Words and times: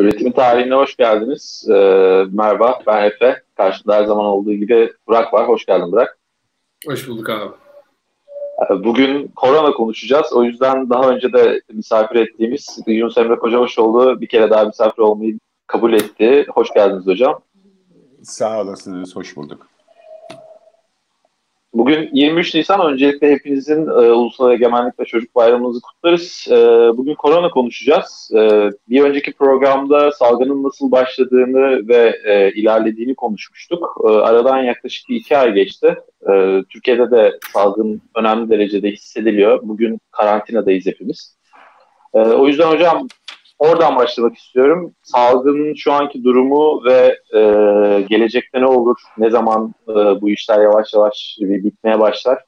Üretim 0.00 0.32
tarihine 0.32 0.74
hoş 0.74 0.96
geldiniz. 0.96 1.66
Ee, 1.70 1.74
merhaba, 2.32 2.80
ben 2.86 3.04
Efe. 3.04 3.42
Karşımda 3.56 3.94
her 3.94 4.04
zaman 4.04 4.24
olduğu 4.24 4.52
gibi 4.52 4.92
Burak 5.06 5.34
var. 5.34 5.48
Hoş 5.48 5.66
geldin 5.66 5.92
Burak. 5.92 6.18
Hoş 6.86 7.08
bulduk 7.08 7.30
abi. 7.30 7.54
Ee, 8.70 8.84
bugün 8.84 9.28
korona 9.28 9.72
konuşacağız. 9.72 10.32
O 10.32 10.44
yüzden 10.44 10.90
daha 10.90 11.10
önce 11.10 11.32
de 11.32 11.60
misafir 11.72 12.16
ettiğimiz 12.16 12.78
Yunus 12.86 13.18
Emre 13.18 13.36
Kocabaşoğlu 13.36 14.20
bir 14.20 14.26
kere 14.26 14.50
daha 14.50 14.64
misafir 14.64 15.02
olmayı 15.02 15.38
kabul 15.66 15.92
etti. 15.92 16.46
Hoş 16.54 16.74
geldiniz 16.74 17.06
hocam. 17.06 17.40
Sağ 18.22 18.60
olasınız, 18.60 19.16
hoş 19.16 19.36
bulduk. 19.36 19.68
Bugün 21.74 22.10
23 22.12 22.54
Nisan. 22.54 22.92
Öncelikle 22.92 23.30
hepinizin 23.30 23.86
e, 23.86 23.90
Ulusal 23.90 24.52
Egemenlik 24.52 25.00
ve 25.00 25.04
Çocuk 25.04 25.34
Bayramınızı 25.34 25.80
kutlarız. 25.80 26.46
E, 26.50 26.56
bugün 26.96 27.14
korona 27.14 27.50
konuşacağız. 27.50 28.30
E, 28.34 28.70
bir 28.88 29.02
önceki 29.02 29.32
programda 29.32 30.12
salgının 30.12 30.64
nasıl 30.64 30.90
başladığını 30.90 31.88
ve 31.88 32.20
e, 32.24 32.52
ilerlediğini 32.52 33.14
konuşmuştuk. 33.14 33.96
E, 34.04 34.08
aradan 34.08 34.62
yaklaşık 34.62 35.08
bir 35.08 35.16
iki 35.16 35.36
ay 35.36 35.52
geçti. 35.52 35.96
E, 36.32 36.62
Türkiye'de 36.68 37.10
de 37.10 37.38
salgın 37.52 38.02
önemli 38.16 38.50
derecede 38.50 38.90
hissediliyor. 38.90 39.60
Bugün 39.62 40.00
karantinadayız 40.10 40.86
hepimiz. 40.86 41.36
E, 42.14 42.18
o 42.18 42.46
yüzden 42.48 42.70
hocam 42.70 43.08
oradan 43.60 43.96
başlamak 43.96 44.36
istiyorum. 44.36 44.94
Salgının 45.02 45.74
şu 45.74 45.92
anki 45.92 46.24
durumu 46.24 46.84
ve 46.84 47.18
e, 47.34 47.40
gelecekte 48.00 48.60
ne 48.60 48.66
olur, 48.66 48.96
ne 49.18 49.30
zaman 49.30 49.74
e, 49.88 49.94
bu 49.94 50.30
işler 50.30 50.60
yavaş 50.62 50.94
yavaş 50.94 51.36
bir 51.40 51.64
bitmeye 51.64 52.00
başlar. 52.00 52.44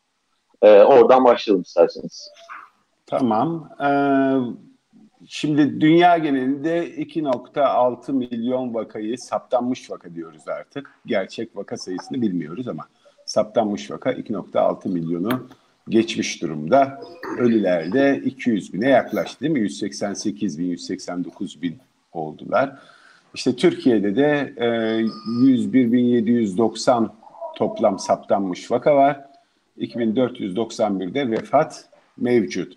E, 0.63 0.83
oradan 0.83 1.25
başlayalım 1.25 1.63
isterseniz. 1.63 2.31
Tamam. 3.07 3.69
Ee, 3.81 3.91
şimdi 5.29 5.81
dünya 5.81 6.19
genelinde 6.19 6.89
2.6 6.89 8.13
milyon 8.13 8.75
vakayı 8.75 9.19
saptanmış 9.19 9.91
vaka 9.91 10.15
diyoruz 10.15 10.49
artık. 10.49 10.91
Gerçek 11.07 11.57
vaka 11.57 11.77
sayısını 11.77 12.23
bilmiyoruz 12.23 12.69
ama 12.69 12.87
saptanmış 13.27 13.91
vaka 13.91 14.13
2.6 14.13 14.89
milyonu 14.89 15.49
geçmiş 15.89 16.43
durumda. 16.43 17.01
Ölüler 17.39 17.93
de 17.93 18.23
200 18.25 18.73
bine 18.73 18.89
yaklaştı 18.89 19.41
değil 19.41 19.53
mi? 19.53 19.61
188 19.61 20.59
bin, 20.59 20.65
189 20.65 21.63
bin 21.63 21.77
oldular. 22.13 22.79
İşte 23.35 23.57
Türkiye'de 23.57 24.17
de 24.17 24.55
e, 24.57 24.67
101.790 24.67 27.09
toplam 27.57 27.99
saptanmış 27.99 28.71
vaka 28.71 28.97
var. 28.97 29.21
2491'de 29.79 31.31
vefat 31.31 31.89
mevcut. 32.17 32.73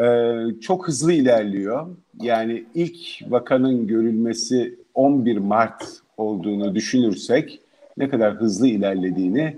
E, 0.00 0.36
çok 0.60 0.88
hızlı 0.88 1.12
ilerliyor. 1.12 1.96
Yani 2.22 2.64
ilk 2.74 2.98
vakanın 3.28 3.86
görülmesi 3.86 4.74
11 4.94 5.36
Mart 5.36 5.84
olduğunu 6.16 6.74
düşünürsek 6.74 7.60
ne 7.96 8.08
kadar 8.08 8.34
hızlı 8.34 8.68
ilerlediğini 8.68 9.56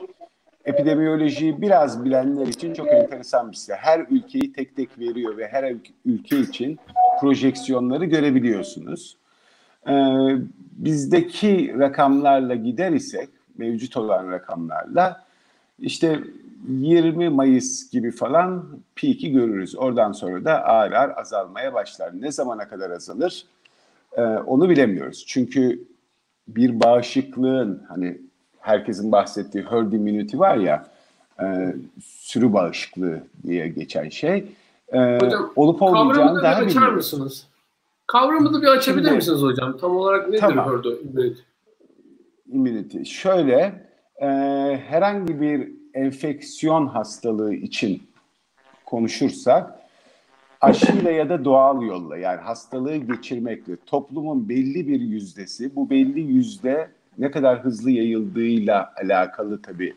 Epidemiyolojiyi 0.65 1.63
biraz 1.63 2.05
bilenler 2.05 2.47
için 2.47 2.75
çok 2.75 2.89
enteresan 2.89 3.51
bir 3.51 3.57
site. 3.57 3.75
Her 3.75 4.07
ülkeyi 4.11 4.53
tek 4.53 4.77
tek 4.77 4.99
veriyor 4.99 5.37
ve 5.37 5.49
her 5.49 5.75
ülke 6.05 6.41
için 6.41 6.79
projeksiyonları 7.21 8.05
görebiliyorsunuz. 8.05 9.17
Ee, 9.89 9.93
bizdeki 10.73 11.75
rakamlarla 11.79 12.55
gider 12.55 12.93
isek, 12.93 13.29
mevcut 13.59 13.97
olan 13.97 14.31
rakamlarla 14.31 15.24
işte 15.79 16.21
20 16.69 17.29
Mayıs 17.29 17.91
gibi 17.91 18.11
falan 18.11 18.67
peak'i 18.97 19.33
görürüz. 19.33 19.77
Oradan 19.77 20.13
sonra 20.13 20.45
da 20.45 20.65
ağır 20.65 20.93
ağır 20.93 21.11
azalmaya 21.17 21.75
başlar. 21.75 22.21
Ne 22.21 22.33
zamana 22.33 22.69
kadar 22.69 22.91
azalır 22.91 23.45
ee, 24.17 24.23
onu 24.23 24.69
bilemiyoruz. 24.71 25.25
Çünkü 25.29 25.85
bir 26.49 26.81
bağışıklığın 26.81 27.83
hani 27.89 28.19
herkesin 28.61 29.13
bahsettiği 29.13 29.65
herd 29.65 29.93
immunity 29.93 30.39
var 30.39 30.57
ya 30.57 30.87
e, 31.43 31.75
sürü 32.05 32.53
bağışıklığı 32.53 33.23
diye 33.47 33.69
geçen 33.69 34.09
şey 34.09 34.47
e, 34.93 35.19
Hocam, 35.23 35.53
olup 35.57 35.83
olmayacağını 35.83 36.43
daha 36.43 36.55
açar 36.55 36.67
bilmiyoruz. 36.69 36.97
mısınız? 36.97 37.47
Kavramı 38.07 38.55
da 38.55 38.63
bir 38.63 38.67
açabilir 38.67 39.05
Şimdi- 39.05 39.17
misiniz 39.17 39.43
hocam? 39.43 39.77
Tam 39.77 39.97
olarak 39.97 40.29
nedir 40.29 40.39
Tamam. 40.41 40.73
herd 40.73 40.85
immunity? 40.85 41.41
immunity. 42.53 43.03
Şöyle, 43.05 43.85
e, 44.21 44.27
herhangi 44.89 45.41
bir 45.41 45.73
enfeksiyon 45.95 46.87
hastalığı 46.87 47.55
için 47.55 48.03
konuşursak, 48.87 49.79
aşıyla 50.61 51.11
ya 51.11 51.29
da 51.29 51.45
doğal 51.45 51.83
yolla 51.83 52.17
yani 52.17 52.41
hastalığı 52.41 52.97
geçirmekle 52.97 53.77
toplumun 53.87 54.49
belli 54.49 54.89
bir 54.89 55.01
yüzdesi, 55.01 55.77
bu 55.77 55.91
belli 55.91 56.21
yüzde 56.21 56.91
ne 57.19 57.31
kadar 57.31 57.65
hızlı 57.65 57.91
yayıldığıyla 57.91 58.93
alakalı 58.97 59.63
tabii 59.63 59.95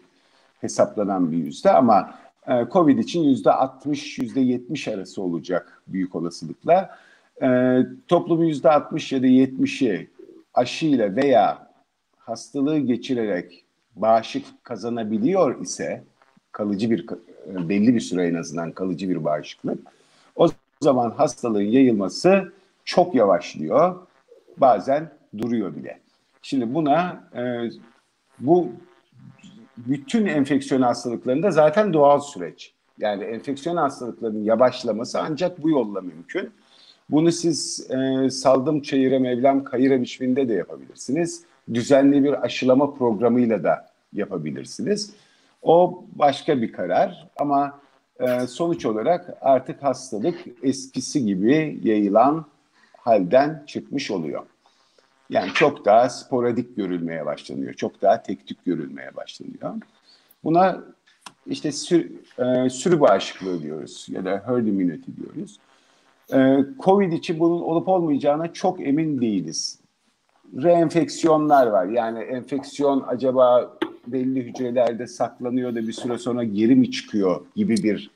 hesaplanan 0.61 1.31
bir 1.31 1.37
yüzde 1.37 1.71
ama 1.71 2.15
e, 2.47 2.65
Covid 2.71 2.97
için 2.97 3.23
yüzde 3.23 3.51
60, 3.51 4.19
yüzde 4.19 4.39
70 4.39 4.87
arası 4.87 5.21
olacak 5.21 5.81
büyük 5.87 6.15
olasılıkla. 6.15 6.97
E, 7.41 7.79
toplumun 8.07 8.45
yüzde 8.45 8.69
60 8.71 9.11
ya 9.11 9.23
da 9.23 9.27
70'i 9.27 10.09
aşıyla 10.53 11.15
veya 11.15 11.67
hastalığı 12.17 12.79
geçirerek 12.79 13.66
bağışıklık 14.01 14.63
kazanabiliyor 14.63 15.61
ise 15.61 16.03
kalıcı 16.51 16.91
bir 16.91 17.05
belli 17.47 17.95
bir 17.95 17.99
süre 17.99 18.27
en 18.27 18.35
azından 18.35 18.71
kalıcı 18.71 19.09
bir 19.09 19.23
bağışıklık 19.23 19.79
o 20.35 20.49
zaman 20.81 21.11
hastalığın 21.11 21.61
yayılması 21.61 22.53
çok 22.85 23.15
yavaşlıyor 23.15 23.95
bazen 24.57 25.11
duruyor 25.37 25.75
bile. 25.75 25.99
Şimdi 26.41 26.73
buna 26.73 27.23
e, 27.35 27.69
bu 28.39 28.71
bütün 29.77 30.25
enfeksiyon 30.25 30.81
hastalıklarında 30.81 31.51
zaten 31.51 31.93
doğal 31.93 32.19
süreç. 32.19 32.73
Yani 32.97 33.23
enfeksiyon 33.23 33.77
hastalıklarının 33.77 34.43
yavaşlaması 34.43 35.19
ancak 35.21 35.63
bu 35.63 35.69
yolla 35.69 36.01
mümkün. 36.01 36.51
Bunu 37.09 37.31
siz 37.31 37.91
e, 37.91 38.29
saldım 38.29 38.81
çayıra 38.81 39.19
mevlam 39.19 39.63
kayıra 39.63 40.01
biçiminde 40.01 40.49
de 40.49 40.53
yapabilirsiniz. 40.53 41.43
Düzenli 41.73 42.23
bir 42.23 42.45
aşılama 42.45 42.93
programıyla 42.93 43.63
da 43.63 43.85
yapabilirsiniz. 44.13 45.13
O 45.61 46.03
başka 46.15 46.61
bir 46.61 46.71
karar 46.71 47.27
ama 47.37 47.79
e, 48.19 48.47
sonuç 48.47 48.85
olarak 48.85 49.37
artık 49.41 49.83
hastalık 49.83 50.45
eskisi 50.63 51.25
gibi 51.25 51.79
yayılan 51.83 52.45
halden 52.97 53.63
çıkmış 53.67 54.11
oluyor. 54.11 54.45
Yani 55.29 55.53
çok 55.53 55.85
daha 55.85 56.09
sporadik 56.09 56.75
görülmeye 56.75 57.25
başlanıyor. 57.25 57.73
Çok 57.73 58.01
daha 58.01 58.21
tek 58.21 58.47
tük 58.47 58.65
görülmeye 58.65 59.15
başlanıyor. 59.15 59.75
Buna 60.43 60.83
işte 61.47 61.71
sür, 61.71 62.11
e, 62.39 62.69
sürü 62.69 62.99
bağışıklığı 62.99 63.63
diyoruz 63.63 64.07
ya 64.09 64.25
da 64.25 64.43
herd 64.45 64.67
immunity 64.67 65.11
diyoruz. 65.17 65.59
E, 66.33 66.65
Covid 66.79 67.11
için 67.11 67.39
bunun 67.39 67.61
olup 67.61 67.87
olmayacağına 67.87 68.53
çok 68.53 68.87
emin 68.87 69.21
değiliz. 69.21 69.79
Reenfeksiyonlar 70.55 71.67
var. 71.67 71.85
Yani 71.85 72.19
enfeksiyon 72.19 73.03
acaba 73.07 73.77
belli 74.07 74.43
hücrelerde 74.43 75.07
saklanıyor 75.07 75.75
da 75.75 75.87
bir 75.87 75.93
süre 75.93 76.17
sonra 76.17 76.43
geri 76.43 76.75
mi 76.75 76.91
çıkıyor 76.91 77.41
gibi 77.55 77.77
bir 77.77 78.11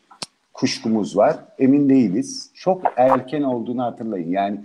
kuşkumuz 0.53 1.17
var. 1.17 1.37
Emin 1.59 1.89
değiliz. 1.89 2.49
Çok 2.53 2.81
erken 2.95 3.41
olduğunu 3.41 3.83
hatırlayın. 3.83 4.29
Yani 4.29 4.59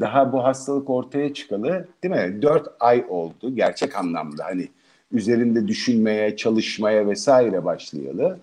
daha 0.00 0.32
bu 0.32 0.44
hastalık 0.44 0.90
ortaya 0.90 1.34
çıkalı 1.34 1.88
değil 2.02 2.14
mi? 2.14 2.42
Dört 2.42 2.68
ay 2.80 3.04
oldu 3.08 3.56
gerçek 3.56 3.96
anlamda 3.96 4.44
hani 4.44 4.68
üzerinde 5.12 5.68
düşünmeye, 5.68 6.36
çalışmaya 6.36 7.08
vesaire 7.08 7.64
başlayalı. 7.64 8.38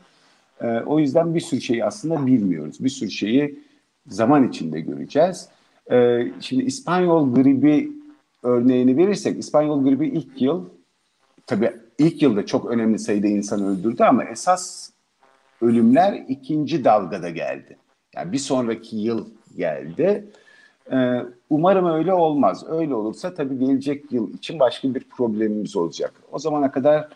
Ee, 0.61 0.67
o 0.67 0.99
yüzden 0.99 1.35
bir 1.35 1.39
sürü 1.39 1.61
şeyi 1.61 1.85
aslında 1.85 2.25
bilmiyoruz. 2.25 2.83
Bir 2.83 2.89
sürü 2.89 3.11
şeyi 3.11 3.59
zaman 4.07 4.49
içinde 4.49 4.81
göreceğiz. 4.81 5.49
Ee, 5.91 6.27
şimdi 6.39 6.63
İspanyol 6.63 7.35
gribi 7.35 7.98
örneğini 8.43 8.97
verirsek, 8.97 9.39
İspanyol 9.39 9.83
gribi 9.83 10.07
ilk 10.07 10.41
yıl, 10.41 10.65
tabii 11.45 11.73
ilk 11.97 12.21
yılda 12.21 12.45
çok 12.45 12.65
önemli 12.65 12.99
sayıda 12.99 13.27
insan 13.27 13.63
öldürdü 13.63 14.03
ama 14.03 14.23
esas 14.23 14.89
ölümler 15.61 16.13
ikinci 16.27 16.83
dalgada 16.83 17.29
geldi. 17.29 17.77
Yani 18.15 18.31
bir 18.31 18.37
sonraki 18.37 18.97
yıl 18.97 19.27
geldi. 19.57 20.25
Ee, 20.91 21.25
umarım 21.49 21.85
öyle 21.85 22.13
olmaz. 22.13 22.65
Öyle 22.69 22.95
olursa 22.95 23.33
tabii 23.33 23.59
gelecek 23.59 24.11
yıl 24.11 24.33
için 24.33 24.59
başka 24.59 24.95
bir 24.95 25.03
problemimiz 25.03 25.75
olacak. 25.75 26.13
O 26.31 26.39
zamana 26.39 26.71
kadar 26.71 27.09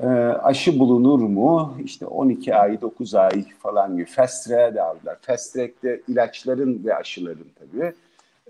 e, 0.00 0.06
aşı 0.42 0.78
bulunur 0.78 1.18
mu? 1.18 1.76
İşte 1.84 2.06
12 2.06 2.54
ay, 2.54 2.80
9 2.80 3.14
ay 3.14 3.44
falan 3.58 3.96
gibi 3.96 4.06
fast 4.06 4.46
track'e 4.46 4.82
aldılar. 4.82 5.18
Fast 5.22 5.54
track'te 5.54 6.00
ilaçların 6.08 6.84
ve 6.84 6.96
aşıların 6.96 7.46
tabii 7.58 7.92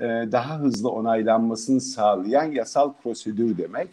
e, 0.00 0.32
daha 0.32 0.58
hızlı 0.58 0.91
onaylanmasını 0.91 1.81
sağlayan 1.81 2.52
yasal 2.52 2.93
prosedür 3.02 3.58
demek. 3.58 3.88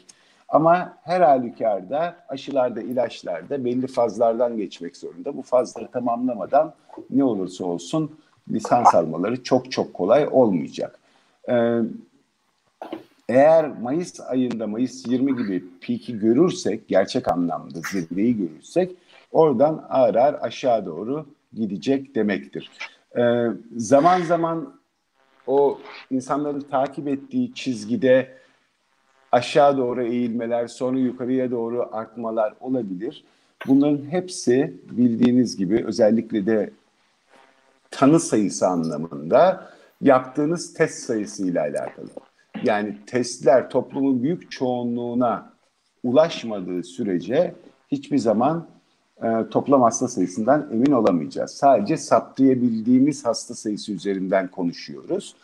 Ama 0.50 0.98
her 1.04 1.22
halükarda 1.22 2.16
aşılarda, 2.30 2.82
ilaçlarda 2.82 3.66
belli 3.66 3.88
fazlardan 3.88 4.58
geçmek 4.58 4.98
zorunda. 4.98 5.38
Bu 5.38 5.42
fazları 5.42 5.88
tamamlamadan 5.92 6.74
ne 7.10 7.24
olursa 7.24 7.66
olsun 7.66 8.12
lisans 8.52 8.96
almaları 8.96 9.44
çok 9.44 9.72
çok 9.72 9.94
kolay 9.94 10.28
olmayacak. 10.32 11.00
Ee, 11.50 11.80
eğer 13.30 13.70
Mayıs 13.82 14.20
ayında, 14.20 14.68
Mayıs 14.68 15.08
20 15.08 15.38
gibi 15.38 15.64
piki 15.82 16.20
görürsek, 16.20 16.88
gerçek 16.88 17.32
anlamda 17.32 17.80
zirveyi 17.92 18.38
görürsek, 18.38 18.92
oradan 19.32 19.86
ağır 19.90 20.16
ağır 20.16 20.36
aşağı 20.42 20.86
doğru 20.86 21.26
gidecek 21.54 22.16
demektir. 22.16 22.72
Ee, 23.18 23.48
zaman 23.78 24.22
zaman 24.22 24.74
o 25.48 25.80
insanların 26.12 26.62
takip 26.62 27.08
ettiği 27.08 27.54
çizgide 27.54 28.38
aşağı 29.32 29.78
doğru 29.78 30.04
eğilmeler, 30.04 30.68
sonra 30.68 31.00
yukarıya 31.00 31.52
doğru 31.52 31.90
artmalar 31.92 32.54
olabilir. 32.60 33.24
Bunların 33.68 34.06
hepsi 34.12 34.74
bildiğiniz 34.92 35.58
gibi 35.58 35.86
özellikle 35.86 36.46
de 36.46 36.70
tanı 37.92 38.20
sayısı 38.20 38.68
anlamında 38.68 39.72
yaptığınız 40.02 40.74
test 40.74 41.06
sayısıyla 41.06 41.62
alakalı. 41.62 42.10
Yani 42.64 42.98
testler 43.06 43.70
toplumun 43.70 44.24
büyük 44.24 44.52
çoğunluğuna 44.52 45.54
ulaşmadığı 46.04 46.84
sürece 46.84 47.56
hiçbir 47.92 48.18
zaman 48.18 48.68
e, 49.24 49.50
toplam 49.52 49.82
hasta 49.82 50.08
sayısından 50.08 50.70
emin 50.74 50.92
olamayacağız. 50.92 51.52
Sadece 51.52 51.98
saptayabildiğimiz 51.98 53.26
hasta 53.26 53.56
sayısı 53.56 53.92
üzerinden 53.92 54.48
konuşuyoruz. 54.48 55.36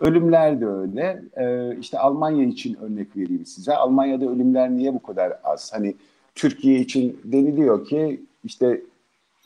Ölümler 0.00 0.60
de 0.60 0.66
öyle. 0.66 1.22
E, 1.36 1.76
işte 1.80 1.98
Almanya 1.98 2.44
için 2.44 2.74
örnek 2.74 3.16
vereyim 3.16 3.46
size. 3.46 3.76
Almanya'da 3.76 4.30
ölümler 4.30 4.70
niye 4.70 4.94
bu 4.94 5.02
kadar 5.02 5.32
az? 5.44 5.72
Hani 5.72 5.94
Türkiye 6.34 6.80
için 6.80 7.20
deniliyor 7.24 7.86
ki 7.86 8.20
işte 8.44 8.82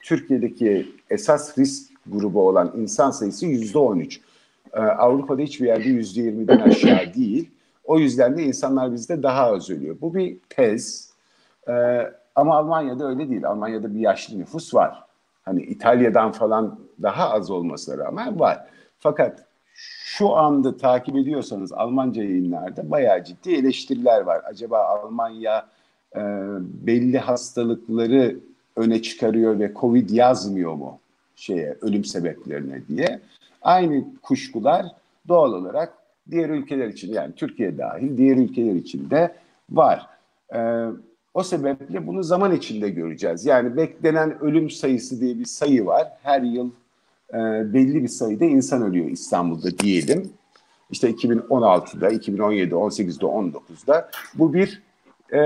Türkiye'deki 0.02 0.92
esas 1.10 1.58
risk 1.58 1.92
grubu 2.06 2.48
olan 2.48 2.72
insan 2.76 3.10
sayısı 3.10 3.46
yüzde 3.46 3.78
on 3.78 3.98
üç. 3.98 4.20
Ee, 4.74 4.80
Avrupa'da 4.80 5.42
hiçbir 5.42 5.66
yerde 5.66 5.88
yüzde 5.88 6.22
yirmiden 6.22 6.58
aşağı 6.58 7.14
değil. 7.14 7.50
O 7.84 7.98
yüzden 7.98 8.36
de 8.36 8.42
insanlar 8.42 8.92
bizde 8.92 9.22
daha 9.22 9.42
az 9.44 9.70
ölüyor. 9.70 9.96
Bu 10.00 10.14
bir 10.14 10.36
tez. 10.48 11.12
Ee, 11.69 11.72
ama 12.34 12.56
Almanya'da 12.56 13.08
öyle 13.08 13.29
değil. 13.29 13.46
Almanya'da 13.46 13.94
bir 13.94 14.00
yaşlı 14.00 14.38
nüfus 14.38 14.75
var. 14.75 15.05
Hani 15.43 15.62
İtalya'dan 15.62 16.32
falan 16.32 16.79
daha 17.02 17.31
az 17.31 17.50
olmasına 17.50 18.05
rağmen 18.05 18.40
var. 18.40 18.67
Fakat 18.99 19.44
şu 20.05 20.37
anda 20.37 20.76
takip 20.76 21.17
ediyorsanız 21.17 21.73
Almanca 21.73 22.23
yayınlarda 22.23 22.90
bayağı 22.90 23.25
ciddi 23.25 23.55
eleştiriler 23.55 24.20
var. 24.20 24.43
Acaba 24.44 24.79
Almanya 24.79 25.67
e, 26.17 26.20
belli 26.87 27.19
hastalıkları 27.19 28.37
öne 28.76 29.02
çıkarıyor 29.02 29.58
ve 29.58 29.73
Covid 29.75 30.11
yazmıyor 30.11 30.75
mu 30.75 30.99
şeye 31.37 31.76
ölüm 31.81 32.05
sebeplerine 32.05 32.82
diye. 32.88 33.20
Aynı 33.62 34.05
kuşkular 34.23 34.87
doğal 35.29 35.52
olarak 35.52 35.93
diğer 36.31 36.49
ülkeler 36.49 36.88
için 36.88 37.12
yani 37.12 37.32
Türkiye 37.34 37.79
dahil 37.79 38.17
diğer 38.17 38.37
ülkeler 38.37 38.75
için 38.75 39.11
de 39.11 39.34
var. 39.70 40.06
Ee, 40.55 40.87
o 41.34 41.43
sebeple 41.43 42.06
bunu 42.06 42.23
zaman 42.23 42.55
içinde 42.55 42.90
göreceğiz. 42.90 43.46
Yani 43.46 43.76
beklenen 43.76 44.43
ölüm 44.43 44.70
sayısı 44.70 45.20
diye 45.20 45.38
bir 45.38 45.44
sayı 45.44 45.87
var. 45.87 46.08
Her 46.23 46.43
yıl 46.43 46.70
e, 47.31 47.38
belli 47.75 48.02
bir 48.02 48.08
sayıda 48.08 48.44
insan 48.44 48.82
ölüyor 48.82 49.06
İstanbul'da 49.06 49.79
diyelim. 49.79 50.32
İşte 50.90 51.11
2016'da, 51.11 52.12
2017'de, 52.12 52.75
18'de, 52.75 53.25
19'da 53.25 54.11
bu 54.34 54.55
bir 54.55 54.82
e, 55.32 55.38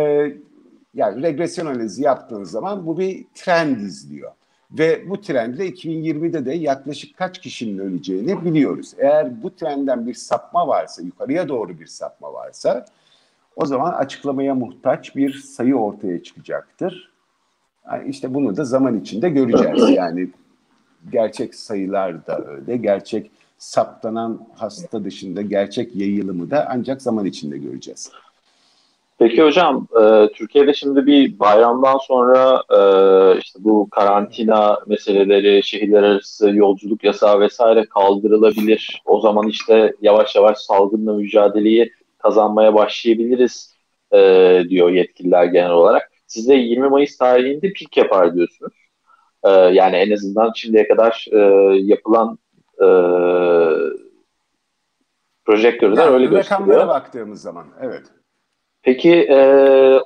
yani 0.94 1.22
regresyon 1.22 1.66
analizi 1.66 2.02
yaptığınız 2.02 2.50
zaman 2.50 2.86
bu 2.86 2.98
bir 2.98 3.24
trend 3.34 3.80
izliyor. 3.80 4.32
Ve 4.70 5.10
bu 5.10 5.20
trendle 5.20 5.68
2020'de 5.68 6.46
de 6.46 6.52
yaklaşık 6.52 7.16
kaç 7.16 7.40
kişinin 7.40 7.78
öleceğini 7.78 8.44
biliyoruz. 8.44 8.94
Eğer 8.98 9.42
bu 9.42 9.56
trendden 9.56 10.06
bir 10.06 10.14
sapma 10.14 10.68
varsa, 10.68 11.02
yukarıya 11.02 11.48
doğru 11.48 11.78
bir 11.78 11.86
sapma 11.86 12.32
varsa 12.32 12.86
o 13.56 13.66
zaman 13.66 13.92
açıklamaya 13.92 14.54
muhtaç 14.54 15.16
bir 15.16 15.32
sayı 15.32 15.76
ortaya 15.76 16.22
çıkacaktır. 16.22 17.12
Yani 17.90 18.08
işte 18.10 18.34
bunu 18.34 18.56
da 18.56 18.64
zaman 18.64 19.00
içinde 19.00 19.28
göreceğiz. 19.28 19.90
Yani 19.96 20.28
gerçek 21.12 21.54
sayılar 21.54 22.26
da 22.26 22.44
öyle, 22.44 22.76
gerçek 22.76 23.30
saptanan 23.58 24.46
hasta 24.56 25.04
dışında 25.04 25.42
gerçek 25.42 25.96
yayılımı 25.96 26.50
da 26.50 26.66
ancak 26.70 27.02
zaman 27.02 27.24
içinde 27.24 27.58
göreceğiz. 27.58 28.12
Peki 29.18 29.42
hocam, 29.42 29.88
e, 30.02 30.28
Türkiye'de 30.34 30.74
şimdi 30.74 31.06
bir 31.06 31.38
bayramdan 31.38 31.98
sonra 31.98 32.62
e, 32.70 32.80
işte 33.38 33.58
bu 33.64 33.90
karantina 33.90 34.78
meseleleri, 34.86 35.62
şehirler 35.62 36.02
arası 36.02 36.50
yolculuk 36.50 37.04
yasağı 37.04 37.40
vesaire 37.40 37.84
kaldırılabilir. 37.84 39.02
O 39.04 39.20
zaman 39.20 39.48
işte 39.48 39.94
yavaş 40.02 40.36
yavaş 40.36 40.58
salgınla 40.58 41.12
mücadeleyi 41.12 41.92
kazanmaya 42.26 42.74
başlayabiliriz 42.74 43.76
e, 44.12 44.18
diyor 44.68 44.90
yetkililer 44.90 45.44
genel 45.44 45.70
olarak. 45.70 46.10
Siz 46.26 46.48
de 46.48 46.54
20 46.54 46.88
Mayıs 46.88 47.16
tarihinde 47.16 47.72
pik 47.72 47.96
yapar 47.96 48.34
diyorsunuz. 48.34 48.72
E, 49.44 49.50
yani 49.50 49.96
en 49.96 50.10
azından 50.10 50.52
şimdiye 50.54 50.88
kadar 50.88 51.26
e, 51.32 51.38
yapılan 51.76 52.38
e, 52.78 52.86
projektörler 55.44 56.04
yani, 56.04 56.14
öyle 56.14 56.26
gösteriyor. 56.26 56.68
Rakamlara 56.68 56.88
baktığımız 56.88 57.42
zaman, 57.42 57.66
evet. 57.82 58.02
Peki 58.82 59.12
e, 59.12 59.38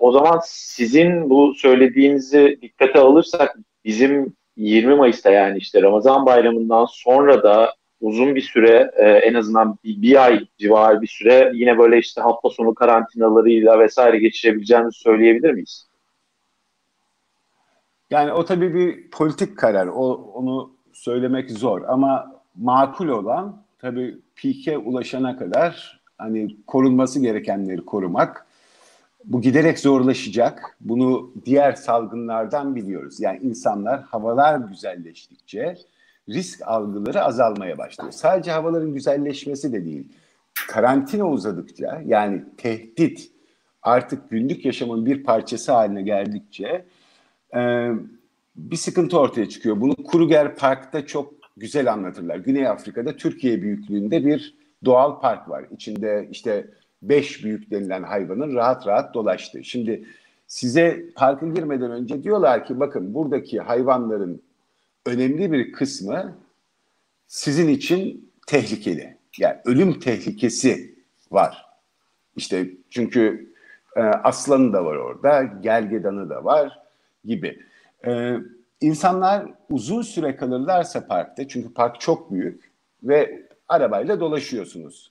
o 0.00 0.12
zaman 0.12 0.40
sizin 0.44 1.30
bu 1.30 1.54
söylediğinizi 1.54 2.58
dikkate 2.62 2.98
alırsak 2.98 3.58
bizim 3.84 4.36
20 4.56 4.94
Mayıs'ta 4.94 5.30
yani 5.30 5.58
işte 5.58 5.82
Ramazan 5.82 6.26
bayramından 6.26 6.84
sonra 6.84 7.42
da 7.42 7.74
uzun 8.00 8.34
bir 8.34 8.40
süre 8.40 8.90
e, 8.96 9.04
en 9.04 9.34
azından 9.34 9.78
bir, 9.84 10.02
bir 10.02 10.24
ay 10.24 10.46
civarı 10.58 11.02
bir 11.02 11.06
süre 11.06 11.52
yine 11.54 11.78
böyle 11.78 11.98
işte 11.98 12.20
hafta 12.20 12.50
sonu 12.50 12.74
karantinalarıyla 12.74 13.78
vesaire 13.78 14.18
geçirebileceğimizi 14.18 14.98
söyleyebilir 14.98 15.50
miyiz? 15.50 15.86
Yani 18.10 18.32
o 18.32 18.44
tabii 18.44 18.74
bir 18.74 19.10
politik 19.10 19.58
karar. 19.58 19.86
O, 19.86 20.12
onu 20.34 20.72
söylemek 20.92 21.50
zor 21.50 21.82
ama 21.88 22.40
makul 22.56 23.08
olan 23.08 23.62
tabii 23.78 24.18
pike 24.36 24.78
ulaşana 24.78 25.36
kadar 25.36 26.00
hani 26.18 26.56
korunması 26.66 27.20
gerekenleri 27.20 27.84
korumak 27.84 28.46
bu 29.24 29.40
giderek 29.40 29.78
zorlaşacak. 29.78 30.76
Bunu 30.80 31.32
diğer 31.44 31.72
salgınlardan 31.72 32.76
biliyoruz. 32.76 33.20
Yani 33.20 33.38
insanlar 33.42 34.02
havalar 34.02 34.58
güzelleştikçe 34.58 35.76
risk 36.30 36.68
algıları 36.68 37.22
azalmaya 37.22 37.78
başlıyor. 37.78 38.12
Sadece 38.12 38.50
havaların 38.50 38.94
güzelleşmesi 38.94 39.72
de 39.72 39.84
değil. 39.84 40.08
Karantina 40.68 41.30
uzadıkça 41.30 42.02
yani 42.06 42.44
tehdit 42.56 43.30
artık 43.82 44.30
günlük 44.30 44.64
yaşamın 44.64 45.06
bir 45.06 45.24
parçası 45.24 45.72
haline 45.72 46.02
geldikçe 46.02 46.84
e, 47.54 47.90
bir 48.56 48.76
sıkıntı 48.76 49.18
ortaya 49.18 49.48
çıkıyor. 49.48 49.80
Bunu 49.80 49.94
Kruger 49.94 50.56
Park'ta 50.56 51.06
çok 51.06 51.34
güzel 51.56 51.92
anlatırlar. 51.92 52.36
Güney 52.36 52.68
Afrika'da 52.68 53.16
Türkiye 53.16 53.62
büyüklüğünde 53.62 54.26
bir 54.26 54.54
doğal 54.84 55.20
park 55.20 55.48
var. 55.48 55.64
İçinde 55.70 56.28
işte 56.30 56.66
beş 57.02 57.44
büyük 57.44 57.70
denilen 57.70 58.02
hayvanın 58.02 58.54
rahat 58.54 58.86
rahat 58.86 59.14
dolaştığı. 59.14 59.64
Şimdi 59.64 60.04
size 60.46 61.04
parka 61.16 61.46
girmeden 61.46 61.90
önce 61.90 62.22
diyorlar 62.22 62.66
ki 62.66 62.80
bakın 62.80 63.14
buradaki 63.14 63.60
hayvanların 63.60 64.42
önemli 65.06 65.52
bir 65.52 65.72
kısmı 65.72 66.38
sizin 67.26 67.68
için 67.68 68.32
tehlikeli. 68.46 69.16
Yani 69.38 69.56
ölüm 69.64 70.00
tehlikesi 70.00 70.94
var. 71.30 71.66
İşte 72.36 72.70
çünkü 72.90 73.52
e, 73.96 74.00
aslanı 74.00 74.72
da 74.72 74.84
var 74.84 74.96
orada, 74.96 75.42
gelgedanı 75.42 76.30
da 76.30 76.44
var 76.44 76.78
gibi. 77.24 77.60
E, 78.06 78.36
insanlar 78.80 79.46
uzun 79.70 80.02
süre 80.02 80.36
kalırlarsa 80.36 81.06
parkta, 81.06 81.48
çünkü 81.48 81.74
park 81.74 82.00
çok 82.00 82.32
büyük 82.32 82.70
ve 83.02 83.46
arabayla 83.68 84.20
dolaşıyorsunuz 84.20 85.10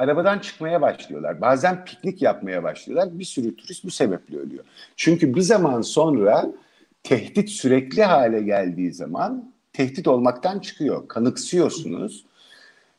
arabadan 0.00 0.38
çıkmaya 0.38 0.80
başlıyorlar. 0.80 1.40
Bazen 1.40 1.84
piknik 1.84 2.22
yapmaya 2.22 2.62
başlıyorlar. 2.62 3.18
Bir 3.18 3.24
sürü 3.24 3.56
turist 3.56 3.84
bu 3.84 3.90
sebeple 3.90 4.38
ölüyor. 4.38 4.64
Çünkü 4.96 5.34
bir 5.34 5.40
zaman 5.40 5.80
sonra 5.80 6.52
tehdit 7.02 7.50
sürekli 7.50 8.02
hale 8.02 8.42
geldiği 8.42 8.92
zaman 8.92 9.52
tehdit 9.72 10.08
olmaktan 10.08 10.58
çıkıyor. 10.58 11.08
Kanıksıyorsunuz. 11.08 12.26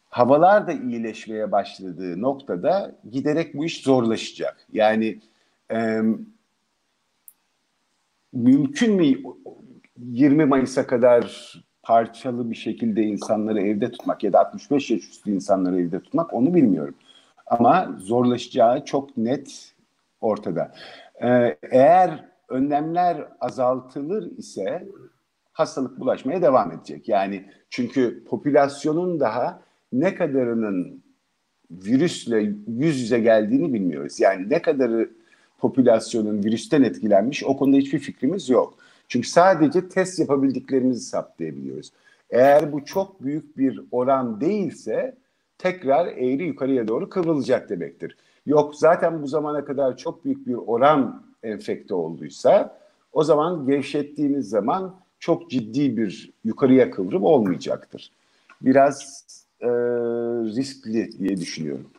Havalar 0.10 0.68
da 0.68 0.72
iyileşmeye 0.72 1.52
başladığı 1.52 2.22
noktada 2.22 2.96
giderek 3.12 3.54
bu 3.54 3.66
iş 3.66 3.82
zorlaşacak. 3.82 4.58
Yani 4.74 5.20
e, 5.72 6.02
mümkün 8.34 8.96
mü 8.96 9.16
20 9.98 10.46
Mayıs'a 10.46 10.88
kadar 10.88 11.54
parçalı 11.84 12.52
bir 12.52 12.56
şekilde 12.56 13.04
insanları 13.04 13.62
evde 13.62 13.92
tutmak 13.92 14.24
ya 14.24 14.34
da 14.34 14.40
65 14.40 14.92
yaş 14.92 15.02
üstü 15.02 15.32
insanları 15.32 15.82
evde 15.82 16.00
tutmak 16.00 16.34
onu 16.34 16.54
bilmiyorum. 16.54 16.96
Ama 17.48 17.96
zorlaşacağı 18.00 18.86
çok 18.86 19.18
net 19.18 19.74
ortada. 20.22 20.72
Ee, 21.24 21.58
eğer 21.72 22.31
önlemler 22.52 23.28
azaltılır 23.40 24.38
ise 24.38 24.88
hastalık 25.54 26.00
bulaşmaya 26.00 26.42
devam 26.42 26.72
edecek. 26.72 27.10
Yani 27.10 27.46
çünkü 27.70 28.24
popülasyonun 28.26 29.20
daha 29.20 29.62
ne 29.94 30.16
kadarının 30.16 31.04
virüsle 31.72 32.54
yüz 32.68 33.02
yüze 33.02 33.20
geldiğini 33.20 33.74
bilmiyoruz. 33.74 34.20
Yani 34.20 34.50
ne 34.50 34.62
kadarı 34.62 35.10
popülasyonun 35.58 36.44
virüsten 36.44 36.84
etkilenmiş 36.84 37.44
o 37.44 37.58
konuda 37.58 37.78
hiçbir 37.78 38.00
fikrimiz 38.00 38.50
yok. 38.50 38.74
Çünkü 39.08 39.28
sadece 39.28 39.90
test 39.90 40.20
yapabildiklerimizi 40.20 41.06
saptayabiliyoruz. 41.06 41.92
Eğer 42.30 42.72
bu 42.72 42.86
çok 42.86 43.24
büyük 43.24 43.58
bir 43.58 43.82
oran 43.92 44.42
değilse 44.42 45.16
tekrar 45.58 46.08
eğri 46.08 46.44
yukarıya 46.44 46.88
doğru 46.88 47.10
kıvrılacak 47.10 47.70
demektir. 47.70 48.18
Yok 48.46 48.76
zaten 48.76 49.22
bu 49.22 49.28
zamana 49.28 49.66
kadar 49.66 49.98
çok 49.98 50.26
büyük 50.26 50.48
bir 50.48 50.54
oran 50.54 51.24
enfekte 51.44 51.94
olduysa 51.94 52.78
o 53.14 53.24
zaman 53.24 53.66
gevşettiğiniz 53.66 54.50
zaman 54.50 54.96
çok 55.20 55.50
ciddi 55.50 55.98
bir 55.98 56.32
yukarıya 56.44 56.92
kıvrım 56.92 57.24
olmayacaktır. 57.24 58.12
Biraz 58.62 59.26
e, 59.62 59.68
riskli 60.56 61.20
diye 61.20 61.38
düşünüyorum. 61.38 61.90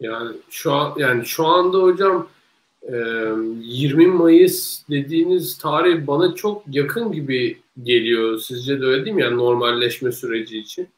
Yani 0.00 0.36
şu 0.50 0.72
an 0.72 0.94
yani 0.96 1.26
şu 1.26 1.46
anda 1.46 1.78
hocam 1.78 2.28
20 2.88 4.06
Mayıs 4.06 4.82
dediğiniz 4.90 5.58
tarih 5.58 6.06
bana 6.06 6.34
çok 6.34 6.62
yakın 6.70 7.12
gibi 7.12 7.58
geliyor. 7.82 8.38
Sizce 8.38 8.80
de 8.80 8.84
öyle 8.84 9.04
değil 9.04 9.16
mi? 9.16 9.22
Yani 9.22 9.36
normalleşme 9.36 10.12
süreci 10.12 10.58
için. 10.58 10.88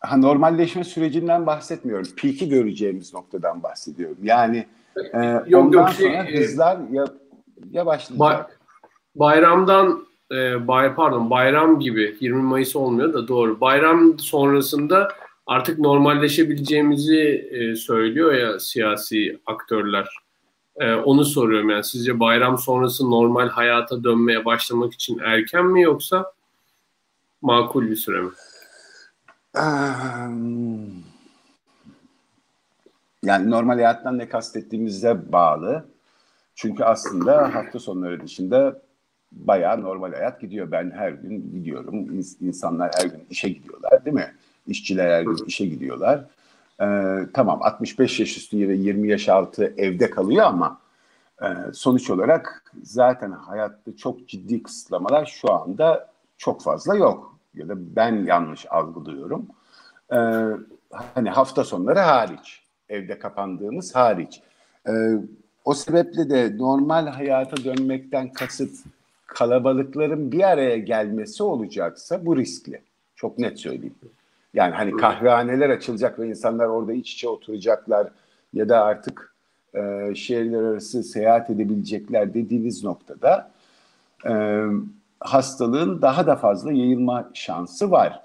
Ha, 0.00 0.16
normalleşme 0.16 0.84
sürecinden 0.84 1.46
bahsetmiyorum. 1.46 2.08
Peak'i 2.16 2.48
göreceğimiz 2.48 3.14
noktadan 3.14 3.62
bahsediyorum. 3.62 4.18
Yani 4.22 4.66
e, 4.96 5.42
yok, 5.46 5.64
ondan 5.64 5.78
yok, 5.78 5.90
şey, 5.90 6.06
sonra 6.06 6.32
hızlar 6.32 6.78
ya, 6.90 7.04
yavaşlayacak. 7.70 8.18
Bay, 8.18 8.36
bayramdan 9.14 10.06
e, 10.32 10.68
bay, 10.68 10.94
pardon 10.94 11.30
bayram 11.30 11.80
gibi 11.80 12.16
20 12.20 12.42
Mayıs 12.42 12.76
olmuyor 12.76 13.12
da 13.12 13.28
doğru. 13.28 13.60
Bayram 13.60 14.18
sonrasında 14.18 15.08
artık 15.46 15.78
normalleşebileceğimizi 15.78 17.48
e, 17.50 17.76
söylüyor 17.76 18.32
ya 18.32 18.60
siyasi 18.60 19.38
aktörler. 19.46 20.08
E, 20.76 20.94
onu 20.94 21.24
soruyorum 21.24 21.70
yani 21.70 21.84
sizce 21.84 22.20
bayram 22.20 22.58
sonrası 22.58 23.10
normal 23.10 23.48
hayata 23.48 24.04
dönmeye 24.04 24.44
başlamak 24.44 24.94
için 24.94 25.18
erken 25.18 25.66
mi 25.66 25.82
yoksa 25.82 26.32
makul 27.42 27.90
bir 27.90 27.96
süre 27.96 28.20
mi? 28.20 28.30
Yani 33.24 33.50
normal 33.50 33.74
hayattan 33.74 34.18
ne 34.18 34.28
kastettiğimize 34.28 35.32
bağlı. 35.32 35.84
Çünkü 36.54 36.84
aslında 36.84 37.54
hafta 37.54 37.78
sonları 37.78 38.20
dışında 38.20 38.82
bayağı 39.32 39.82
normal 39.82 40.12
hayat 40.12 40.40
gidiyor. 40.40 40.70
Ben 40.70 40.90
her 40.90 41.10
gün 41.10 41.52
gidiyorum. 41.52 42.20
İnsanlar 42.40 42.90
her 42.96 43.04
gün 43.04 43.26
işe 43.30 43.48
gidiyorlar 43.48 44.04
değil 44.04 44.14
mi? 44.14 44.34
İşçiler 44.66 45.10
her 45.10 45.22
gün 45.22 45.44
işe 45.46 45.66
gidiyorlar. 45.66 46.24
Ee, 46.82 47.18
tamam 47.34 47.62
65 47.62 48.20
yaş 48.20 48.36
üstü 48.36 48.68
ve 48.68 48.74
20 48.74 49.08
yaş 49.08 49.28
altı 49.28 49.74
evde 49.76 50.10
kalıyor 50.10 50.44
ama 50.44 50.80
e, 51.42 51.46
sonuç 51.72 52.10
olarak 52.10 52.72
zaten 52.82 53.30
hayatta 53.30 53.96
çok 53.96 54.28
ciddi 54.28 54.62
kısıtlamalar 54.62 55.26
şu 55.26 55.52
anda 55.52 56.10
çok 56.38 56.62
fazla 56.62 56.96
yok. 56.96 57.38
Ya 57.54 57.68
da 57.68 57.96
ben 57.96 58.24
yanlış 58.24 58.66
algılıyorum. 58.70 59.46
Ee, 60.12 60.16
hani 61.14 61.30
hafta 61.30 61.64
sonları 61.64 61.98
hariç, 61.98 62.62
evde 62.90 63.18
kapandığımız 63.18 63.94
hariç. 63.94 64.40
Ee, 64.88 64.92
o 65.64 65.74
sebeple 65.74 66.30
de 66.30 66.58
normal 66.58 67.06
hayata 67.06 67.64
dönmekten 67.64 68.32
kasıt 68.32 68.74
kalabalıkların 69.26 70.32
bir 70.32 70.42
araya 70.42 70.78
gelmesi 70.78 71.42
olacaksa 71.42 72.26
bu 72.26 72.36
riskli. 72.36 72.80
Çok 73.16 73.38
net 73.38 73.58
söyleyeyim. 73.58 73.94
Yani 74.54 74.74
hani 74.74 74.96
kahvehaneler 74.96 75.70
açılacak 75.70 76.18
ve 76.18 76.28
insanlar 76.28 76.66
orada 76.66 76.92
iç 76.92 77.12
içe 77.12 77.28
oturacaklar 77.28 78.08
ya 78.54 78.68
da 78.68 78.84
artık 78.84 79.34
e, 79.74 80.14
şehirler 80.14 80.62
arası 80.62 81.02
seyahat 81.02 81.50
edebilecekler 81.50 82.34
dediğiniz 82.34 82.84
noktada 82.84 83.50
e, 84.26 84.64
hastalığın 85.20 86.02
daha 86.02 86.26
da 86.26 86.36
fazla 86.36 86.72
yayılma 86.72 87.30
şansı 87.34 87.90
var. 87.90 88.20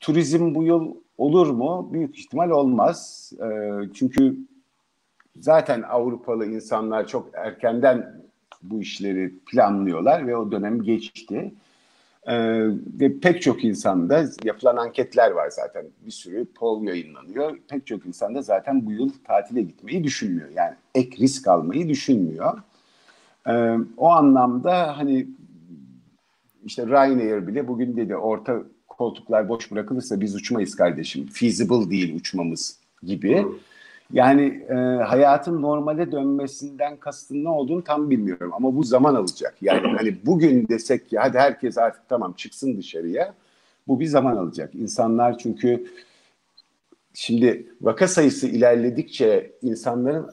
Turizm 0.00 0.54
bu 0.54 0.62
yıl 0.62 0.94
olur 1.20 1.50
mu? 1.50 1.88
Büyük 1.92 2.18
ihtimal 2.18 2.50
olmaz. 2.50 3.32
E, 3.42 3.48
çünkü 3.94 4.36
zaten 5.40 5.82
Avrupalı 5.82 6.46
insanlar 6.46 7.06
çok 7.06 7.30
erkenden 7.34 8.22
bu 8.62 8.80
işleri 8.80 9.34
planlıyorlar 9.46 10.26
ve 10.26 10.36
o 10.36 10.52
dönem 10.52 10.82
geçti. 10.82 11.54
Ee, 12.26 12.66
ve 13.00 13.20
pek 13.20 13.42
çok 13.42 13.64
insanda 13.64 14.24
yapılan 14.44 14.76
anketler 14.76 15.30
var 15.30 15.50
zaten. 15.50 15.86
Bir 16.06 16.10
sürü 16.10 16.46
poll 16.54 16.84
yayınlanıyor. 16.84 17.58
Pek 17.68 17.86
çok 17.86 18.06
insanda 18.06 18.42
zaten 18.42 18.86
bu 18.86 18.92
yıl 18.92 19.10
tatile 19.24 19.62
gitmeyi 19.62 20.04
düşünmüyor. 20.04 20.48
Yani 20.56 20.74
ek 20.94 21.16
risk 21.16 21.48
almayı 21.48 21.88
düşünmüyor. 21.88 22.58
Ee, 23.46 23.76
o 23.96 24.08
anlamda 24.08 24.98
hani 24.98 25.26
işte 26.64 26.86
Ryanair 26.86 27.46
bile 27.46 27.68
bugün 27.68 27.96
dedi 27.96 28.16
orta 28.16 28.62
koltuklar 29.00 29.48
boş 29.48 29.72
bırakılırsa 29.72 30.20
biz 30.20 30.34
uçmayız 30.34 30.76
kardeşim. 30.76 31.26
Feasible 31.26 31.90
değil 31.90 32.16
uçmamız 32.16 32.78
gibi. 33.02 33.46
Yani 34.12 34.64
e, 34.68 34.74
hayatın 35.04 35.62
normale 35.62 36.12
dönmesinden 36.12 36.96
kastın 36.96 37.44
ne 37.44 37.48
olduğunu 37.48 37.84
tam 37.84 38.10
bilmiyorum 38.10 38.50
ama 38.54 38.76
bu 38.76 38.84
zaman 38.84 39.14
alacak. 39.14 39.54
Yani 39.62 39.80
hani 39.98 40.16
bugün 40.26 40.68
desek 40.68 41.10
ki 41.10 41.18
hadi 41.18 41.38
herkes 41.38 41.78
artık 41.78 42.08
tamam 42.08 42.32
çıksın 42.32 42.76
dışarıya 42.76 43.34
bu 43.88 44.00
bir 44.00 44.06
zaman 44.06 44.36
alacak. 44.36 44.74
İnsanlar 44.74 45.38
çünkü 45.38 45.86
şimdi 47.14 47.66
vaka 47.80 48.08
sayısı 48.08 48.46
ilerledikçe 48.46 49.52
insanların 49.62 50.30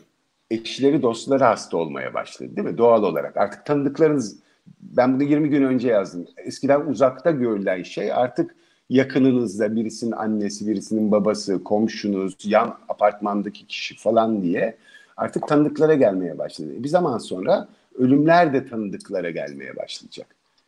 eşleri 0.51 1.01
dostları 1.01 1.43
hasta 1.43 1.77
olmaya 1.77 2.13
başladı 2.13 2.55
değil 2.55 2.67
mi? 2.67 2.77
Doğal 2.77 3.03
olarak 3.03 3.37
artık 3.37 3.65
tanıdıklarınız 3.65 4.46
ben 4.79 5.13
bunu 5.13 5.23
20 5.23 5.49
gün 5.49 5.63
önce 5.63 5.87
yazdım. 5.87 6.27
Eskiden 6.37 6.81
uzakta 6.81 7.31
görülen 7.31 7.83
şey 7.83 8.13
artık 8.13 8.55
yakınınızda 8.89 9.75
birisinin 9.75 10.11
annesi, 10.11 10.67
birisinin 10.67 11.11
babası, 11.11 11.63
komşunuz, 11.63 12.35
yan 12.43 12.77
apartmandaki 12.89 13.67
kişi 13.67 13.97
falan 13.97 14.41
diye 14.41 14.77
artık 15.17 15.47
tanıdıklara 15.47 15.93
gelmeye 15.93 16.37
başladı. 16.37 16.69
Bir 16.77 16.89
zaman 16.89 17.17
sonra 17.17 17.67
ölümler 17.97 18.53
de 18.53 18.67
tanıdıklara 18.67 19.29
gelmeye 19.29 19.75
başlayacak. 19.75 20.27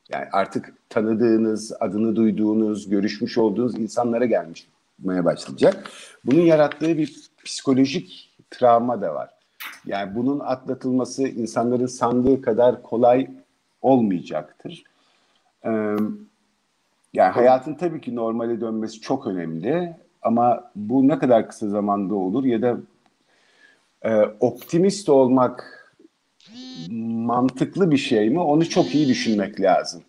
Yani 0.10 0.25
artık 0.32 0.74
tanıdığınız, 0.89 1.74
adını 1.79 2.15
duyduğunuz, 2.15 2.89
görüşmüş 2.89 3.38
olduğunuz 3.38 3.79
insanlara 3.79 4.25
gelmeye 4.25 5.25
başlayacak. 5.25 5.89
Bunun 6.25 6.41
yarattığı 6.41 6.98
bir 6.98 7.29
psikolojik 7.46 8.29
travma 8.51 9.01
da 9.01 9.15
var. 9.15 9.29
Yani 9.86 10.15
bunun 10.15 10.39
atlatılması 10.39 11.27
insanların 11.27 11.86
sandığı 11.86 12.41
kadar 12.41 12.84
kolay 12.84 13.27
olmayacaktır. 13.82 14.84
Ee, 15.66 15.96
yani 17.14 17.32
hayatın 17.32 17.74
tabii 17.74 18.02
ki 18.02 18.16
normale 18.16 18.62
dönmesi 18.62 19.02
çok 19.02 19.28
önemli 19.28 19.96
ama 20.22 20.72
bu 20.76 21.08
ne 21.08 21.20
kadar 21.20 21.50
kısa 21.50 21.70
zamanda 21.70 22.16
olur 22.16 22.44
ya 22.44 22.62
da 22.62 22.78
e, 24.02 24.22
optimist 24.40 25.10
olmak 25.10 25.76
mantıklı 26.92 27.92
bir 27.92 27.98
şey 27.98 28.30
mi 28.30 28.40
onu 28.40 28.70
çok 28.70 28.96
iyi 28.96 29.08
düşünmek 29.08 29.62
lazım. 29.62 30.04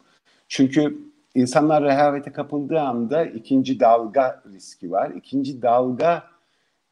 Çünkü 0.48 0.98
insanlar 1.34 1.84
rehavete 1.84 2.32
kapıldığı 2.32 2.80
anda 2.80 3.24
ikinci 3.24 3.80
dalga 3.80 4.42
riski 4.52 4.90
var. 4.90 5.10
İkinci 5.10 5.62
dalga 5.62 6.24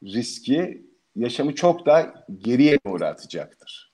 riski 0.03 0.83
yaşamı 1.15 1.55
çok 1.55 1.85
da 1.85 2.25
geriye 2.41 2.79
doğru 2.85 3.05
atacaktır. 3.05 3.88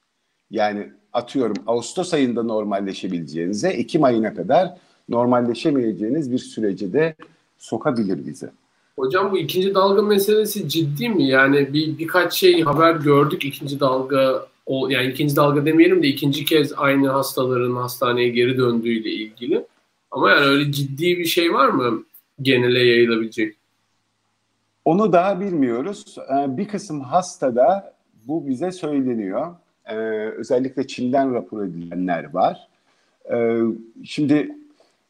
Yani 0.51 0.91
atıyorum 1.13 1.55
Ağustos 1.67 2.13
ayında 2.13 2.43
normalleşebileceğinize 2.43 3.69
Ekim 3.69 4.03
ayına 4.03 4.33
kadar 4.33 4.77
normalleşemeyeceğiniz 5.09 6.31
bir 6.31 6.37
sürece 6.37 6.93
de 6.93 7.15
sokabilir 7.57 8.25
bizi. 8.27 8.49
Hocam 8.95 9.31
bu 9.31 9.37
ikinci 9.37 9.75
dalga 9.75 10.01
meselesi 10.01 10.69
ciddi 10.69 11.09
mi? 11.09 11.27
Yani 11.27 11.73
bir 11.73 11.97
birkaç 11.97 12.33
şey 12.33 12.61
haber 12.61 12.95
gördük 12.95 13.45
ikinci 13.45 13.79
dalga 13.79 14.47
o 14.65 14.89
yani 14.89 15.07
ikinci 15.07 15.35
dalga 15.35 15.65
demeyelim 15.65 16.03
de 16.03 16.07
ikinci 16.07 16.45
kez 16.45 16.73
aynı 16.77 17.09
hastaların 17.09 17.75
hastaneye 17.75 18.29
geri 18.29 18.57
döndüğüyle 18.57 19.09
ilgili. 19.09 19.65
Ama 20.11 20.29
yani 20.29 20.45
öyle 20.45 20.71
ciddi 20.71 21.17
bir 21.17 21.25
şey 21.25 21.53
var 21.53 21.69
mı 21.69 22.03
genele 22.41 22.79
yayılabilecek? 22.79 23.55
Onu 24.85 25.13
daha 25.13 25.39
bilmiyoruz. 25.39 26.15
Ee, 26.17 26.57
bir 26.57 26.67
kısım 26.67 27.01
hastada 27.01 27.93
bu 28.27 28.47
bize 28.47 28.71
söyleniyor. 28.71 29.55
Ee, 29.85 29.95
özellikle 30.37 30.87
Çin'den 30.87 31.33
rapor 31.33 31.63
edilenler 31.63 32.33
var. 32.33 32.67
Ee, 33.33 33.59
şimdi 34.03 34.55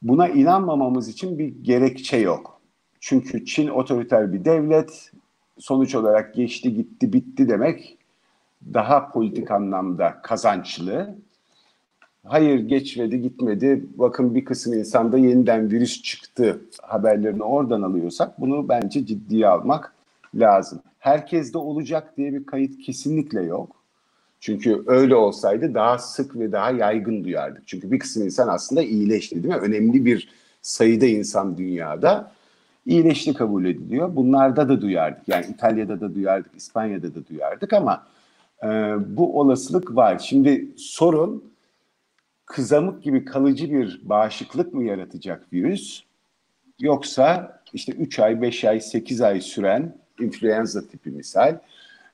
buna 0.02 0.28
inanmamamız 0.28 1.08
için 1.08 1.40
bir 1.40 1.48
gerekçe 1.64 2.18
yok. 2.18 2.62
Çünkü 3.00 3.46
Çin 3.46 3.68
otoriter 3.68 4.34
bir 4.34 4.46
devlet. 4.46 5.12
Sonuç 5.58 5.96
olarak 5.96 6.36
geçti 6.36 6.74
gitti 6.74 7.14
bitti 7.14 7.50
demek 7.50 7.98
daha 8.74 9.12
politik 9.12 9.52
anlamda 9.52 10.22
kazançlı. 10.24 11.16
Hayır 12.26 12.60
geçmedi 12.60 13.22
gitmedi 13.22 13.86
bakın 13.96 14.36
bir 14.36 14.46
kısım 14.46 14.74
insanda 14.74 15.18
yeniden 15.18 15.72
virüs 15.72 16.02
çıktı 16.02 16.62
haberlerini 16.82 17.44
oradan 17.44 17.82
alıyorsak 17.82 18.42
bunu 18.42 18.70
bence 18.70 19.06
ciddiye 19.06 19.48
almak 19.48 19.96
lazım. 20.36 20.82
Herkes 21.00 21.54
de 21.54 21.58
olacak 21.58 22.18
diye 22.18 22.34
bir 22.34 22.46
kayıt 22.46 22.82
kesinlikle 22.82 23.44
yok. 23.44 23.85
Çünkü 24.46 24.84
öyle 24.88 25.16
olsaydı 25.16 25.74
daha 25.74 25.98
sık 25.98 26.40
ve 26.40 26.52
daha 26.52 26.72
yaygın 26.72 27.24
duyardık. 27.24 27.68
Çünkü 27.68 27.92
bir 27.92 28.00
kısım 28.00 28.24
insan 28.24 28.48
aslında 28.48 28.82
iyileşti 28.82 29.44
değil 29.44 29.56
mi? 29.56 29.62
Önemli 29.62 30.06
bir 30.06 30.30
sayıda 30.62 31.06
insan 31.06 31.58
dünyada 31.58 32.32
iyileşti 32.86 33.34
kabul 33.34 33.66
ediliyor. 33.66 34.16
Bunlarda 34.16 34.70
da 34.70 34.82
duyardık. 34.82 35.28
Yani 35.28 35.46
İtalya'da 35.46 36.02
da 36.02 36.16
duyardık, 36.16 36.52
İspanya'da 36.56 37.16
da 37.16 37.28
duyardık 37.28 37.74
ama 37.74 38.08
e, 38.64 38.68
bu 39.18 39.40
olasılık 39.40 39.96
var. 39.96 40.20
Şimdi 40.20 40.68
sorun 40.78 41.44
kızamık 42.46 43.04
gibi 43.04 43.26
kalıcı 43.26 43.72
bir 43.72 44.02
bağışıklık 44.04 44.74
mı 44.74 44.84
yaratacak 44.84 45.54
virüs? 45.54 46.04
Yoksa 46.80 47.60
işte 47.74 47.92
3 47.92 48.20
ay, 48.20 48.42
5 48.42 48.66
ay, 48.66 48.82
8 48.82 49.22
ay 49.22 49.42
süren 49.42 49.98
influenza 50.20 50.88
tipi 50.88 51.10
misal 51.10 51.60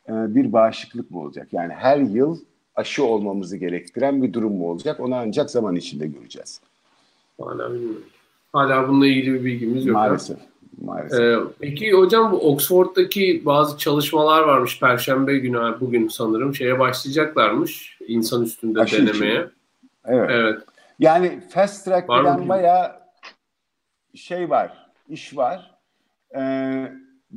bir 0.08 0.54
bağışıklık 0.54 1.12
mı 1.12 1.20
olacak? 1.20 1.48
Yani 1.52 1.74
her 1.74 1.98
yıl 1.98 2.40
aşı 2.76 3.06
olmamızı 3.06 3.58
gerektiren 3.58 4.24
bir 4.24 4.34
durum 4.34 4.54
mu 4.54 4.72
olacak? 4.72 5.00
Onu 5.00 5.16
ancak 5.16 5.50
zaman 5.52 5.76
içinde 5.76 6.08
göreceğiz. 6.08 6.62
Hala 7.42 7.74
bilmiyorum. 7.74 8.04
Hala 8.54 8.88
bununla 8.88 9.08
ilgili 9.08 9.34
bir 9.34 9.46
bilgimiz 9.46 9.86
yok. 9.86 9.96
Maalesef. 9.96 10.38
Maalesef. 10.82 11.20
Ee, 11.20 11.38
peki 11.60 11.92
hocam 11.92 12.32
bu 12.32 12.52
Oxford'daki 12.52 13.42
bazı 13.46 13.78
çalışmalar 13.78 14.42
varmış 14.42 14.80
Perşembe 14.80 15.38
günü 15.38 15.78
bugün 15.80 16.08
sanırım 16.08 16.56
şeye 16.56 16.80
başlayacaklarmış 16.80 17.98
insan 18.08 18.44
üstünde 18.44 18.82
Aşı 18.82 19.08
denemeye. 19.08 19.36
Için. 19.36 19.52
Evet. 20.06 20.30
evet. 20.32 20.60
Yani 21.00 21.42
fast 21.50 21.86
track 21.86 22.10
bilen 22.10 22.50
bayağı 22.50 22.92
şey 24.16 24.50
var, 24.50 24.92
iş 25.10 25.38
var. 25.38 25.72
Ee, 26.36 26.92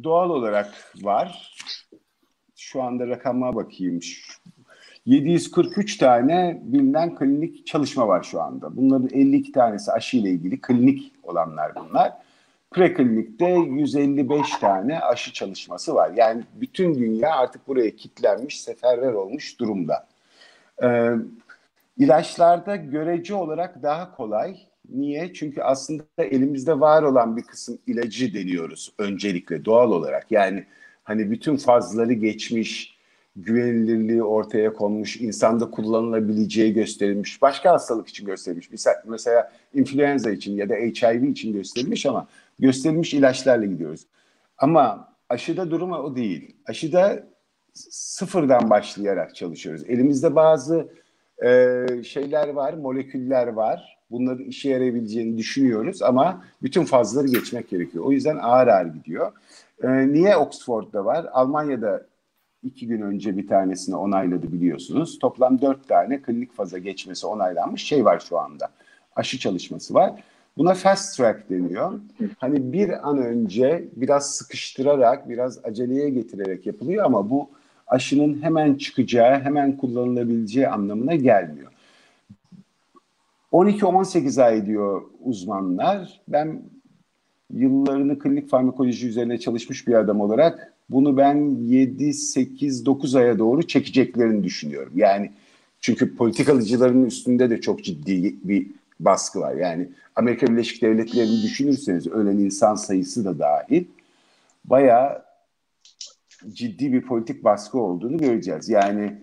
doğal 0.05 0.31
olarak 0.31 0.93
var. 1.03 1.55
Şu 2.75 2.83
anda 2.83 3.09
rakama 3.09 3.55
bakayım. 3.55 4.01
743 5.07 5.97
tane 5.97 6.61
bilinen 6.65 7.15
klinik 7.15 7.67
çalışma 7.67 8.09
var 8.09 8.23
şu 8.23 8.43
anda. 8.43 8.77
Bunların 8.77 9.09
52 9.13 9.53
tanesi 9.53 9.93
aşı 9.93 10.17
ile 10.17 10.31
ilgili 10.31 10.61
klinik 10.61 11.13
olanlar 11.23 11.73
bunlar. 11.75 12.13
Preklinikte 12.71 13.47
155 13.47 14.51
tane 14.61 15.01
aşı 15.01 15.33
çalışması 15.33 15.95
var. 15.95 16.11
Yani 16.17 16.43
bütün 16.55 16.95
dünya 16.95 17.37
artık 17.37 17.69
buraya 17.69 17.97
kitlenmiş, 17.97 18.61
seferber 18.61 19.13
olmuş 19.13 19.61
durumda. 19.61 20.07
Ee, 20.83 21.11
ilaçlarda 21.99 22.77
görece 22.77 23.35
olarak 23.35 23.83
daha 23.83 24.17
kolay. 24.17 24.57
Niye? 24.91 25.33
Çünkü 25.33 25.63
aslında 25.63 26.05
elimizde 26.19 26.81
var 26.81 27.03
olan 27.03 27.37
bir 27.37 27.43
kısım 27.43 27.79
ilacı 27.87 28.35
deniyoruz 28.35 28.93
öncelikle 28.99 29.65
doğal 29.65 29.93
olarak. 29.93 30.27
Yani 30.31 30.65
hani 31.05 31.31
bütün 31.31 31.57
fazları 31.57 32.13
geçmiş, 32.13 32.99
güvenilirliği 33.37 34.23
ortaya 34.23 34.73
konmuş, 34.73 35.17
insanda 35.17 35.71
kullanılabileceği 35.71 36.73
gösterilmiş, 36.73 37.43
başka 37.43 37.73
hastalık 37.73 38.09
için 38.09 38.27
gösterilmiş. 38.27 38.71
Mesela, 38.71 39.03
mesela 39.07 39.53
influenza 39.75 40.31
için 40.31 40.57
ya 40.57 40.69
da 40.69 40.75
HIV 40.75 41.23
için 41.23 41.53
gösterilmiş 41.53 42.07
ama 42.07 42.29
gösterilmiş 42.59 43.15
ilaçlarla 43.15 43.65
gidiyoruz. 43.65 44.07
Ama 44.59 45.09
aşıda 45.29 45.71
durumu 45.71 45.97
o 45.97 46.17
değil. 46.17 46.57
Aşıda 46.67 47.27
sıfırdan 47.75 48.71
başlayarak 48.71 49.35
çalışıyoruz. 49.35 49.83
Elimizde 49.89 50.37
bazı 50.37 50.89
e, 51.45 51.87
şeyler 52.05 52.49
var, 52.49 52.73
moleküller 52.73 53.47
var. 53.47 53.99
Bunların 54.11 54.45
işe 54.45 54.69
yarayabileceğini 54.69 55.39
düşünüyoruz 55.39 56.03
ama 56.03 56.45
bütün 56.63 56.85
fazları 56.85 57.27
geçmek 57.27 57.69
gerekiyor. 57.69 58.05
O 58.05 58.13
yüzden 58.13 58.37
ağır 58.37 58.67
ağır 58.67 58.87
gidiyor. 58.87 59.33
E, 59.83 60.13
niye 60.13 60.37
Oxford'da 60.37 61.05
var? 61.05 61.27
Almanya'da 61.33 62.07
iki 62.63 62.87
gün 62.87 63.01
önce 63.01 63.37
bir 63.37 63.49
tanesini 63.49 63.97
onayladı 63.97 64.53
biliyorsunuz. 64.53 65.19
Toplam 65.19 65.61
dört 65.61 65.89
tane 65.89 66.23
klinik 66.23 66.53
faza 66.53 66.79
geçmesi 66.79 67.27
onaylanmış 67.27 67.85
şey 67.85 68.05
var 68.05 68.25
şu 68.29 68.39
anda. 68.39 68.69
Aşı 69.17 69.39
çalışması 69.39 69.95
var. 69.95 70.13
Buna 70.57 70.75
fast 70.75 71.17
track 71.17 71.51
deniyor. 71.51 72.01
Hani 72.39 72.73
bir 72.73 73.09
an 73.09 73.19
önce 73.19 73.89
biraz 73.97 74.35
sıkıştırarak, 74.35 75.29
biraz 75.29 75.65
aceleye 75.65 76.11
getirerek 76.11 76.67
yapılıyor 76.67 77.05
ama 77.05 77.31
bu 77.31 77.51
aşının 77.87 78.43
hemen 78.43 78.75
çıkacağı, 78.75 79.41
hemen 79.41 79.77
kullanılabileceği 79.77 80.69
anlamına 80.69 81.15
gelmiyor. 81.15 81.71
12-18 83.53 84.43
ay 84.43 84.67
diyor 84.67 85.03
uzmanlar. 85.25 86.21
Ben 86.29 86.63
yıllarını 87.55 88.19
klinik 88.19 88.49
farmakoloji 88.49 89.09
üzerine 89.09 89.39
çalışmış 89.39 89.89
bir 89.89 89.95
adam 89.95 90.21
olarak 90.21 90.73
bunu 90.91 91.17
ben 91.17 91.37
7-8-9 91.37 93.19
aya 93.19 93.39
doğru 93.39 93.63
çekeceklerini 93.63 94.45
düşünüyorum. 94.45 94.93
Yani 94.97 95.31
çünkü 95.81 96.17
politikalıcıların 96.17 97.05
üstünde 97.05 97.51
de 97.51 97.61
çok 97.61 97.85
ciddi 97.85 98.37
bir 98.45 98.67
baskı 99.01 99.41
var. 99.41 99.55
Yani 99.55 99.89
Amerika 100.17 100.47
Birleşik 100.47 100.83
Devletleri'ni 100.83 101.43
düşünürseniz 101.43 102.07
ölen 102.07 102.39
insan 102.39 102.75
sayısı 102.75 103.25
da 103.25 103.39
dahil 103.39 103.85
bayağı 104.65 105.25
ciddi 106.53 106.93
bir 106.93 107.03
politik 107.03 107.45
baskı 107.45 107.79
olduğunu 107.79 108.19
göreceğiz. 108.19 108.69
Yani 108.69 109.15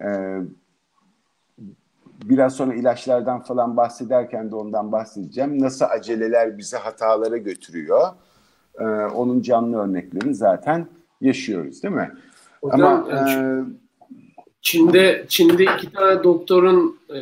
e, 0.00 0.38
biraz 2.24 2.56
sonra 2.56 2.74
ilaçlardan 2.74 3.40
falan 3.42 3.76
bahsederken 3.76 4.50
de 4.50 4.56
ondan 4.56 4.92
bahsedeceğim. 4.92 5.62
Nasıl 5.62 5.84
aceleler 5.84 6.58
bizi 6.58 6.76
hatalara 6.76 7.36
götürüyor. 7.36 8.08
E, 8.78 8.84
onun 9.14 9.42
canlı 9.42 9.76
örneklerini 9.78 10.34
zaten 10.34 10.86
yaşıyoruz 11.20 11.82
değil 11.82 11.94
mi? 11.94 12.10
Hocam, 12.62 12.80
Ama 12.82 13.12
e, 13.12 13.20
Çin'de 14.62 15.24
Çin'de 15.28 15.64
iki 15.64 15.92
tane 15.92 16.24
doktorun 16.24 16.98
e, 17.08 17.18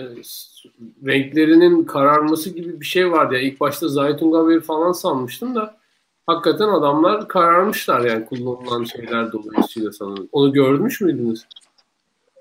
renklerinin 1.06 1.84
kararması 1.84 2.50
gibi 2.50 2.80
bir 2.80 2.86
şey 2.86 3.12
vardı. 3.12 3.34
Yani 3.34 3.44
ilk 3.44 3.60
başta 3.60 3.88
Zaytun 3.88 4.32
haberi 4.32 4.60
falan 4.60 4.92
sanmıştım 4.92 5.54
da 5.54 5.78
hakikaten 6.26 6.68
adamlar 6.68 7.28
kararmışlar 7.28 8.00
yani 8.00 8.26
kullanılan 8.26 8.84
şeyler 8.84 9.32
dolayısıyla 9.32 9.92
sanırım. 9.92 10.28
Onu 10.32 10.52
görmüş 10.52 11.00
müydünüz? 11.00 11.46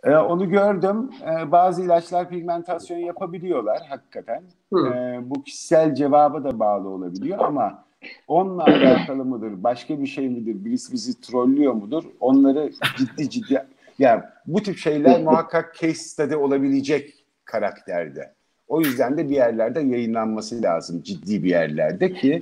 Ee, 0.03 0.15
onu 0.15 0.49
gördüm. 0.49 1.11
Ee, 1.23 1.51
bazı 1.51 1.83
ilaçlar 1.83 2.29
pigmentasyon 2.29 2.97
yapabiliyorlar 2.97 3.79
hakikaten. 3.89 4.43
Ee, 4.73 5.19
bu 5.21 5.43
kişisel 5.43 5.95
cevaba 5.95 6.43
da 6.43 6.59
bağlı 6.59 6.89
olabiliyor 6.89 7.39
ama 7.39 7.83
onunla 8.27 8.63
alakalı 8.63 9.25
mıdır, 9.25 9.63
başka 9.63 10.01
bir 10.01 10.07
şey 10.07 10.29
midir, 10.29 10.65
birisi 10.65 10.93
bizi 10.93 11.21
trollüyor 11.21 11.73
mudur? 11.73 12.03
Onları 12.19 12.71
ciddi 12.97 13.29
ciddi 13.29 13.65
yani 13.99 14.21
bu 14.47 14.63
tip 14.63 14.77
şeyler 14.77 15.23
muhakkak 15.23 15.75
case 15.75 15.93
study 15.93 16.35
olabilecek 16.35 17.13
karakterde. 17.45 18.33
O 18.67 18.81
yüzden 18.81 19.17
de 19.17 19.29
bir 19.29 19.35
yerlerde 19.35 19.79
yayınlanması 19.79 20.61
lazım 20.61 21.01
ciddi 21.03 21.43
bir 21.43 21.49
yerlerde 21.49 22.13
ki 22.13 22.41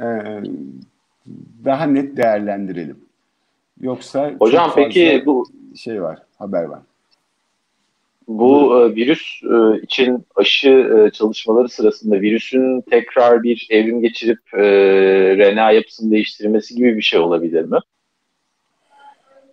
e, 0.00 0.06
daha 1.64 1.84
net 1.86 2.16
değerlendirelim. 2.16 2.98
Yoksa 3.80 4.32
Hocam 4.38 4.72
peki 4.74 5.22
bu 5.26 5.46
şey 5.76 6.02
var, 6.02 6.22
haber 6.38 6.64
var. 6.64 6.80
Bu 8.28 8.80
e, 8.80 8.94
virüs 8.94 9.42
e, 9.42 9.82
için 9.82 10.26
aşı 10.36 10.68
e, 10.68 11.10
çalışmaları 11.10 11.68
sırasında 11.68 12.20
virüsün 12.20 12.80
tekrar 12.80 13.42
bir 13.42 13.66
evrim 13.70 14.00
geçirip 14.00 14.54
e, 14.54 14.62
RNA 15.38 15.70
yapısını 15.70 16.10
değiştirmesi 16.10 16.74
gibi 16.74 16.96
bir 16.96 17.02
şey 17.02 17.20
olabilir 17.20 17.64
mi? 17.64 17.78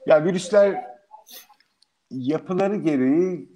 Ya 0.08 0.26
virüsler 0.26 0.84
yapıları 2.12 2.76
gereği 2.76 3.50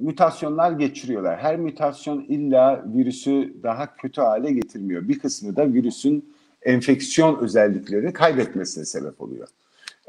mutasyonlar 0.00 0.72
geçiriyorlar. 0.72 1.38
Her 1.38 1.58
mutasyon 1.58 2.24
illa 2.28 2.84
virüsü 2.94 3.54
daha 3.62 3.96
kötü 3.96 4.20
hale 4.20 4.52
getirmiyor. 4.52 5.08
Bir 5.08 5.18
kısmı 5.18 5.56
da 5.56 5.72
virüsün 5.72 6.34
enfeksiyon 6.62 7.38
özelliklerini 7.38 8.12
kaybetmesine 8.12 8.84
sebep 8.84 9.20
oluyor. 9.20 9.48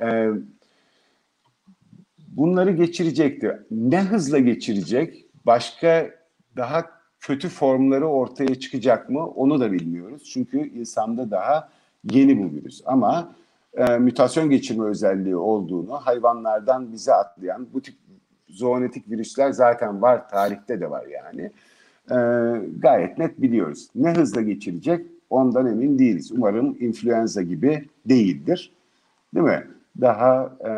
Ee, 0.02 0.30
bunları 2.38 2.72
geçirecekti. 2.72 3.60
Ne 3.72 4.02
hızla 4.02 4.40
geçirecek? 4.40 5.26
Başka 5.46 6.10
daha 6.58 6.86
kötü 7.20 7.50
formları 7.50 8.08
ortaya 8.08 8.60
çıkacak 8.60 9.10
mı? 9.10 9.28
Onu 9.28 9.60
da 9.60 9.72
bilmiyoruz. 9.72 10.24
Çünkü 10.34 10.58
insanda 10.58 11.32
daha 11.32 11.70
yeni 12.12 12.40
bu 12.40 12.56
virüs. 12.56 12.82
Ama 12.86 13.32
e, 13.74 13.98
mütasyon 13.98 14.50
geçirme 14.50 14.86
özelliği 14.86 15.36
olduğunu 15.36 15.94
hayvanlardan 15.94 16.94
bize 16.94 17.14
atlayan 17.14 17.68
bu 17.74 17.82
tip 17.82 17.96
zoonotik 18.50 19.10
virüsler 19.10 19.52
zaten 19.52 20.02
var. 20.02 20.30
Tarihte 20.30 20.82
de 20.82 20.90
var 20.90 21.06
yani. 21.06 21.52
E, 22.12 22.18
gayet 22.80 23.18
net 23.18 23.42
biliyoruz. 23.42 23.88
Ne 23.96 24.14
hızla 24.14 24.42
geçirecek 24.42 25.06
ondan 25.30 25.68
emin 25.68 26.00
değiliz. 26.00 26.32
Umarım 26.32 26.78
influenza 26.80 27.42
gibi 27.42 27.86
değildir. 28.06 28.72
Değil 29.36 29.46
mi? 29.46 29.68
Daha 30.02 30.54
e, 30.68 30.72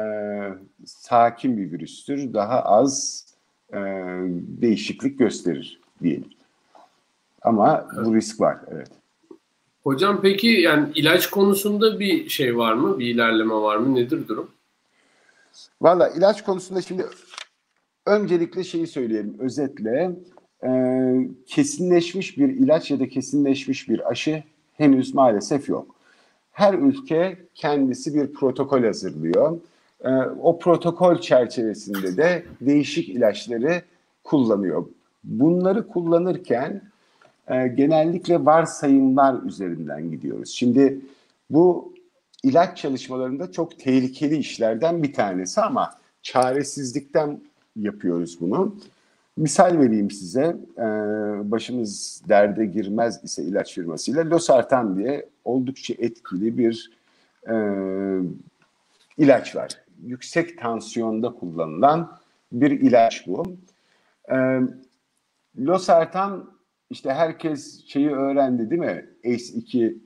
sakin 0.86 1.58
bir 1.58 1.72
virüstür. 1.72 2.34
Daha 2.34 2.62
az 2.62 3.26
e, 3.74 3.80
değişiklik 4.62 5.20
gösterir 5.20 5.82
diyelim. 6.02 6.30
Ama 7.42 7.88
evet. 7.96 8.06
bu 8.06 8.16
risk 8.16 8.42
var. 8.42 8.58
Evet. 8.72 8.92
Hocam 9.84 10.22
peki 10.22 10.48
yani 10.48 10.90
ilaç 10.96 11.30
konusunda 11.30 12.00
bir 12.00 12.30
şey 12.30 12.58
var 12.58 12.74
mı? 12.74 13.00
Bir 13.00 13.16
ilerleme 13.16 13.54
var 13.54 13.78
mı? 13.78 13.96
Nedir 13.96 14.28
durum? 14.28 14.52
Valla 15.82 16.10
ilaç 16.10 16.44
konusunda 16.44 16.82
şimdi 16.82 17.06
öncelikle 18.06 18.64
şeyi 18.64 18.88
söyleyelim 18.88 19.36
özetle. 19.40 20.12
E, 20.64 20.70
kesinleşmiş 21.48 22.38
bir 22.38 22.50
ilaç 22.50 22.92
ya 22.92 23.00
da 23.00 23.10
kesinleşmiş 23.10 23.90
bir 23.90 24.10
aşı 24.10 24.44
henüz 24.74 25.14
maalesef 25.14 25.70
yok. 25.70 25.96
Her 26.52 26.74
ülke 26.74 27.38
kendisi 27.56 28.14
bir 28.14 28.34
protokol 28.34 28.84
hazırlıyor. 28.84 29.60
E, 30.04 30.10
o 30.42 30.60
protokol 30.60 31.18
çerçevesinde 31.22 32.18
de 32.18 32.46
değişik 32.62 33.10
ilaçları 33.10 33.82
kullanıyor. 34.24 34.86
Bunları 35.24 35.88
kullanırken 35.88 36.82
e, 37.48 37.68
genellikle 37.68 38.46
varsayımlar 38.46 39.44
üzerinden 39.44 40.12
gidiyoruz. 40.12 40.50
Şimdi 40.50 41.00
bu 41.50 41.94
ilaç 42.44 42.78
çalışmalarında 42.78 43.52
çok 43.52 43.80
tehlikeli 43.80 44.38
işlerden 44.38 45.04
bir 45.04 45.14
tanesi 45.14 45.62
ama 45.62 45.90
çaresizlikten 46.22 47.42
yapıyoruz 47.76 48.42
bunu. 48.42 48.76
Misal 49.38 49.80
vereyim 49.80 50.12
size, 50.12 50.58
e, 50.78 50.84
başımız 51.52 52.22
derde 52.30 52.66
girmez 52.66 53.24
ise 53.24 53.44
ilaç 53.44 53.74
firmasıyla 53.74 54.30
Losartan 54.30 54.98
diye 54.98 55.26
oldukça 55.46 55.94
etkili 55.98 56.58
bir 56.58 56.92
ilaç 59.18 59.56
var. 59.56 59.83
Yüksek 60.06 60.58
tansiyonda 60.58 61.34
kullanılan 61.34 62.18
bir 62.52 62.72
ilaç 62.72 63.28
bu. 63.28 63.44
E, 64.32 64.60
Losartan 65.60 66.52
işte 66.90 67.14
herkes 67.14 67.86
şeyi 67.86 68.12
öğrendi 68.12 68.70
değil 68.70 68.82
mi? 68.82 69.06
ACE2 69.24 69.98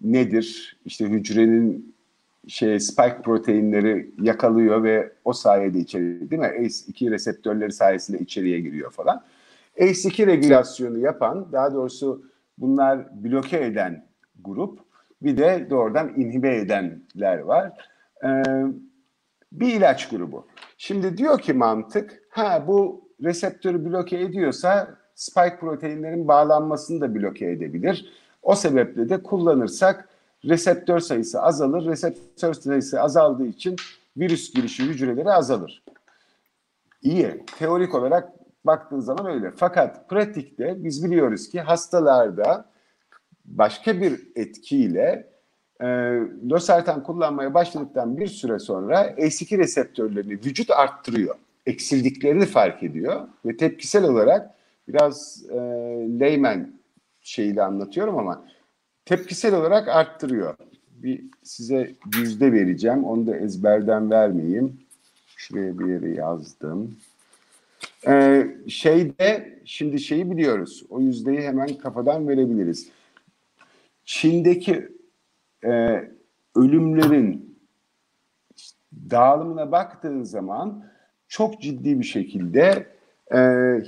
nedir? 0.00 0.76
İşte 0.84 1.04
hücrenin 1.04 1.96
şey 2.48 2.80
spike 2.80 3.22
proteinleri 3.22 4.10
yakalıyor 4.20 4.82
ve 4.82 5.12
o 5.24 5.32
sayede 5.32 5.78
içeri 5.78 6.30
değil 6.30 6.40
mi? 6.40 6.46
ACE2 6.46 7.10
reseptörleri 7.10 7.72
sayesinde 7.72 8.18
içeriye 8.18 8.60
giriyor 8.60 8.90
falan. 8.90 9.24
ACE2 9.78 10.26
regülasyonu 10.26 10.98
yapan, 10.98 11.52
daha 11.52 11.74
doğrusu 11.74 12.24
bunlar 12.58 13.24
bloke 13.24 13.64
eden 13.64 14.06
grup, 14.44 14.78
bir 15.22 15.36
de 15.36 15.66
doğrudan 15.70 16.08
inhibe 16.16 16.56
edenler 16.56 17.38
var. 17.38 17.72
Ee, 18.24 18.42
bir 19.52 19.74
ilaç 19.74 20.08
grubu. 20.08 20.46
Şimdi 20.78 21.16
diyor 21.16 21.40
ki 21.40 21.52
mantık, 21.52 22.22
ha 22.30 22.64
bu 22.66 23.08
reseptörü 23.24 23.84
bloke 23.84 24.20
ediyorsa 24.20 24.96
spike 25.14 25.58
proteinlerin 25.60 26.28
bağlanmasını 26.28 27.00
da 27.00 27.14
bloke 27.14 27.46
edebilir. 27.46 28.12
O 28.42 28.54
sebeple 28.54 29.08
de 29.08 29.22
kullanırsak 29.22 30.08
reseptör 30.44 31.00
sayısı 31.00 31.42
azalır. 31.42 31.86
Reseptör 31.86 32.54
sayısı 32.54 33.00
azaldığı 33.00 33.46
için 33.46 33.76
virüs 34.16 34.54
girişi 34.54 34.84
hücreleri 34.84 35.30
azalır. 35.30 35.82
İyi. 37.02 37.44
Teorik 37.58 37.94
olarak 37.94 38.32
baktığın 38.64 39.00
zaman 39.00 39.26
öyle. 39.26 39.52
Fakat 39.56 40.08
pratikte 40.08 40.84
biz 40.84 41.04
biliyoruz 41.04 41.48
ki 41.48 41.60
hastalarda 41.60 42.70
başka 43.44 44.00
bir 44.00 44.28
etkiyle 44.36 45.35
e, 45.80 45.86
losartan 46.50 47.02
kullanmaya 47.02 47.54
başladıktan 47.54 48.18
bir 48.18 48.26
süre 48.26 48.58
sonra 48.58 49.00
ACE2 49.00 49.58
reseptörlerini 49.58 50.32
vücut 50.32 50.70
arttırıyor. 50.70 51.34
Eksildiklerini 51.66 52.46
fark 52.46 52.82
ediyor 52.82 53.28
ve 53.46 53.56
tepkisel 53.56 54.04
olarak 54.04 54.50
biraz 54.88 55.44
e, 55.50 55.56
layman 56.20 56.72
şeyiyle 57.20 57.62
anlatıyorum 57.62 58.18
ama 58.18 58.44
tepkisel 59.04 59.54
olarak 59.54 59.88
arttırıyor. 59.88 60.56
Bir 60.90 61.24
size 61.42 61.94
yüzde 62.16 62.52
vereceğim. 62.52 63.04
Onu 63.04 63.26
da 63.26 63.36
ezberden 63.36 64.10
vermeyeyim. 64.10 64.80
Şuraya 65.36 65.78
bir 65.78 65.86
yere 65.86 66.10
yazdım. 66.10 66.96
Ee, 68.06 68.46
şeyde 68.68 69.58
şimdi 69.64 70.00
şeyi 70.00 70.30
biliyoruz. 70.30 70.84
O 70.90 71.00
yüzdeyi 71.00 71.40
hemen 71.40 71.74
kafadan 71.74 72.28
verebiliriz. 72.28 72.88
Çin'deki 74.04 74.88
e, 75.66 76.04
ölümlerin 76.54 77.58
dağılımına 79.10 79.72
baktığın 79.72 80.22
zaman 80.22 80.84
çok 81.28 81.62
ciddi 81.62 82.00
bir 82.00 82.04
şekilde 82.04 82.86
e, 83.32 83.38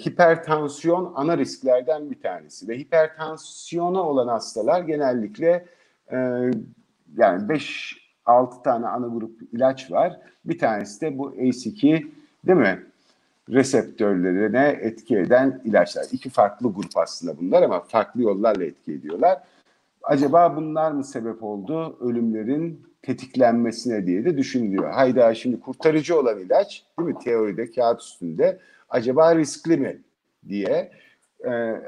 hipertansiyon 0.06 1.12
ana 1.16 1.38
risklerden 1.38 2.10
bir 2.10 2.20
tanesi 2.20 2.68
ve 2.68 2.78
hipertansiyona 2.78 4.02
olan 4.02 4.28
hastalar 4.28 4.80
genellikle 4.80 5.66
e, 6.12 6.16
yani 7.16 7.42
5-6 8.26 8.62
tane 8.62 8.86
ana 8.86 9.06
grup 9.06 9.42
ilaç 9.52 9.90
var. 9.90 10.20
Bir 10.44 10.58
tanesi 10.58 11.00
de 11.00 11.18
bu 11.18 11.30
ACE2 11.30 12.06
değil 12.46 12.58
mi? 12.58 12.88
reseptörlerine 13.50 14.78
etki 14.80 15.16
eden 15.18 15.60
ilaçlar. 15.64 16.06
İki 16.12 16.30
farklı 16.30 16.72
grup 16.72 16.96
aslında 16.96 17.38
bunlar 17.38 17.62
ama 17.62 17.80
farklı 17.80 18.22
yollarla 18.22 18.64
etki 18.64 18.92
ediyorlar. 18.92 19.42
Acaba 20.02 20.56
bunlar 20.56 20.92
mı 20.92 21.04
sebep 21.04 21.42
oldu 21.42 21.98
ölümlerin 22.00 22.88
tetiklenmesine 23.02 24.06
diye 24.06 24.24
de 24.24 24.36
düşünülüyor. 24.36 24.90
Hayda 24.90 25.34
şimdi 25.34 25.60
kurtarıcı 25.60 26.18
olan 26.18 26.38
ilaç 26.38 26.86
değil 26.98 27.08
mi 27.08 27.18
teoride 27.24 27.70
kağıt 27.70 28.00
üstünde 28.00 28.60
acaba 28.88 29.36
riskli 29.36 29.76
mi 29.76 30.02
diye 30.48 30.92
e, 31.44 31.82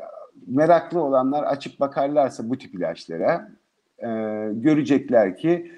meraklı 0.47 1.01
olanlar 1.01 1.43
açıp 1.43 1.81
bakarlarsa 1.81 2.51
bu 2.51 2.59
tip 2.59 2.75
ilaçlara 2.75 3.51
e, 3.99 4.09
görecekler 4.53 5.37
ki 5.37 5.73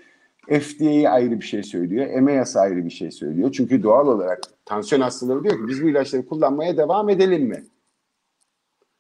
FDA 0.48 1.10
ayrı 1.10 1.40
bir 1.40 1.44
şey 1.44 1.62
söylüyor, 1.62 2.06
EMEAS 2.06 2.56
ayrı 2.56 2.84
bir 2.84 2.90
şey 2.90 3.10
söylüyor. 3.10 3.52
Çünkü 3.52 3.82
doğal 3.82 4.08
olarak 4.08 4.40
tansiyon 4.64 5.00
hastaları 5.00 5.44
diyor 5.44 5.54
ki 5.54 5.68
biz 5.68 5.82
bu 5.82 5.88
ilaçları 5.88 6.26
kullanmaya 6.26 6.76
devam 6.76 7.08
edelim 7.08 7.42
mi? 7.42 7.64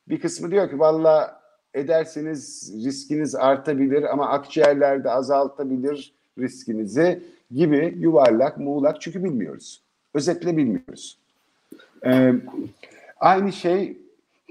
Bir 0.08 0.20
kısmı 0.20 0.50
diyor 0.50 0.70
ki 0.70 0.78
valla 0.78 1.41
ederseniz 1.74 2.72
riskiniz 2.84 3.34
artabilir 3.34 4.12
ama 4.12 4.28
akciğerlerde 4.28 5.10
azaltabilir 5.10 6.12
riskinizi 6.38 7.22
gibi 7.50 7.94
yuvarlak 7.98 8.58
muğlak 8.58 9.00
çünkü 9.00 9.24
bilmiyoruz. 9.24 9.82
Özetle 10.14 10.56
bilmiyoruz. 10.56 11.18
Ee, 12.06 12.34
aynı 13.20 13.52
şey 13.52 13.98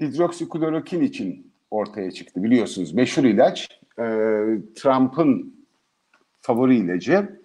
hidroksiklorokin 0.00 1.00
için 1.00 1.52
ortaya 1.70 2.10
çıktı 2.10 2.42
biliyorsunuz. 2.42 2.92
Meşhur 2.92 3.24
ilaç 3.24 3.80
e, 3.98 4.04
Trump'ın 4.74 5.54
favori 6.40 6.76
ilacı. 6.76 7.42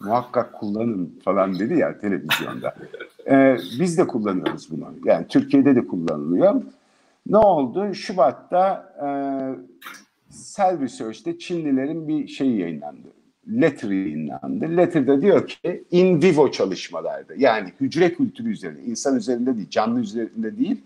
Muhakkak 0.00 0.52
kullanın 0.52 1.20
falan 1.24 1.58
dedi 1.58 1.78
ya 1.78 1.98
televizyonda. 1.98 2.74
Ee, 3.26 3.56
biz 3.80 3.98
de 3.98 4.06
kullanıyoruz 4.06 4.70
bunu. 4.70 4.94
Yani 5.04 5.26
Türkiye'de 5.28 5.76
de 5.76 5.86
kullanılıyor. 5.86 6.62
Ne 7.30 7.38
oldu? 7.38 7.94
Şubat'ta 7.94 8.94
e, 8.96 9.08
Cell 10.56 10.80
Research'te 10.80 11.38
Çinlilerin 11.38 12.08
bir 12.08 12.28
şeyi 12.28 12.58
yayınlandı 12.58 13.08
letter 13.48 13.90
yayınlandı. 13.90 14.76
Letter'da 14.76 15.22
diyor 15.22 15.46
ki 15.46 15.84
in 15.90 16.22
vivo 16.22 16.50
çalışmalarda 16.50 17.34
yani 17.36 17.72
hücre 17.80 18.12
kültürü 18.12 18.52
üzerinde, 18.52 18.82
insan 18.82 19.16
üzerinde 19.16 19.56
değil, 19.56 19.70
canlı 19.70 20.00
üzerinde 20.00 20.58
değil, 20.58 20.80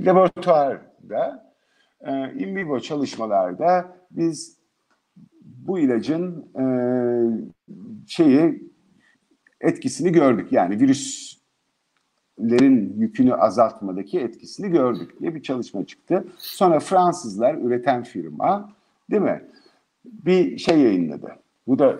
laboratuvarda 0.00 1.52
e, 2.00 2.32
in 2.32 2.56
vivo 2.56 2.80
çalışmalarda 2.80 3.96
biz 4.10 4.58
bu 5.44 5.78
ilacın 5.78 6.46
e, 6.58 6.64
şeyi 8.06 8.62
etkisini 9.60 10.12
gördük. 10.12 10.52
Yani 10.52 10.80
virüslerin 12.38 12.94
yükünü 12.98 13.34
azaltmadaki 13.34 14.20
etkisini 14.20 14.70
gördük 14.70 15.20
diye 15.20 15.34
bir 15.34 15.42
çalışma 15.42 15.86
çıktı. 15.86 16.24
Sonra 16.38 16.80
Fransızlar 16.80 17.54
üreten 17.54 18.02
firma 18.02 18.72
değil 19.10 19.22
mi? 19.22 19.44
Bir 20.04 20.58
şey 20.58 20.78
yayınladı 20.78 21.36
bu 21.66 21.78
da 21.78 21.98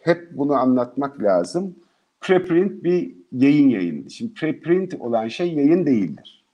hep 0.00 0.28
bunu 0.32 0.52
anlatmak 0.52 1.22
lazım. 1.22 1.76
preprint 2.20 2.84
bir 2.84 3.16
yayın 3.32 3.68
yayınıydı. 3.68 4.10
Şimdi 4.10 4.34
preprint 4.34 4.94
olan 4.94 5.28
şey 5.28 5.54
yayın 5.54 5.86
değildir. 5.86 6.44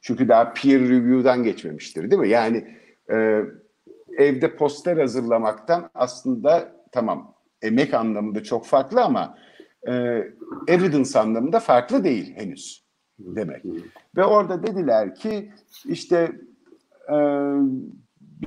Çünkü 0.00 0.28
daha 0.28 0.52
peer 0.52 0.80
review'dan 0.80 1.42
geçmemiştir 1.42 2.10
değil 2.10 2.20
mi? 2.20 2.28
Yani 2.28 2.64
e, 3.10 3.42
evde 4.18 4.56
poster 4.56 4.96
hazırlamaktan 4.96 5.90
aslında 5.94 6.72
tamam 6.92 7.34
emek 7.62 7.94
anlamında 7.94 8.42
çok 8.42 8.66
farklı 8.66 9.02
ama 9.04 9.38
e, 9.88 10.24
evidence 10.68 11.18
anlamında 11.18 11.60
farklı 11.60 12.04
değil 12.04 12.34
henüz 12.36 12.84
demek. 13.18 13.64
Ve 14.16 14.24
orada 14.24 14.62
dediler 14.62 15.14
ki 15.14 15.52
işte 15.84 16.32
e, 17.08 17.16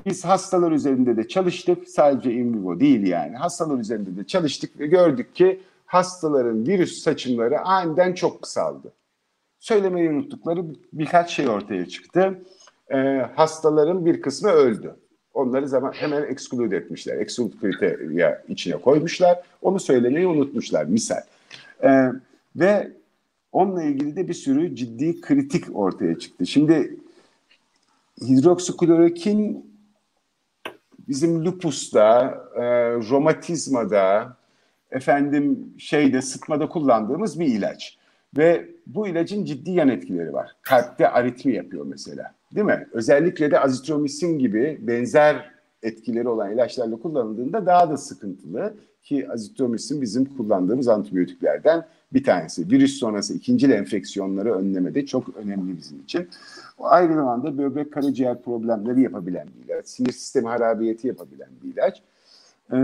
biz 0.06 0.24
hastalar 0.24 0.72
üzerinde 0.72 1.16
de 1.16 1.28
çalıştık. 1.28 1.88
Sadece 1.88 2.32
in 2.32 2.54
vivo 2.54 2.80
değil 2.80 3.06
yani. 3.06 3.36
Hastalar 3.36 3.78
üzerinde 3.78 4.16
de 4.16 4.26
çalıştık 4.26 4.80
ve 4.80 4.86
gördük 4.86 5.34
ki 5.34 5.60
hastaların 5.86 6.66
virüs 6.66 7.02
saçımları 7.02 7.60
aniden 7.60 8.12
çok 8.12 8.42
kısaldı. 8.42 8.92
Söylemeyi 9.58 10.10
unuttukları 10.10 10.64
birkaç 10.92 11.30
şey 11.30 11.48
ortaya 11.48 11.86
çıktı. 11.86 12.42
E, 12.88 12.96
hastaların 13.36 14.06
bir 14.06 14.22
kısmı 14.22 14.50
öldü. 14.50 14.96
Onları 15.34 15.68
zaman 15.68 15.92
hemen 15.92 16.22
exclude 16.22 16.76
etmişler. 16.76 17.16
Exclude 17.16 17.56
kriteriya 17.60 18.42
içine 18.48 18.76
koymuşlar. 18.76 19.42
Onu 19.62 19.80
söylemeyi 19.80 20.26
unutmuşlar 20.26 20.84
misal. 20.84 21.20
E, 21.82 22.08
ve 22.56 22.92
onunla 23.52 23.82
ilgili 23.82 24.16
de 24.16 24.28
bir 24.28 24.34
sürü 24.34 24.76
ciddi 24.76 25.20
kritik 25.20 25.76
ortaya 25.76 26.18
çıktı. 26.18 26.46
Şimdi 26.46 26.96
hidroksiklorokin 28.20 29.68
bizim 31.08 31.44
lupusta, 31.44 32.38
e, 32.54 32.62
romatizmada, 32.94 34.36
efendim 34.90 35.74
şeyde 35.78 36.22
sıtmada 36.22 36.68
kullandığımız 36.68 37.40
bir 37.40 37.46
ilaç. 37.46 37.98
Ve 38.36 38.68
bu 38.86 39.08
ilacın 39.08 39.44
ciddi 39.44 39.70
yan 39.70 39.88
etkileri 39.88 40.32
var. 40.32 40.56
Kalpte 40.62 41.08
aritmi 41.08 41.54
yapıyor 41.54 41.86
mesela. 41.86 42.34
Değil 42.54 42.66
mi? 42.66 42.88
Özellikle 42.92 43.50
de 43.50 43.60
azitromisin 43.60 44.38
gibi 44.38 44.78
benzer 44.80 45.50
etkileri 45.82 46.28
olan 46.28 46.52
ilaçlarla 46.52 46.96
kullanıldığında 46.96 47.66
daha 47.66 47.90
da 47.90 47.96
sıkıntılı 47.96 48.74
ki 49.02 49.30
azitromisin 49.30 50.02
bizim 50.02 50.24
kullandığımız 50.24 50.88
antibiyotiklerden 50.88 51.86
bir 52.12 52.24
tanesi. 52.24 52.70
Virüs 52.70 52.98
sonrası 52.98 53.34
ikinci 53.34 53.66
enfeksiyonları 53.66 54.54
önlemede 54.54 55.06
çok 55.06 55.36
önemli 55.36 55.76
bizim 55.76 56.00
için. 56.00 56.28
Aynı 56.78 57.14
zamanda 57.14 57.58
böbrek 57.58 57.92
karaciğer 57.92 58.42
problemleri 58.42 59.02
yapabilen 59.02 59.48
bir 59.48 59.64
ilaç. 59.64 59.86
Sinir 59.86 60.12
sistemi 60.12 60.48
harabiyeti 60.48 61.06
yapabilen 61.08 61.48
bir 61.62 61.72
ilaç. 61.72 62.02
Ee, 62.72 62.76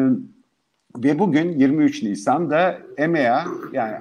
ve 0.97 1.19
bugün 1.19 1.59
23 1.59 2.03
Nisan'da 2.03 2.79
EMEA 2.97 3.45
yani 3.73 3.97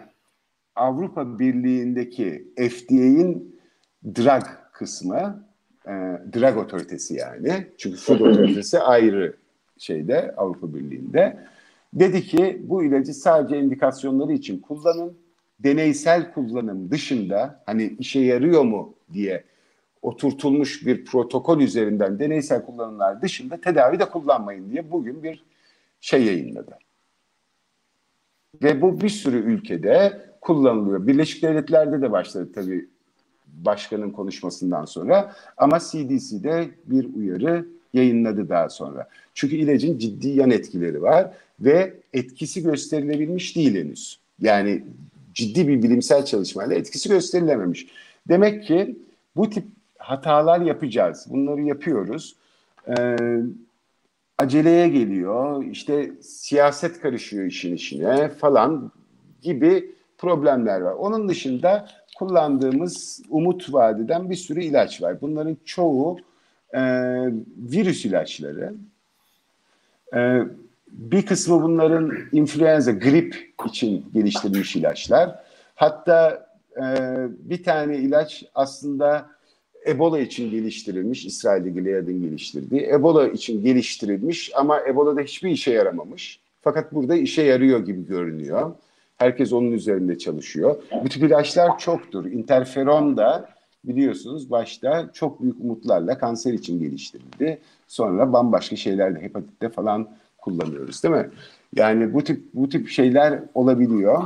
Avrupa 0.76 1.40
Birliği'ndeki 1.40 2.54
FDA'in 2.58 3.60
drug 4.06 4.44
kısmı, 4.74 5.48
e, 5.88 5.92
drug 6.34 6.58
otoritesi 6.58 7.14
yani. 7.14 7.68
Çünkü 7.78 7.98
food 7.98 8.20
otoritesi 8.20 8.80
ayrı 8.80 9.36
şeyde 9.78 10.34
Avrupa 10.38 10.74
Birliği'nde. 10.74 11.38
Dedi 11.94 12.24
ki 12.24 12.62
bu 12.64 12.84
ilacı 12.84 13.14
sadece 13.14 13.60
indikasyonları 13.60 14.34
için 14.34 14.60
kullanın. 14.60 15.18
Deneysel 15.60 16.34
kullanım 16.34 16.92
dışında 16.92 17.64
hani 17.66 17.96
işe 18.00 18.20
yarıyor 18.20 18.64
mu 18.64 18.94
diye 19.14 19.44
oturtulmuş 20.02 20.86
bir 20.86 21.06
protokol 21.06 21.62
üzerinden 21.62 22.20
deneysel 22.20 22.66
kullanımlar 22.66 23.22
dışında 23.22 23.62
tedavide 23.62 24.06
kullanmayın 24.06 24.72
diye 24.72 24.92
bugün 24.92 25.24
bir 25.24 25.44
şey 26.02 26.24
yayınladı. 26.24 26.78
Ve 28.64 28.82
bu 28.82 29.02
bir 29.02 29.10
sürü 29.10 29.38
ülkede 29.38 30.22
kullanılıyor. 30.42 31.08
Birleşik 31.08 31.44
Devletler'de 31.44 32.02
de 32.02 32.12
başladı 32.12 32.52
tabii 32.56 32.90
başkanın 33.54 34.10
konuşmasından 34.10 34.86
sonra 34.86 35.36
ama 35.58 35.80
CDC'de 35.80 36.70
bir 36.86 37.16
uyarı 37.16 37.66
yayınladı 37.94 38.50
daha 38.50 38.70
sonra. 38.70 39.08
Çünkü 39.34 39.56
ilacın 39.56 39.98
ciddi 39.98 40.28
yan 40.28 40.52
etkileri 40.52 41.02
var 41.02 41.34
ve 41.60 41.94
etkisi 42.14 42.64
gösterilebilmiş 42.64 43.56
değil 43.56 43.76
henüz. 43.76 44.20
Yani 44.42 44.84
ciddi 45.34 45.68
bir 45.68 45.84
bilimsel 45.84 46.26
çalışmayla 46.26 46.76
etkisi 46.76 47.10
gösterilememiş. 47.10 47.88
Demek 48.28 48.64
ki 48.64 48.98
bu 49.36 49.50
tip 49.50 49.66
hatalar 49.98 50.62
yapacağız. 50.62 51.26
Bunları 51.30 51.62
yapıyoruz. 51.62 52.36
Ee, 52.88 53.18
aceleye 54.38 54.88
geliyor. 54.88 55.64
İşte 55.64 56.12
siyaset 56.22 57.02
karışıyor 57.02 57.46
işin 57.46 57.76
içine 57.76 58.30
falan 58.30 58.92
gibi 59.42 59.92
problemler 60.18 60.82
var. 60.82 60.94
Onun 60.94 61.30
dışında 61.30 61.88
kullandığımız 62.14 63.22
umut 63.30 63.74
vadeden 63.74 64.30
bir 64.30 64.36
sürü 64.36 64.64
ilaç 64.64 65.02
var. 65.02 65.22
Bunların 65.22 65.58
çoğu 65.66 66.18
e, 66.74 66.82
virüs 67.58 68.06
ilaçları. 68.06 68.74
E, 70.16 70.42
bir 70.88 71.26
kısmı 71.26 71.62
bunların 71.62 72.12
influenza, 72.32 72.92
grip 72.92 73.54
için 73.68 74.06
geliştirilmiş 74.14 74.76
ilaçlar. 74.76 75.40
Hatta 75.76 76.48
e, 76.78 76.84
bir 77.40 77.64
tane 77.64 77.98
ilaç 77.98 78.46
aslında 78.56 79.30
Ebola 79.88 80.20
için 80.20 80.52
geliştirilmiş, 80.52 81.26
İsrail'de 81.26 81.70
Gilead'ın 81.70 82.22
geliştirdiği. 82.22 82.82
Ebola 82.82 83.28
için 83.28 83.64
geliştirilmiş 83.64 84.52
ama 84.56 84.82
Ebola'da 84.88 85.22
hiçbir 85.22 85.50
işe 85.50 85.72
yaramamış. 85.72 86.40
Fakat 86.62 86.94
burada 86.94 87.16
işe 87.16 87.42
yarıyor 87.42 87.86
gibi 87.86 88.06
görünüyor. 88.06 88.72
Herkes 89.24 89.54
onun 89.54 89.72
üzerinde 89.72 90.18
çalışıyor. 90.18 90.76
Bu 91.04 91.10
tip 91.10 91.24
ilaçlar 91.24 91.78
çoktur. 91.78 92.26
Interferon 92.26 93.18
da 93.18 93.50
biliyorsunuz 93.84 94.52
başta 94.52 95.10
çok 95.14 95.42
büyük 95.42 95.56
umutlarla 95.60 96.18
kanser 96.18 96.54
için 96.54 96.80
geliştirildi. 96.80 97.60
Sonra 97.88 98.34
bambaşka 98.34 98.76
şeylerde 98.76 99.22
hepatitte 99.22 99.70
falan 99.70 100.08
kullanıyoruz 100.38 101.04
değil 101.04 101.16
mi? 101.16 101.30
Yani 101.76 102.14
bu 102.14 102.24
tip 102.24 102.44
bu 102.54 102.70
tip 102.70 102.90
şeyler 102.90 103.40
olabiliyor. 103.54 104.24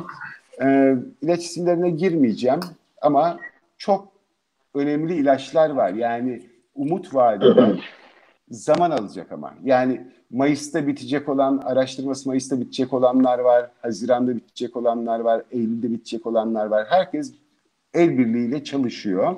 Ee, 0.61 0.95
ilaç 1.21 1.45
isimlerine 1.45 1.89
girmeyeceğim 1.89 2.59
ama 3.01 3.39
çok 3.77 4.07
önemli 4.73 5.15
ilaçlar 5.15 5.69
var. 5.69 5.93
Yani 5.93 6.41
umut 6.75 7.15
vadeden 7.15 7.79
zaman 8.49 8.91
alacak 8.91 9.31
ama. 9.31 9.53
Yani 9.63 10.01
Mayıs'ta 10.31 10.87
bitecek 10.87 11.29
olan, 11.29 11.57
araştırması 11.57 12.29
Mayıs'ta 12.29 12.61
bitecek 12.61 12.93
olanlar 12.93 13.39
var, 13.39 13.69
Haziran'da 13.81 14.35
bitecek 14.35 14.75
olanlar 14.75 15.19
var, 15.19 15.43
Eylül'de 15.51 15.91
bitecek 15.91 16.25
olanlar 16.25 16.65
var. 16.65 16.85
Herkes 16.89 17.33
el 17.93 18.17
birliğiyle 18.17 18.63
çalışıyor. 18.63 19.35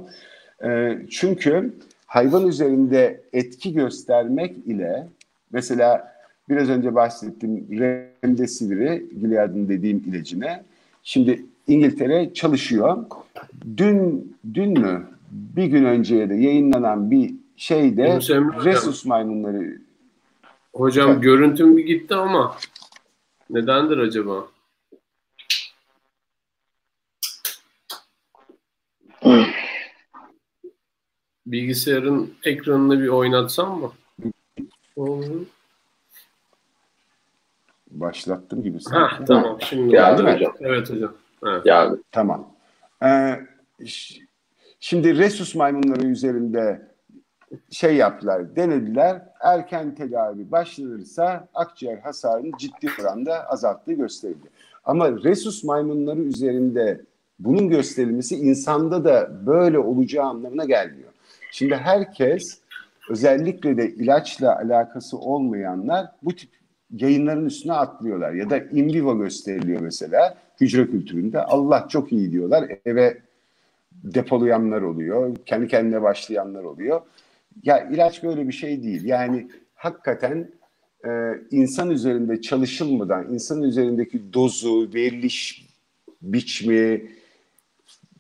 E, 0.64 0.98
çünkü 1.10 1.74
hayvan 2.06 2.48
üzerinde 2.48 3.22
etki 3.34 3.74
göstermek 3.74 4.58
ile 4.68 5.08
mesela 5.52 6.14
biraz 6.50 6.70
önce 6.70 6.96
bahsettiğim 6.96 7.68
Remdesivir'i, 7.80 9.10
Gilead'ın 9.22 9.70
dediğim 9.70 9.98
ilacını 9.98 10.64
şimdi 11.04 11.46
İngiltere 11.68 12.34
çalışıyor. 12.34 13.06
Dün 13.78 14.34
dün 14.54 14.80
mü 14.80 15.08
bir 15.32 15.66
gün 15.66 15.86
önceye 15.86 16.30
de 16.30 16.36
yayınlanan 16.36 17.12
bir 17.12 17.34
şeyde 17.58 18.18
Resus 18.66 19.06
maymunları 19.06 19.78
Hocam 20.80 21.12
evet. 21.12 21.24
görüntüm 21.24 21.78
bir 21.78 21.86
gitti 21.86 22.16
ama 22.16 22.58
nedendir 23.50 23.98
acaba? 23.98 24.48
Bilgisayarın 31.46 32.34
ekranını 32.44 33.00
bir 33.00 33.08
oynatsam 33.08 33.80
mı? 33.80 33.92
Başlattım 37.92 38.64
gibi 38.64 38.82
sanki. 38.82 39.16
Ha, 39.16 39.26
tamam. 39.26 39.62
Şimdi 39.62 39.92
geldi 39.92 40.24
mi 40.24 40.34
hocam? 40.34 40.54
Evet 40.60 40.90
hocam. 40.90 41.14
Evet. 41.46 41.64
Geldi. 41.64 42.02
Tamam. 42.12 42.54
Ee, 43.04 43.40
şimdi 44.80 45.18
Resus 45.18 45.56
maymunları 45.56 46.08
üzerinde 46.08 46.92
şey 47.70 47.96
yaptılar, 47.96 48.56
denediler. 48.56 49.22
Erken 49.42 49.96
tedavi 49.96 50.52
başlanırsa 50.52 51.48
akciğer 51.54 51.98
hasarını 51.98 52.52
ciddi 52.60 52.90
oranda 53.02 53.50
azalttığı 53.50 53.94
gösterildi. 53.94 54.48
Ama 54.86 55.12
resus 55.12 55.64
maymunları 55.64 56.20
üzerinde 56.20 57.02
bunun 57.40 57.70
gösterilmesi 57.70 58.36
insanda 58.36 59.06
da 59.06 59.46
böyle 59.46 59.80
olacağı 59.80 60.26
anlamına 60.26 60.66
gelmiyor. 60.66 61.10
Şimdi 61.52 61.76
herkes 61.76 62.60
özellikle 63.10 63.78
de 63.78 63.90
ilaçla 63.90 64.56
alakası 64.56 65.18
olmayanlar 65.18 66.08
bu 66.24 66.36
tip 66.36 66.50
yayınların 66.92 67.46
üstüne 67.46 67.74
atlıyorlar. 67.74 68.34
Ya 68.34 68.50
da 68.50 68.58
in 68.58 68.94
vivo 68.94 69.18
gösteriliyor 69.18 69.82
mesela 69.82 70.38
hücre 70.62 70.88
kültüründe. 70.88 71.42
Allah 71.42 71.88
çok 71.90 72.12
iyi 72.12 72.32
diyorlar. 72.32 72.72
Eve 72.86 73.18
depolayanlar 74.04 74.82
oluyor. 74.82 75.36
Kendi 75.46 75.68
kendine 75.68 76.02
başlayanlar 76.02 76.64
oluyor. 76.64 77.02
Ya 77.64 77.90
ilaç 77.90 78.24
böyle 78.24 78.48
bir 78.48 78.54
şey 78.54 78.84
değil. 78.84 79.04
Yani 79.04 79.48
hakikaten 79.76 80.52
e, 81.06 81.10
insan 81.52 81.90
üzerinde 81.90 82.42
çalışılmadan, 82.42 83.34
insan 83.34 83.62
üzerindeki 83.62 84.34
dozu, 84.34 84.94
veriliş 84.94 85.70
biçimi, 86.22 87.10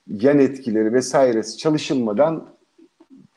yan 0.07 0.39
etkileri 0.39 0.93
vesairesi 0.93 1.57
çalışılmadan 1.57 2.49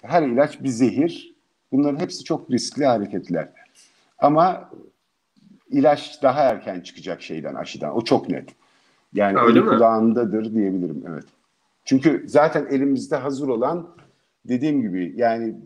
her 0.03 0.23
ilaç 0.23 0.63
bir 0.63 0.69
zehir. 0.69 1.35
Bunların 1.73 2.01
hepsi 2.01 2.25
çok 2.25 2.51
riskli 2.51 2.87
hareketler. 2.87 3.49
Ama 4.19 4.71
ilaç 5.71 6.23
daha 6.23 6.41
erken 6.41 6.81
çıkacak 6.81 7.23
şeyden, 7.23 7.55
aşıdan. 7.55 7.97
O 7.97 8.05
çok 8.05 8.29
net. 8.29 8.49
Yani 9.15 9.39
Öyle 9.39 9.59
eli 9.59 9.67
kulağındadır 9.67 10.55
diyebilirim. 10.55 11.05
Evet. 11.09 11.25
Çünkü 11.85 12.25
zaten 12.27 12.67
elimizde 12.71 13.17
hazır 13.17 13.49
olan 13.49 13.89
dediğim 14.45 14.83
gibi 14.83 15.13
yani 15.17 15.57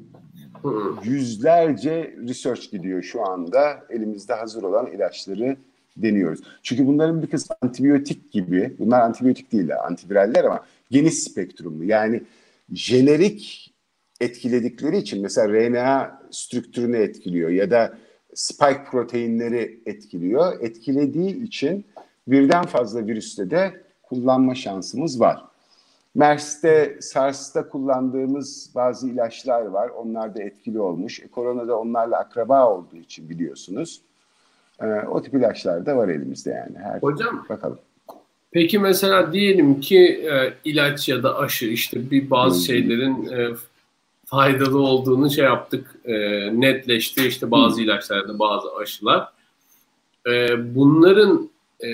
yüzlerce 1.05 2.15
research 2.29 2.71
gidiyor 2.71 3.03
şu 3.03 3.27
anda 3.27 3.85
elimizde 3.91 4.35
hazır 4.35 4.63
olan 4.63 4.87
ilaçları 4.87 5.57
deniyoruz. 5.97 6.41
Çünkü 6.63 6.87
bunların 6.87 7.23
bir 7.23 7.27
kısmı 7.27 7.57
antibiyotik 7.63 8.33
gibi, 8.33 8.75
bunlar 8.79 9.01
antibiyotik 9.01 9.53
değiller, 9.53 9.87
antiviraller 9.87 10.45
ama 10.45 10.65
geniş 10.91 11.15
spektrumlu. 11.15 11.85
Yani 11.85 12.23
jenerik 12.73 13.73
etkiledikleri 14.21 14.99
için 14.99 15.23
mesela 15.23 15.49
RNA 15.49 16.23
strüktürünü 16.31 16.97
etkiliyor 16.97 17.51
ya 17.51 17.71
da 17.71 17.99
spike 18.35 18.85
proteinleri 18.91 19.81
etkiliyor. 19.87 20.61
Etkilediği 20.61 21.43
için 21.43 21.85
birden 22.29 22.67
fazla 22.67 23.07
virüste 23.07 23.51
de 23.51 23.81
kullanma 24.03 24.55
şansımız 24.55 25.21
var. 25.21 25.45
MERS'te, 26.17 26.97
SARS'ta 27.01 27.69
kullandığımız 27.69 28.71
bazı 28.75 29.09
ilaçlar 29.09 29.63
var. 29.63 29.89
Onlar 29.89 30.35
da 30.35 30.43
etkili 30.43 30.81
olmuş. 30.81 31.21
E, 31.21 31.29
korona 31.29 31.69
da 31.69 31.79
onlarla 31.79 32.19
akraba 32.19 32.71
olduğu 32.71 32.97
için 32.97 33.31
biliyorsunuz. 33.31 34.01
E, 34.81 34.87
o 34.87 35.23
tip 35.23 35.35
ilaçlar 35.35 35.87
da 35.87 35.97
var 35.97 36.09
elimizde 36.09 36.51
yani. 36.51 36.79
Her 36.79 36.99
Hocam, 36.99 37.47
bakalım. 37.49 37.79
Peki 38.51 38.79
mesela 38.79 39.33
diyelim 39.33 39.81
ki 39.81 39.99
e, 40.33 40.55
ilaç 40.65 41.09
ya 41.09 41.23
da 41.23 41.39
aşı 41.39 41.67
işte 41.67 42.11
bir 42.11 42.31
bazı 42.31 42.65
şeylerin 42.65 43.27
e, 43.27 43.55
faydalı 44.27 44.79
olduğunu 44.79 45.31
şey 45.31 45.45
yaptık, 45.45 45.95
e, 46.05 46.15
netleşti. 46.61 47.27
işte 47.27 47.51
bazı 47.51 47.83
ilaçlarda 47.83 48.39
bazı 48.39 48.69
aşılar. 48.77 49.29
E, 50.27 50.49
bunların 50.75 51.51
e, 51.85 51.89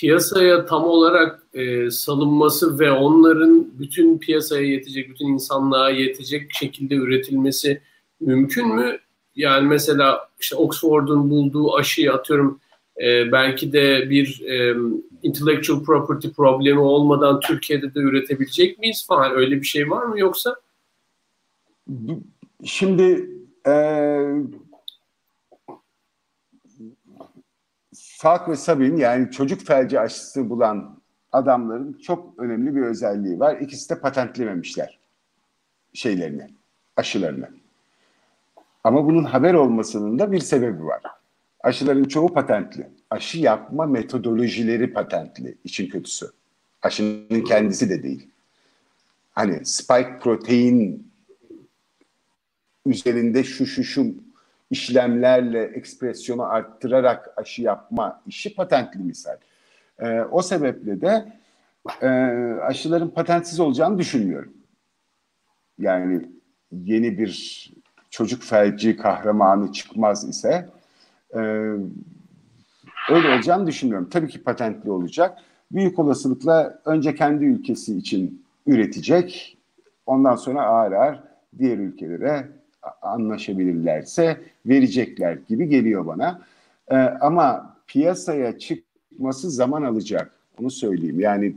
piyasaya 0.00 0.66
tam 0.66 0.84
olarak 0.84 1.42
e, 1.54 1.90
salınması 1.90 2.78
ve 2.78 2.90
onların 2.92 3.68
bütün 3.78 4.18
piyasaya 4.18 4.66
yetecek, 4.66 5.10
bütün 5.10 5.26
insanlığa 5.26 5.90
yetecek 5.90 6.54
şekilde 6.54 6.94
üretilmesi 6.94 7.80
mümkün 8.20 8.74
mü? 8.74 8.98
Yani 9.36 9.68
mesela 9.68 10.28
işte 10.40 10.56
Oxford'un 10.56 11.30
bulduğu 11.30 11.74
aşıyı 11.74 12.12
atıyorum 12.12 12.60
e, 13.02 13.32
belki 13.32 13.72
de 13.72 14.10
bir 14.10 14.42
e, 14.46 14.76
intellectual 15.22 15.84
property 15.84 16.28
problemi 16.28 16.80
olmadan 16.80 17.40
Türkiye'de 17.40 17.94
de 17.94 18.00
üretebilecek 18.00 18.78
miyiz 18.78 19.06
falan 19.08 19.32
öyle 19.32 19.56
bir 19.56 19.66
şey 19.66 19.90
var 19.90 20.04
mı 20.04 20.20
yoksa? 20.20 20.56
Şimdi 22.64 23.30
e, 23.66 23.72
Falk 28.20 28.48
ve 28.48 28.56
Sabin 28.56 28.96
yani 28.96 29.30
çocuk 29.30 29.66
felci 29.66 30.00
aşısı 30.00 30.50
bulan 30.50 31.00
adamların 31.32 31.98
çok 32.02 32.38
önemli 32.38 32.76
bir 32.76 32.82
özelliği 32.82 33.40
var. 33.40 33.56
İkisi 33.56 33.90
de 33.90 34.00
patentlememişler 34.00 34.98
şeylerini, 35.92 36.46
aşılarını. 36.96 37.48
Ama 38.84 39.06
bunun 39.06 39.24
haber 39.24 39.54
olmasının 39.54 40.18
da 40.18 40.32
bir 40.32 40.38
sebebi 40.38 40.84
var. 40.84 41.02
Aşıların 41.60 42.04
çoğu 42.04 42.34
patentli. 42.34 42.88
Aşı 43.10 43.38
yapma 43.38 43.86
metodolojileri 43.86 44.92
patentli, 44.92 45.58
için 45.64 45.88
kötüsü. 45.88 46.26
Aşının 46.82 47.44
kendisi 47.44 47.90
de 47.90 48.02
değil. 48.02 48.28
Hani 49.32 49.66
spike 49.66 50.18
protein 50.20 51.10
üzerinde 52.86 53.44
şu 53.44 53.66
şu 53.66 53.84
şu 53.84 54.14
işlemlerle 54.70 55.62
ekspresyonu 55.62 56.42
arttırarak 56.42 57.34
aşı 57.36 57.62
yapma 57.62 58.22
işi 58.26 58.54
patentli 58.54 59.00
misal. 59.00 59.36
E, 59.98 60.20
o 60.20 60.42
sebeple 60.42 61.00
de 61.00 61.32
e, 62.02 62.08
aşıların 62.62 63.08
patentsiz 63.08 63.60
olacağını 63.60 63.98
düşünmüyorum. 63.98 64.52
Yani 65.78 66.28
yeni 66.72 67.18
bir 67.18 67.64
çocuk 68.10 68.42
felci 68.42 68.96
kahramanı 68.96 69.72
çıkmaz 69.72 70.28
ise 70.28 70.68
e, 71.34 71.38
öyle 73.10 73.34
olacağını 73.34 73.66
düşünmüyorum. 73.66 74.08
Tabii 74.08 74.28
ki 74.28 74.42
patentli 74.42 74.90
olacak. 74.90 75.38
Büyük 75.72 75.98
olasılıkla 75.98 76.80
önce 76.84 77.14
kendi 77.14 77.44
ülkesi 77.44 77.96
için 77.96 78.44
üretecek. 78.66 79.58
Ondan 80.06 80.36
sonra 80.36 80.62
ağır 80.62 80.92
ağır 80.92 81.20
diğer 81.58 81.78
ülkelere 81.78 82.48
anlaşabilirlerse 83.02 84.40
verecekler 84.66 85.38
gibi 85.48 85.68
geliyor 85.68 86.06
bana. 86.06 86.42
Ee, 86.90 86.96
ama 86.96 87.76
piyasaya 87.86 88.58
çıkması 88.58 89.50
zaman 89.50 89.82
alacak. 89.82 90.30
Onu 90.60 90.70
söyleyeyim. 90.70 91.20
Yani 91.20 91.54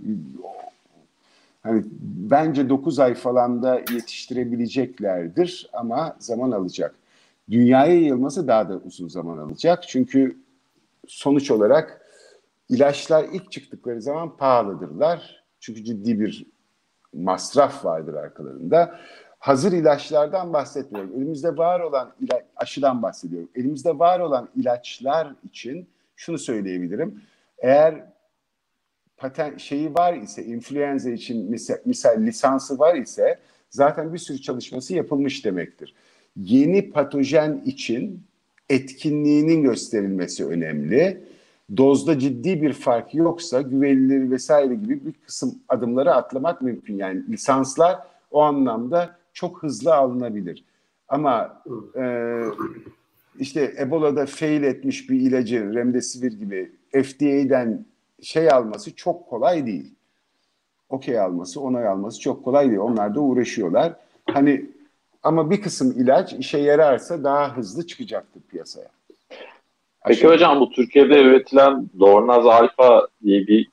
hani 1.63 1.83
bence 2.01 2.69
9 2.69 2.99
ay 2.99 3.13
falan 3.13 3.63
da 3.63 3.75
yetiştirebileceklerdir 3.75 5.69
ama 5.73 6.15
zaman 6.19 6.51
alacak. 6.51 6.95
Dünyaya 7.49 7.93
yayılması 7.93 8.47
daha 8.47 8.69
da 8.69 8.77
uzun 8.77 9.07
zaman 9.07 9.37
alacak. 9.37 9.83
Çünkü 9.87 10.37
sonuç 11.07 11.51
olarak 11.51 12.01
ilaçlar 12.69 13.23
ilk 13.33 13.51
çıktıkları 13.51 14.01
zaman 14.01 14.37
pahalıdırlar. 14.37 15.43
Çünkü 15.59 15.83
ciddi 15.83 16.19
bir 16.19 16.45
masraf 17.13 17.85
vardır 17.85 18.13
arkalarında 18.13 18.99
hazır 19.41 19.71
ilaçlardan 19.71 20.53
bahsetmiyorum. 20.53 21.11
Elimizde 21.15 21.57
var 21.57 21.79
olan 21.79 22.11
ila- 22.21 22.45
aşıdan 22.55 23.01
bahsediyorum. 23.01 23.49
Elimizde 23.55 23.99
var 23.99 24.19
olan 24.19 24.49
ilaçlar 24.55 25.35
için 25.43 25.87
şunu 26.15 26.37
söyleyebilirim. 26.37 27.21
Eğer 27.57 28.03
patent 29.17 29.59
şeyi 29.59 29.93
var 29.93 30.13
ise, 30.13 30.45
influenza 30.45 31.09
için 31.09 31.51
misal, 31.51 31.75
misal 31.85 32.21
lisansı 32.21 32.79
var 32.79 32.95
ise 32.95 33.39
zaten 33.69 34.13
bir 34.13 34.17
sürü 34.17 34.41
çalışması 34.41 34.93
yapılmış 34.93 35.45
demektir. 35.45 35.95
Yeni 36.35 36.91
patojen 36.91 37.61
için 37.65 38.23
etkinliğinin 38.69 39.63
gösterilmesi 39.63 40.45
önemli. 40.45 41.23
Dozda 41.77 42.19
ciddi 42.19 42.61
bir 42.61 42.73
fark 42.73 43.13
yoksa 43.13 43.61
güvenilir 43.61 44.31
vesaire 44.31 44.75
gibi 44.75 45.05
bir 45.05 45.13
kısım 45.13 45.59
adımları 45.69 46.13
atlamak 46.13 46.61
mümkün. 46.61 46.97
Yani 46.97 47.27
lisanslar 47.27 47.99
o 48.31 48.41
anlamda 48.41 49.20
çok 49.33 49.63
hızlı 49.63 49.95
alınabilir. 49.95 50.63
Ama 51.07 51.63
e, 51.97 52.03
işte 53.39 53.73
Ebola'da 53.79 54.25
fail 54.25 54.63
etmiş 54.63 55.09
bir 55.09 55.19
ilacı 55.19 55.73
Remdesivir 55.73 56.31
gibi 56.31 56.71
FDA'den 56.91 57.85
şey 58.21 58.51
alması 58.51 58.95
çok 58.95 59.29
kolay 59.29 59.65
değil. 59.65 59.95
Okey 60.89 61.19
alması, 61.19 61.61
onay 61.61 61.87
alması 61.87 62.19
çok 62.19 62.43
kolay 62.43 62.67
değil. 62.67 62.79
Onlar 62.79 63.15
da 63.15 63.19
uğraşıyorlar. 63.19 63.93
Hani 64.25 64.65
ama 65.23 65.51
bir 65.51 65.61
kısım 65.61 65.93
ilaç 65.97 66.33
işe 66.33 66.57
yararsa 66.57 67.23
daha 67.23 67.57
hızlı 67.57 67.87
çıkacaktır 67.87 68.41
piyasaya. 68.41 68.87
Peki 70.05 70.27
hocam 70.27 70.59
bu 70.59 70.69
Türkiye'de 70.69 71.21
üretilen 71.21 71.89
Dornaz 71.99 72.45
Alfa 72.45 73.07
diye 73.23 73.47
bir 73.47 73.70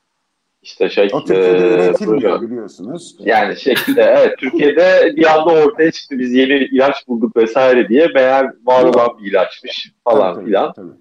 işte 0.62 0.90
şey 0.90 1.08
o 1.12 1.24
Türkiye'de 1.24 1.66
e, 1.66 1.74
üretilmiyor 1.74 2.42
biliyorsunuz. 2.42 3.16
Yani 3.18 3.56
şekilde 3.56 4.02
evet 4.02 4.38
Türkiye'de 4.38 5.12
bir 5.16 5.34
anda 5.34 5.50
ortaya 5.50 5.90
çıktı 5.90 6.18
biz 6.18 6.32
yeni 6.32 6.54
ilaç 6.54 7.08
bulduk 7.08 7.36
vesaire 7.36 7.88
diye 7.88 8.06
meğer 8.06 8.52
var 8.64 8.84
olan 8.84 9.18
bir 9.18 9.30
ilaçmış 9.30 9.92
falan 10.04 10.34
tabii, 10.34 10.46
filan. 10.46 10.72
Tabii. 10.72 10.92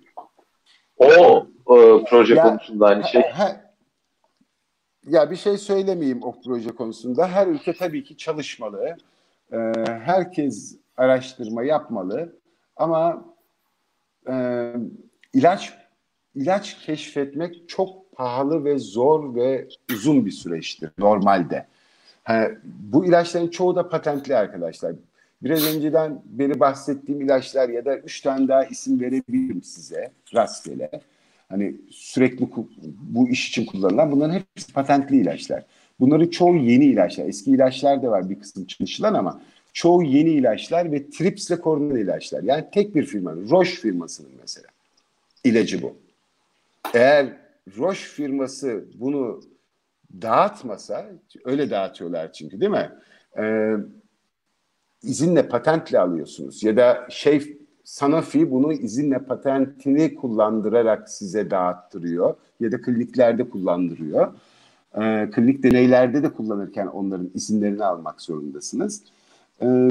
O 0.98 1.48
e, 1.76 2.04
proje 2.10 2.36
ya, 2.36 2.44
konusunda 2.44 2.86
aynı 2.86 3.04
şey. 3.04 3.22
Ha, 3.22 3.68
ya 5.08 5.32
bir 5.32 5.36
şey 5.36 5.58
söylemeyeyim 5.58 6.24
o 6.24 6.36
proje 6.46 6.70
konusunda. 6.70 7.28
Her 7.28 7.48
ülke 7.48 7.74
tabii 7.74 8.04
ki 8.04 8.18
çalışmalı. 8.18 8.98
Ee, 9.52 9.58
herkes 9.86 10.78
araştırma 10.98 11.64
yapmalı. 11.64 12.36
Ama 12.76 13.26
e, 14.30 14.34
ilaç 15.34 15.74
ilaç 16.36 16.78
keşfetmek 16.86 17.70
çok 17.70 18.07
pahalı 18.18 18.66
ve 18.66 18.80
zor 18.80 19.36
ve 19.36 19.68
uzun 19.94 20.26
bir 20.26 20.32
süreçtir 20.32 20.90
normalde. 20.98 21.66
Ha, 22.24 22.48
bu 22.64 23.06
ilaçların 23.06 23.48
çoğu 23.48 23.76
da 23.76 23.90
patentli 23.90 24.36
arkadaşlar. 24.36 24.96
Biraz 25.42 25.76
önceden 25.76 26.22
beri 26.26 26.60
bahsettiğim 26.60 27.22
ilaçlar 27.22 27.70
ya 27.70 27.86
da 27.86 27.98
üç 27.98 28.22
tane 28.22 28.48
daha 28.48 28.64
isim 28.64 29.02
verebilirim 29.02 29.64
size 29.64 30.12
rastgele. 30.34 30.90
Hani 31.50 31.76
sürekli 31.92 32.48
bu 33.02 33.30
iş 33.30 33.50
için 33.50 33.66
kullanılan 33.66 34.12
bunların 34.12 34.34
hepsi 34.34 34.74
patentli 34.74 35.22
ilaçlar. 35.22 35.64
Bunların 36.00 36.28
çoğu 36.28 36.56
yeni 36.56 36.86
ilaçlar. 36.86 37.26
Eski 37.26 37.52
ilaçlar 37.52 38.04
da 38.04 38.12
var 38.12 38.30
bir 38.30 38.40
kısım 38.40 38.66
çalışılan 38.66 39.14
ama 39.14 39.42
çoğu 39.74 40.04
yeni 40.04 40.30
ilaçlar 40.30 40.92
ve 40.92 41.10
tripsle 41.10 41.62
korunan 41.62 41.98
ilaçlar. 41.98 42.44
Yani 42.44 42.66
tek 42.72 42.96
bir 42.96 43.06
firmanın, 43.06 43.50
Roche 43.50 43.76
firmasının 43.76 44.32
mesela 44.42 44.68
ilacı 45.44 45.82
bu. 45.82 45.96
Eğer 46.94 47.47
Roche 47.78 48.08
firması 48.08 48.86
bunu 48.96 49.42
dağıtmasa, 50.22 51.06
öyle 51.46 51.70
dağıtıyorlar 51.70 52.34
çünkü 52.34 52.60
değil 52.62 52.72
mi? 52.72 52.92
Ee, 53.38 53.76
izinle 55.04 55.48
patentle 55.48 56.00
alıyorsunuz 56.00 56.64
ya 56.64 56.78
da 56.78 57.08
şey 57.10 57.58
Sanofi 57.88 58.52
bunu 58.52 58.74
izinle 58.74 59.20
patentini 59.20 60.16
kullandırarak 60.16 61.10
size 61.10 61.52
dağıttırıyor 61.52 62.36
ya 62.60 62.72
da 62.72 62.82
kliniklerde 62.82 63.50
kullandırıyor. 63.50 64.34
Ee, 64.96 65.30
klinik 65.32 65.64
deneylerde 65.64 66.24
de 66.24 66.34
kullanırken 66.34 66.88
onların 66.88 67.32
izinlerini 67.34 67.84
almak 67.84 68.22
zorundasınız. 68.22 69.04
Ee, 69.62 69.88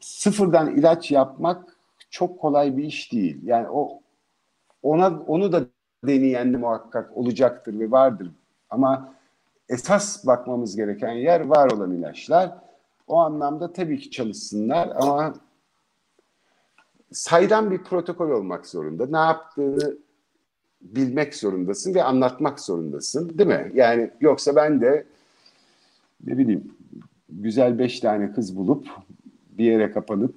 sıfırdan 0.00 0.76
ilaç 0.76 1.10
yapmak 1.10 1.76
çok 2.10 2.40
kolay 2.40 2.76
bir 2.76 2.84
iş 2.84 3.12
değil. 3.12 3.40
Yani 3.44 3.68
o 3.70 4.00
ona 4.82 5.20
onu 5.26 5.52
da 5.52 5.66
deneyen 6.06 6.52
de 6.52 6.56
muhakkak 6.56 7.16
olacaktır 7.16 7.80
ve 7.80 7.90
vardır. 7.90 8.30
Ama 8.70 9.14
esas 9.68 10.26
bakmamız 10.26 10.76
gereken 10.76 11.12
yer 11.12 11.40
var 11.40 11.70
olan 11.70 11.92
ilaçlar. 11.92 12.54
O 13.06 13.16
anlamda 13.16 13.72
tabii 13.72 13.98
ki 13.98 14.10
çalışsınlar 14.10 14.92
ama 14.96 15.34
saydam 17.12 17.70
bir 17.70 17.82
protokol 17.82 18.30
olmak 18.30 18.66
zorunda. 18.66 19.06
Ne 19.06 19.16
yaptığını 19.16 19.98
bilmek 20.82 21.34
zorundasın 21.34 21.94
ve 21.94 22.02
anlatmak 22.02 22.60
zorundasın 22.60 23.38
değil 23.38 23.48
mi? 23.48 23.72
Yani 23.74 24.10
yoksa 24.20 24.56
ben 24.56 24.80
de 24.80 25.06
ne 26.24 26.38
bileyim 26.38 26.74
güzel 27.28 27.78
beş 27.78 28.00
tane 28.00 28.32
kız 28.32 28.56
bulup 28.56 28.86
bir 29.50 29.64
yere 29.64 29.90
kapanıp 29.90 30.34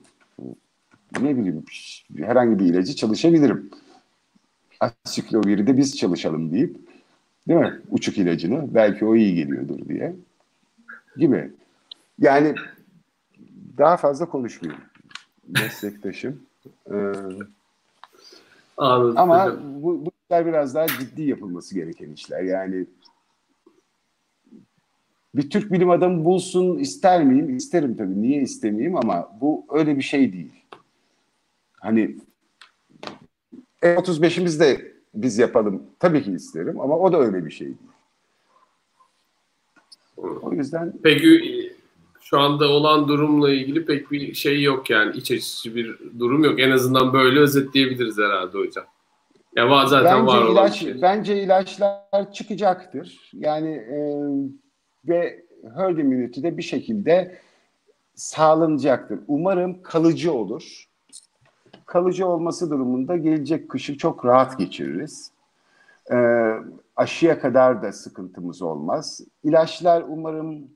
ne 1.21 1.37
bileyim 1.37 1.65
herhangi 2.17 2.59
bir 2.59 2.65
ilacı 2.65 2.95
çalışabilirim. 2.95 3.71
Asikloviri 4.81 5.67
de 5.67 5.77
biz 5.77 5.97
çalışalım 5.97 6.51
deyip 6.51 6.77
değil 7.47 7.59
mi? 7.59 7.81
Uçuk 7.91 8.17
ilacını 8.17 8.75
belki 8.75 9.05
o 9.05 9.15
iyi 9.15 9.35
geliyordur 9.35 9.87
diye 9.89 10.15
gibi. 11.17 11.51
Yani 12.19 12.55
daha 13.77 13.97
fazla 13.97 14.29
konuşmayayım. 14.29 14.83
Meslektaşım. 15.47 16.41
Ee, 16.91 17.13
ama 18.77 19.59
bu, 19.63 20.05
bu 20.05 20.11
işler 20.23 20.45
biraz 20.45 20.75
daha 20.75 20.87
ciddi 20.87 21.21
yapılması 21.21 21.75
gereken 21.75 22.11
işler. 22.11 22.43
Yani 22.43 22.85
bir 25.35 25.49
Türk 25.49 25.71
bilim 25.71 25.89
adamı 25.89 26.25
bulsun 26.25 26.77
ister 26.77 27.23
miyim? 27.23 27.57
İsterim 27.57 27.97
tabii. 27.97 28.21
Niye 28.21 28.41
istemeyeyim 28.41 28.95
ama 28.95 29.37
bu 29.41 29.65
öyle 29.69 29.97
bir 29.97 30.01
şey 30.01 30.33
değil. 30.33 30.51
Hani 31.79 32.17
E35'imiz 33.81 34.59
de 34.59 34.91
biz 35.13 35.37
yapalım. 35.37 35.83
Tabii 35.99 36.23
ki 36.23 36.31
isterim 36.31 36.79
ama 36.79 36.97
o 36.99 37.11
da 37.11 37.19
öyle 37.19 37.45
bir 37.45 37.51
şey 37.51 37.67
değil. 37.67 37.77
O 40.17 40.53
yüzden 40.53 40.93
Peki 41.03 41.71
şu 42.21 42.39
anda 42.39 42.69
olan 42.69 43.07
durumla 43.07 43.51
ilgili 43.51 43.85
pek 43.85 44.11
bir 44.11 44.33
şey 44.33 44.61
yok 44.61 44.89
yani 44.89 45.17
iç 45.17 45.31
açıcı 45.31 45.75
bir 45.75 45.97
durum 46.19 46.43
yok. 46.43 46.59
En 46.59 46.71
azından 46.71 47.13
böyle 47.13 47.39
özetleyebiliriz 47.39 48.17
herhalde 48.17 48.57
hocam. 48.57 48.85
Ya 49.55 49.69
var 49.69 49.85
zaten 49.85 50.27
bence 50.27 50.37
var 50.37 50.51
ilaç, 50.51 50.79
şey. 50.79 51.01
bence 51.01 51.43
ilaçlar 51.43 52.33
çıkacaktır. 52.33 53.31
Yani 53.33 53.69
e, 53.69 53.97
ve 55.07 55.45
herd 55.75 55.97
immunity 55.97 56.41
de 56.41 56.57
bir 56.57 56.63
şekilde 56.63 57.37
sağlanacaktır. 58.15 59.19
Umarım 59.27 59.83
kalıcı 59.83 60.33
olur. 60.33 60.90
Kalıcı 61.91 62.27
olması 62.27 62.69
durumunda 62.69 63.17
gelecek 63.17 63.69
kışı 63.69 63.97
çok 63.97 64.25
rahat 64.25 64.57
geçiririz. 64.59 65.31
E, 66.11 66.15
aşıya 66.95 67.39
kadar 67.39 67.83
da 67.83 67.91
sıkıntımız 67.91 68.61
olmaz. 68.61 69.21
İlaçlar 69.43 70.03
umarım 70.07 70.67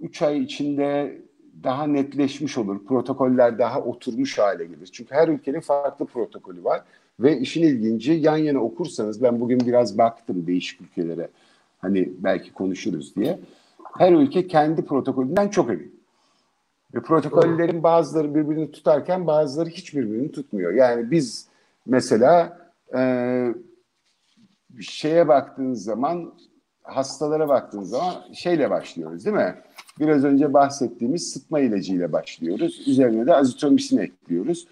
3 0.00 0.22
ay 0.22 0.38
içinde 0.42 1.18
daha 1.64 1.86
netleşmiş 1.86 2.58
olur. 2.58 2.84
Protokoller 2.84 3.58
daha 3.58 3.80
oturmuş 3.80 4.38
hale 4.38 4.64
gelir. 4.64 4.88
Çünkü 4.92 5.14
her 5.14 5.28
ülkenin 5.28 5.60
farklı 5.60 6.06
protokolü 6.06 6.64
var. 6.64 6.82
Ve 7.20 7.38
işin 7.38 7.62
ilginci 7.62 8.12
yan 8.12 8.36
yana 8.36 8.58
okursanız 8.58 9.22
ben 9.22 9.40
bugün 9.40 9.60
biraz 9.60 9.98
baktım 9.98 10.46
değişik 10.46 10.80
ülkelere. 10.80 11.28
Hani 11.78 12.08
belki 12.18 12.52
konuşuruz 12.52 13.16
diye. 13.16 13.38
Her 13.98 14.12
ülke 14.12 14.46
kendi 14.46 14.84
protokolünden 14.84 15.48
çok 15.48 15.70
emin. 15.70 15.95
Ve 16.96 17.00
protokollerin 17.02 17.82
bazıları 17.82 18.34
birbirini 18.34 18.70
tutarken 18.70 19.26
bazıları 19.26 19.68
hiç 19.68 19.94
birbirini 19.94 20.32
tutmuyor. 20.32 20.72
Yani 20.72 21.10
biz 21.10 21.48
mesela 21.86 22.58
e, 22.96 23.00
şeye 24.80 25.28
baktığınız 25.28 25.84
zaman 25.84 26.34
hastalara 26.82 27.48
baktığınız 27.48 27.90
zaman 27.90 28.14
şeyle 28.34 28.70
başlıyoruz 28.70 29.24
değil 29.24 29.36
mi? 29.36 29.54
Biraz 30.00 30.24
önce 30.24 30.52
bahsettiğimiz 30.52 31.32
sıtma 31.32 31.60
ilacıyla 31.60 32.12
başlıyoruz. 32.12 32.88
Üzerine 32.88 33.26
de 33.26 33.34
azitromisin 33.34 33.98
ekliyoruz. 33.98 34.66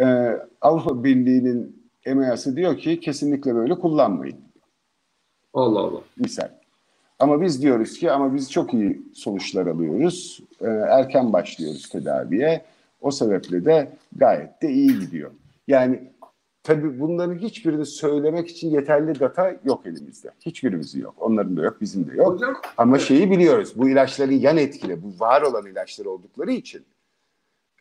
Ee, 0.00 0.38
Avrupa 0.60 1.04
Birliği'nin 1.04 1.90
EMEA'sı 2.04 2.56
diyor 2.56 2.78
ki 2.78 3.00
kesinlikle 3.00 3.54
böyle 3.54 3.74
kullanmayın. 3.74 4.38
Allah 5.54 5.80
Allah. 5.80 6.00
Misal. 6.16 6.57
Ama 7.18 7.40
biz 7.40 7.62
diyoruz 7.62 7.98
ki 7.98 8.12
ama 8.12 8.34
biz 8.34 8.52
çok 8.52 8.74
iyi 8.74 9.02
sonuçlar 9.14 9.66
alıyoruz. 9.66 10.40
Ee, 10.60 10.66
erken 10.66 11.32
başlıyoruz 11.32 11.88
tedaviye. 11.88 12.64
O 13.00 13.10
sebeple 13.10 13.64
de 13.64 13.92
gayet 14.16 14.62
de 14.62 14.70
iyi 14.70 15.00
gidiyor. 15.00 15.30
Yani 15.68 16.12
tabii 16.62 17.00
bunların 17.00 17.38
hiçbirini 17.38 17.86
söylemek 17.86 18.48
için 18.48 18.70
yeterli 18.70 19.20
data 19.20 19.56
yok 19.64 19.86
elimizde. 19.86 20.30
Hiçbirimizin 20.40 21.00
yok. 21.00 21.14
Onların 21.18 21.56
da 21.56 21.62
yok, 21.62 21.80
bizim 21.80 22.10
de 22.10 22.16
yok. 22.16 22.34
Hocam 22.34 22.54
Ama 22.76 22.98
şeyi 22.98 23.30
biliyoruz. 23.30 23.72
Bu 23.76 23.88
ilaçların 23.88 24.32
yan 24.32 24.56
etkili, 24.56 25.02
bu 25.02 25.20
var 25.20 25.42
olan 25.42 25.66
ilaçlar 25.66 26.06
oldukları 26.06 26.50
için 26.52 26.84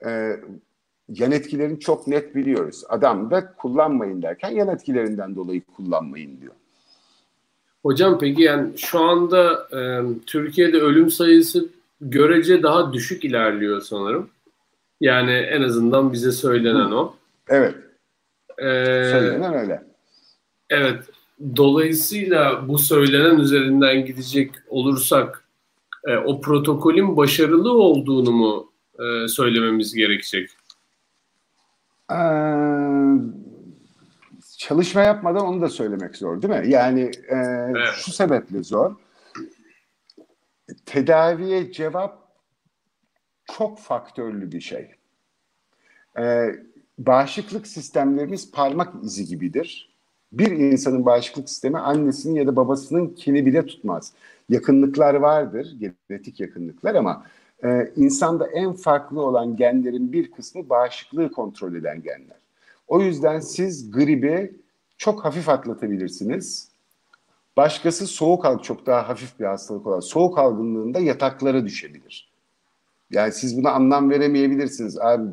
e, 0.05 0.31
yan 1.09 1.31
etkilerini 1.31 1.79
çok 1.79 2.07
net 2.07 2.35
biliyoruz. 2.35 2.83
Adam 2.89 3.31
da 3.31 3.53
kullanmayın 3.53 4.21
derken 4.21 4.49
yan 4.49 4.67
etkilerinden 4.67 5.35
dolayı 5.35 5.61
kullanmayın 5.61 6.41
diyor. 6.41 6.53
Hocam 7.87 8.19
peki 8.19 8.41
yani 8.41 8.77
şu 8.77 8.99
anda 8.99 9.67
e, 9.71 9.79
Türkiye'de 10.25 10.77
ölüm 10.77 11.09
sayısı 11.11 11.69
görece 12.01 12.63
daha 12.63 12.93
düşük 12.93 13.25
ilerliyor 13.25 13.81
sanırım. 13.81 14.29
Yani 15.01 15.31
en 15.31 15.61
azından 15.61 16.13
bize 16.13 16.31
söylenen 16.31 16.91
o. 16.91 17.15
Evet, 17.49 17.75
Ee, 18.57 18.63
söylenen 19.11 19.53
öyle. 19.53 19.83
evet. 20.69 21.03
Dolayısıyla 21.55 22.67
bu 22.67 22.77
söylenen 22.77 23.39
üzerinden 23.39 24.05
gidecek 24.05 24.51
olursak 24.67 25.43
e, 26.07 26.17
o 26.17 26.41
protokolün 26.41 27.17
başarılı 27.17 27.71
olduğunu 27.71 28.31
mu 28.31 28.71
e, 28.99 29.27
söylememiz 29.27 29.93
gerekecek? 29.93 30.49
Ee, 32.11 32.15
çalışma 34.57 35.01
yapmadan 35.01 35.45
onu 35.45 35.61
da 35.61 35.69
söylemek 35.69 36.15
zor 36.15 36.41
değil 36.41 36.53
mi? 36.53 36.69
Yani 36.69 37.11
e, 37.31 37.37
şu 37.95 38.11
sebeple 38.11 38.63
zor. 38.63 38.95
Tedaviye 40.85 41.71
cevap 41.71 42.27
çok 43.45 43.79
faktörlü 43.79 44.51
bir 44.51 44.61
şey. 44.61 44.91
Ee, 46.19 46.55
bağışıklık 46.97 47.67
sistemlerimiz 47.67 48.51
parmak 48.51 49.03
izi 49.03 49.25
gibidir. 49.25 49.97
Bir 50.31 50.51
insanın 50.51 51.05
bağışıklık 51.05 51.49
sistemi 51.49 51.79
annesinin 51.79 52.35
ya 52.35 52.47
da 52.47 52.55
babasının 52.55 53.07
kini 53.07 53.45
bile 53.45 53.65
tutmaz. 53.65 54.13
Yakınlıklar 54.49 55.13
vardır, 55.13 55.75
genetik 56.09 56.39
yakınlıklar 56.39 56.95
ama 56.95 57.25
e, 57.63 57.91
insanda 57.95 58.47
en 58.47 58.73
farklı 58.73 59.21
olan 59.21 59.55
genlerin 59.55 60.11
bir 60.11 60.31
kısmı 60.31 60.69
bağışıklığı 60.69 61.31
kontrol 61.31 61.75
eden 61.75 62.01
genler. 62.01 62.36
O 62.87 63.01
yüzden 63.01 63.39
siz 63.39 63.91
gribi 63.91 64.51
çok 64.97 65.25
hafif 65.25 65.49
atlatabilirsiniz. 65.49 66.71
Başkası 67.57 68.07
soğuk 68.07 68.45
algı 68.45 68.63
çok 68.63 68.85
daha 68.85 69.09
hafif 69.09 69.39
bir 69.39 69.45
hastalık 69.45 69.87
olan 69.87 69.99
soğuk 69.99 70.37
algınlığında 70.37 70.99
yataklara 70.99 71.65
düşebilir. 71.65 72.31
Yani 73.11 73.31
siz 73.31 73.57
buna 73.57 73.71
anlam 73.71 74.09
veremeyebilirsiniz. 74.09 74.99
Abi 74.99 75.23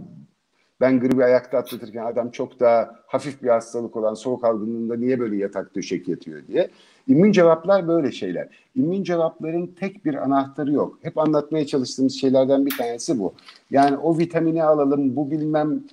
ben 0.81 1.01
gribi 1.01 1.25
ayakta 1.25 1.59
atlatırken 1.59 2.05
adam 2.05 2.31
çok 2.31 2.61
daha 2.61 2.95
hafif 3.07 3.43
bir 3.43 3.49
hastalık 3.49 3.97
olan 3.97 4.15
soğuk 4.15 4.45
algınlığında 4.45 4.97
niye 4.97 5.21
böyle 5.21 5.37
yatak 5.37 5.75
döşek 5.75 6.09
yatıyor 6.09 6.47
diye. 6.47 6.71
İmmün 7.09 7.33
cevaplar 7.33 7.89
böyle 7.89 8.13
şeyler. 8.13 8.49
İmmün 8.75 9.03
cevapların 9.03 9.67
tek 9.67 10.05
bir 10.05 10.15
anahtarı 10.15 10.73
yok. 10.73 10.99
Hep 11.03 11.19
anlatmaya 11.19 11.67
çalıştığımız 11.67 12.15
şeylerden 12.15 12.67
bir 12.67 12.77
tanesi 12.77 13.19
bu. 13.19 13.35
Yani 13.71 13.97
o 13.97 14.19
vitamini 14.19 14.65
alalım, 14.65 15.17
bu 15.17 15.31
bilmem 15.31 15.85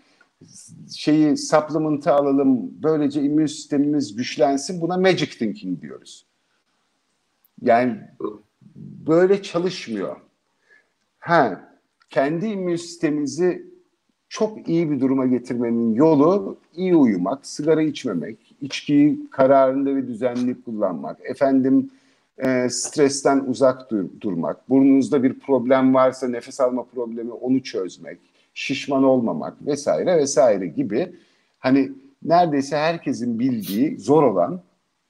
şeyi 0.95 1.37
supplement'ı 1.37 2.11
alalım, 2.11 2.71
böylece 2.83 3.21
immün 3.23 3.45
sistemimiz 3.45 4.15
güçlensin. 4.15 4.81
Buna 4.81 4.97
magic 4.97 5.37
thinking 5.37 5.81
diyoruz. 5.81 6.25
Yani 7.61 7.97
böyle 8.75 9.41
çalışmıyor. 9.41 10.15
Ha, 11.19 11.71
kendi 12.09 12.45
immün 12.45 12.75
sistemimizi 12.75 13.71
çok 14.29 14.67
iyi 14.67 14.91
bir 14.91 14.99
duruma 14.99 15.25
getirmenin 15.25 15.93
yolu 15.93 16.57
iyi 16.75 16.95
uyumak, 16.95 17.45
sigara 17.45 17.81
içmemek, 17.81 18.55
içkiyi 18.61 19.29
kararında 19.29 19.95
ve 19.95 20.07
düzenli 20.07 20.61
kullanmak, 20.61 21.17
efendim 21.23 21.89
e, 22.37 22.69
stresten 22.69 23.39
uzak 23.47 23.91
dur, 23.91 24.05
durmak, 24.21 24.69
burnunuzda 24.69 25.23
bir 25.23 25.39
problem 25.39 25.93
varsa 25.93 26.27
nefes 26.27 26.59
alma 26.59 26.83
problemi 26.83 27.31
onu 27.31 27.63
çözmek, 27.63 28.19
şişman 28.53 29.03
olmamak 29.03 29.65
vesaire 29.65 30.17
vesaire 30.17 30.67
gibi 30.67 31.15
hani 31.59 31.91
neredeyse 32.23 32.77
herkesin 32.77 33.39
bildiği 33.39 33.99
zor 33.99 34.23
olan 34.23 34.61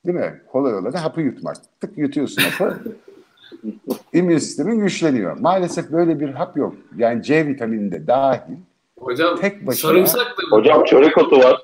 değil 0.06 0.18
mi? 0.18 0.42
Kolay 0.52 0.76
olanı 0.76 0.98
hapı 0.98 1.22
yutmak. 1.22 1.58
Tık 1.80 1.98
yutuyorsun 1.98 2.42
hapı. 2.42 2.82
immün 4.14 4.38
sistemin 4.38 4.80
güçleniyor. 4.80 5.38
Maalesef 5.38 5.92
böyle 5.92 6.20
bir 6.20 6.30
hap 6.30 6.58
yok. 6.58 6.76
Yani 6.98 7.24
C 7.24 7.48
vitamini 7.48 7.92
de 7.92 8.08
dahil. 8.08 8.56
Hocam 9.00 9.38
tek 9.38 9.68
başına, 9.68 9.92
sarımsak 9.92 10.28
da 10.28 10.56
Hocam 10.56 10.84
çörek 10.84 11.18
otu 11.18 11.40
var. 11.40 11.62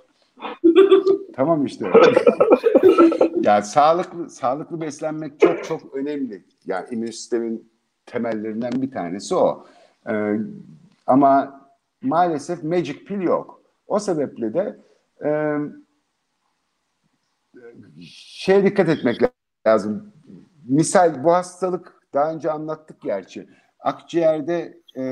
tamam 1.36 1.66
işte. 1.66 1.92
yani 3.42 3.64
sağlıklı 3.64 4.30
sağlıklı 4.30 4.82
beslenmek 4.82 5.40
çok 5.40 5.64
çok 5.64 5.96
önemli. 5.96 6.44
Yani 6.66 6.86
immün 6.92 7.12
sistemin 7.12 7.70
temellerinden 8.06 8.72
bir 8.72 8.92
tanesi 8.92 9.36
o. 9.36 9.66
Ee, 10.10 10.38
ama 11.08 11.62
maalesef 12.02 12.64
magic 12.64 13.04
pill 13.04 13.22
yok. 13.22 13.62
O 13.88 14.00
sebeple 14.00 14.54
de 14.54 14.78
e, 15.26 15.58
şeye 18.02 18.64
dikkat 18.66 18.90
etmek 18.90 19.22
lazım. 19.68 20.14
Misal 20.68 21.24
bu 21.24 21.34
hastalık 21.34 21.94
daha 22.14 22.34
önce 22.34 22.52
anlattık 22.52 23.02
gerçi. 23.02 23.48
Akciğerde 23.80 24.78
e, 24.96 25.04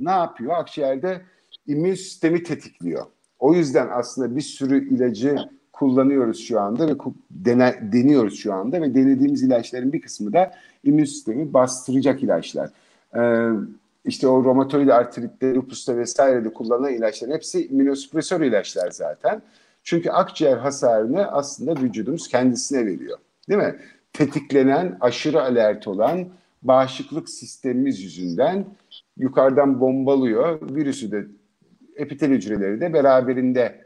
ne 0.00 0.10
yapıyor? 0.10 0.52
Akciğerde 0.52 1.22
immün 1.66 1.94
sistemi 1.94 2.42
tetikliyor. 2.42 3.06
O 3.38 3.54
yüzden 3.54 3.88
aslında 3.92 4.36
bir 4.36 4.40
sürü 4.40 4.94
ilacı 4.94 5.36
kullanıyoruz 5.72 6.40
şu 6.40 6.60
anda 6.60 6.88
ve 6.88 6.94
dene, 7.30 7.74
deniyoruz 7.92 8.38
şu 8.38 8.54
anda 8.54 8.82
ve 8.82 8.94
denediğimiz 8.94 9.42
ilaçların 9.42 9.92
bir 9.92 10.00
kısmı 10.00 10.32
da 10.32 10.52
immün 10.84 11.04
sistemi 11.04 11.54
bastıracak 11.54 12.22
ilaçlar. 12.22 12.70
Ee, 13.16 13.50
işte 14.04 14.28
o 14.28 14.44
romatoid 14.44 14.88
artritte, 14.88 15.54
lupusta 15.54 15.96
vesairede 15.96 16.52
kullanılan 16.52 16.92
ilaçların 16.92 17.32
hepsi 17.32 17.66
immünosüpresör 17.66 18.40
ilaçlar 18.40 18.90
zaten. 18.90 19.42
Çünkü 19.82 20.10
akciğer 20.10 20.56
hasarını 20.56 21.32
aslında 21.32 21.80
vücudumuz 21.82 22.28
kendisine 22.28 22.86
veriyor. 22.86 23.18
Değil 23.48 23.60
mi? 23.60 23.76
Tetiklenen, 24.12 24.98
aşırı 25.00 25.42
alert 25.42 25.88
olan 25.88 26.28
bağışıklık 26.62 27.28
sistemimiz 27.28 28.00
yüzünden 28.02 28.64
yukarıdan 29.18 29.80
bombalıyor. 29.80 30.74
Virüsü 30.74 31.12
de 31.12 31.26
epitel 31.96 32.30
hücreleri 32.30 32.80
de 32.80 32.92
beraberinde 32.92 33.84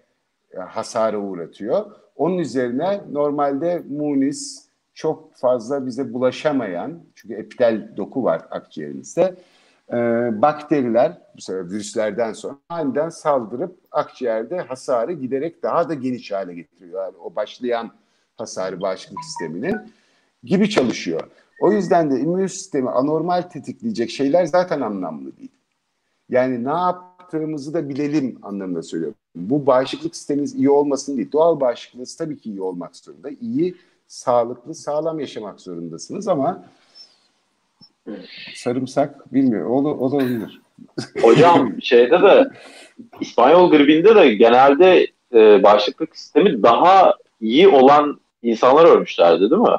e, 0.53 0.59
hasara 0.59 1.19
uğratıyor. 1.19 1.87
Onun 2.17 2.39
üzerine 2.39 3.01
normalde 3.13 3.83
munis 3.89 4.69
çok 4.95 5.35
fazla 5.35 5.87
bize 5.87 6.13
bulaşamayan 6.13 7.01
çünkü 7.15 7.35
epitel 7.35 7.97
doku 7.97 8.25
var 8.25 8.43
akciğerimizde 8.51 9.35
e, 9.93 9.97
bakteriler 10.43 11.19
bu 11.37 11.41
sefer 11.41 11.71
virüslerden 11.71 12.33
sonra 12.33 12.57
aniden 12.69 13.09
saldırıp 13.09 13.79
akciğerde 13.93 14.61
hasarı 14.61 15.13
giderek 15.13 15.63
daha 15.63 15.89
da 15.89 15.95
geniş 15.95 16.33
hale 16.33 16.55
getiriyor. 16.55 17.05
Yani 17.05 17.17
o 17.17 17.35
başlayan 17.37 17.91
hasarı 18.37 18.81
bağışıklık 18.81 19.25
sisteminin 19.25 19.77
gibi 20.45 20.71
çalışıyor. 20.71 21.21
O 21.61 21.73
yüzden 21.73 22.11
de 22.11 22.21
immün 22.21 22.47
sistemi 22.47 22.91
anormal 22.91 23.43
tetikleyecek 23.43 24.11
şeyler 24.11 24.45
zaten 24.45 24.81
anlamlı 24.81 25.37
değil. 25.37 25.53
Yani 26.29 26.65
ne 26.65 26.69
yaptığımızı 26.69 27.75
da 27.75 27.89
bilelim 27.89 28.39
anlamında 28.43 28.83
söylüyorum. 28.83 29.17
Bu 29.37 29.67
bağışıklık 29.67 30.17
sistemimiz 30.17 30.55
iyi 30.55 30.71
olmasın 30.71 31.17
değil. 31.17 31.33
Doğal 31.33 31.61
bağışıklığınız 31.61 32.17
tabii 32.17 32.39
ki 32.39 32.51
iyi 32.51 32.63
olmak 32.63 32.97
zorunda. 32.97 33.31
İyi, 33.41 33.75
sağlıklı, 34.07 34.75
sağlam 34.75 35.21
yaşamak 35.21 35.61
zorundasınız 35.61 36.29
ama 36.29 36.65
sarımsak 38.55 39.35
bilmiyorum. 39.35 39.73
O 39.73 39.85
da, 39.85 39.89
o 39.89 40.13
da 40.13 40.17
olabilir. 40.17 40.61
Hocam 41.23 41.73
şeyde 41.83 42.23
de 42.23 42.49
İspanyol 43.21 43.71
gribinde 43.71 44.15
de 44.15 44.35
genelde 44.35 45.07
e, 45.35 45.63
bağışıklık 45.63 46.17
sistemi 46.17 46.63
daha 46.63 47.15
iyi 47.41 47.69
olan 47.69 48.21
insanlar 48.43 48.85
ölmüşlerdi 48.85 49.51
değil 49.51 49.63
mi? 49.63 49.77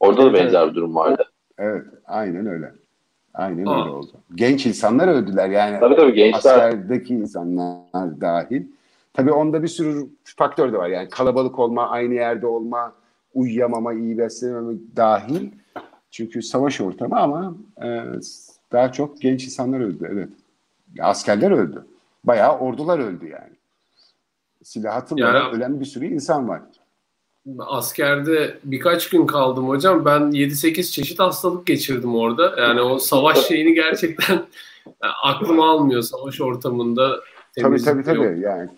Orada 0.00 0.24
da 0.24 0.34
benzer 0.34 0.60
evet. 0.60 0.70
bir 0.70 0.76
durum 0.76 0.94
vardı. 0.94 1.24
Evet, 1.58 1.84
aynen 2.06 2.46
öyle. 2.46 2.72
Aynen 3.34 3.66
Aa. 3.66 3.80
öyle 3.80 3.90
oldu. 3.90 4.12
Genç 4.34 4.66
insanlar 4.66 5.08
öldüler 5.08 5.48
yani. 5.48 5.80
Tabii 5.80 5.96
tabii 5.96 6.12
gençler. 6.12 6.54
Askerdeki 6.54 7.14
insanlar 7.14 8.20
dahil. 8.20 8.62
Tabii 9.14 9.32
onda 9.32 9.62
bir 9.62 9.68
sürü 9.68 10.06
faktör 10.36 10.72
de 10.72 10.78
var. 10.78 10.88
Yani 10.88 11.08
kalabalık 11.08 11.58
olma, 11.58 11.88
aynı 11.88 12.14
yerde 12.14 12.46
olma, 12.46 12.92
uyuyamama, 13.34 13.92
iyi 13.92 14.18
beslenememe 14.18 14.78
dahil. 14.96 15.50
Çünkü 16.10 16.42
savaş 16.42 16.80
ortamı 16.80 17.20
ama 17.20 17.54
e, 17.82 18.04
daha 18.72 18.92
çok 18.92 19.20
genç 19.20 19.44
insanlar 19.44 19.80
öldü. 19.80 20.08
Evet. 20.12 20.28
Askerler 21.00 21.50
öldü. 21.50 21.86
Bayağı 22.24 22.58
ordular 22.58 22.98
öldü 22.98 23.26
yani. 23.26 23.56
Silah 24.62 24.96
atılmadan 24.96 25.34
yani, 25.34 25.56
ölen 25.56 25.80
bir 25.80 25.84
sürü 25.84 26.06
insan 26.06 26.48
var. 26.48 26.62
Askerde 27.58 28.58
birkaç 28.64 29.08
gün 29.08 29.26
kaldım 29.26 29.68
hocam. 29.68 30.04
Ben 30.04 30.20
7-8 30.20 30.90
çeşit 30.90 31.18
hastalık 31.18 31.66
geçirdim 31.66 32.14
orada. 32.14 32.60
Yani 32.60 32.80
o 32.80 32.98
savaş 32.98 33.38
şeyini 33.46 33.74
gerçekten 33.74 34.34
yani 34.34 34.44
aklım 35.22 35.60
almıyor 35.60 36.02
savaş 36.02 36.40
ortamında. 36.40 37.20
Tabii 37.60 37.82
tabii 37.82 38.02
tabii. 38.02 38.40
Yani 38.40 38.70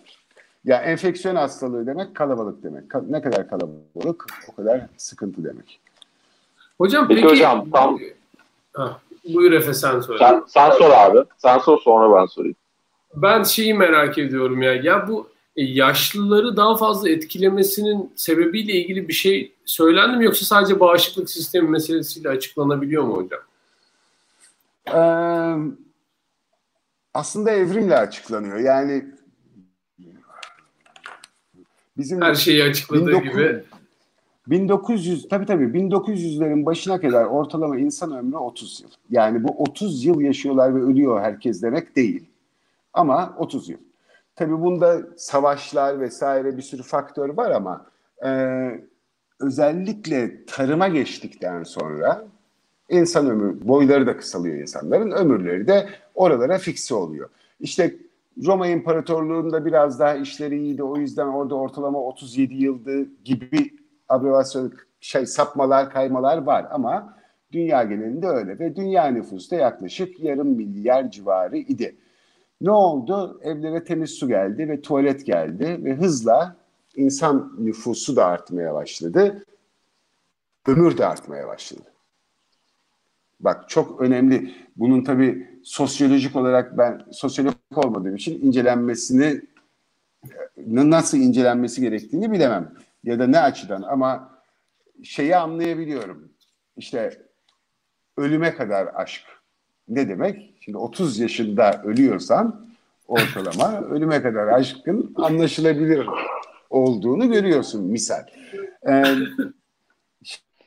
ya 0.65 0.81
enfeksiyon 0.81 1.35
hastalığı 1.35 1.87
demek 1.87 2.15
kalabalık 2.15 2.63
demek. 2.63 2.83
Ne 3.09 3.21
kadar 3.21 3.49
kalabalık 3.49 4.25
o 4.47 4.55
kadar 4.55 4.87
sıkıntı 4.97 5.43
demek. 5.43 5.82
Hocam 6.77 7.07
peki, 7.07 7.21
peki 7.21 7.33
hocam 7.33 7.71
tam 7.71 7.99
ha, 8.73 9.01
buyur 9.33 9.51
Efe 9.51 9.73
sen 9.73 9.99
söyle. 9.99 10.19
Sen, 10.19 10.43
sen 10.47 10.71
sor 10.71 10.89
abi. 10.89 11.19
Sen 11.37 11.57
sor 11.57 11.77
sonra 11.77 12.21
ben 12.21 12.25
sorayım. 12.25 12.55
Ben 13.15 13.43
şeyi 13.43 13.73
merak 13.73 14.17
ediyorum 14.17 14.61
ya. 14.61 14.73
Ya 14.73 15.07
bu 15.07 15.29
e, 15.55 15.63
yaşlıları 15.63 16.57
daha 16.57 16.77
fazla 16.77 17.09
etkilemesinin 17.09 18.13
sebebiyle 18.15 18.73
ilgili 18.73 19.07
bir 19.07 19.13
şey 19.13 19.53
söylendi 19.65 20.17
mi 20.17 20.25
yoksa 20.25 20.45
sadece 20.45 20.79
bağışıklık 20.79 21.29
sistemi 21.29 21.69
meselesiyle 21.69 22.29
açıklanabiliyor 22.29 23.03
mu 23.03 23.15
hocam? 23.17 23.39
Ee, 24.87 25.55
aslında 27.13 27.51
evrimle 27.51 27.97
açıklanıyor. 27.97 28.59
Yani 28.59 29.05
bizim 31.97 32.21
her 32.21 32.35
şeyi 32.35 32.63
açıkladığı 32.63 33.15
19, 33.15 33.23
gibi 33.23 33.63
1900 34.47 35.27
tabii 35.29 35.45
tabii 35.45 35.63
1900'lerin 35.63 36.65
başına 36.65 37.01
kadar 37.01 37.25
ortalama 37.25 37.77
insan 37.77 38.11
ömrü 38.17 38.37
30 38.37 38.81
yıl. 38.81 38.89
Yani 39.09 39.43
bu 39.43 39.49
30 39.57 40.05
yıl 40.05 40.21
yaşıyorlar 40.21 40.75
ve 40.75 40.81
ölüyor 40.81 41.21
herkes 41.21 41.61
demek 41.61 41.95
değil. 41.95 42.29
Ama 42.93 43.35
30 43.37 43.69
yıl. 43.69 43.77
Tabii 44.35 44.61
bunda 44.61 45.01
savaşlar 45.17 45.99
vesaire 45.99 46.57
bir 46.57 46.61
sürü 46.61 46.83
faktör 46.83 47.29
var 47.29 47.51
ama 47.51 47.85
e, 48.25 48.29
özellikle 49.39 50.45
tarıma 50.45 50.87
geçtikten 50.87 51.63
sonra 51.63 52.25
insan 52.89 53.29
ömrü 53.29 53.67
boyları 53.67 54.07
da 54.07 54.17
kısalıyor 54.17 54.55
insanların 54.55 55.11
ömürleri 55.11 55.67
de 55.67 55.89
oralara 56.15 56.57
fikse 56.57 56.95
oluyor. 56.95 57.29
İşte 57.59 57.95
Roma 58.45 58.67
İmparatorluğu'nda 58.67 59.65
biraz 59.65 59.99
daha 59.99 60.15
işleri 60.15 60.59
iyiydi 60.59 60.83
o 60.83 60.97
yüzden 60.97 61.27
orada 61.27 61.55
ortalama 61.55 61.99
37 61.99 62.55
yıldı 62.55 63.07
gibi 63.25 63.82
abrevasyon 64.09 64.73
şey 65.01 65.25
sapmalar 65.25 65.89
kaymalar 65.89 66.37
var 66.37 66.67
ama 66.71 67.17
dünya 67.51 67.83
genelinde 67.83 68.27
öyle 68.27 68.59
ve 68.59 68.75
dünya 68.75 69.07
nüfusu 69.07 69.51
da 69.51 69.55
yaklaşık 69.55 70.19
yarım 70.19 70.47
milyar 70.47 71.11
civarı 71.11 71.57
idi. 71.57 71.95
Ne 72.61 72.71
oldu? 72.71 73.39
Evlere 73.43 73.83
temiz 73.83 74.11
su 74.11 74.27
geldi 74.27 74.69
ve 74.69 74.81
tuvalet 74.81 75.25
geldi 75.25 75.79
ve 75.83 75.95
hızla 75.95 76.55
insan 76.95 77.55
nüfusu 77.59 78.15
da 78.15 78.25
artmaya 78.25 78.73
başladı. 78.73 79.45
Ömür 80.67 80.97
de 80.97 81.05
artmaya 81.05 81.47
başladı. 81.47 81.93
Bak 83.39 83.69
çok 83.69 84.01
önemli. 84.01 84.53
Bunun 84.75 85.03
tabii 85.03 85.59
sosyolojik 85.63 86.35
olarak 86.35 86.77
ben 86.77 87.01
sosyolog 87.11 87.53
olmadığım 87.75 88.15
için 88.15 88.47
incelenmesini 88.47 89.41
nasıl 90.67 91.17
incelenmesi 91.17 91.81
gerektiğini 91.81 92.31
bilemem 92.31 92.73
ya 93.03 93.19
da 93.19 93.27
ne 93.27 93.39
açıdan 93.39 93.81
ama 93.81 94.39
şeyi 95.03 95.35
anlayabiliyorum. 95.35 96.31
İşte 96.77 97.21
ölüme 98.17 98.55
kadar 98.55 98.87
aşk 98.95 99.23
ne 99.87 100.09
demek? 100.09 100.53
Şimdi 100.61 100.77
30 100.77 101.19
yaşında 101.19 101.81
ölüyorsan 101.83 102.69
ortalama 103.07 103.81
ölüme 103.81 104.21
kadar 104.21 104.47
aşkın 104.47 105.13
anlaşılabilir 105.15 106.07
olduğunu 106.69 107.31
görüyorsun 107.31 107.85
misal. 107.85 108.23
Ee, 108.89 109.03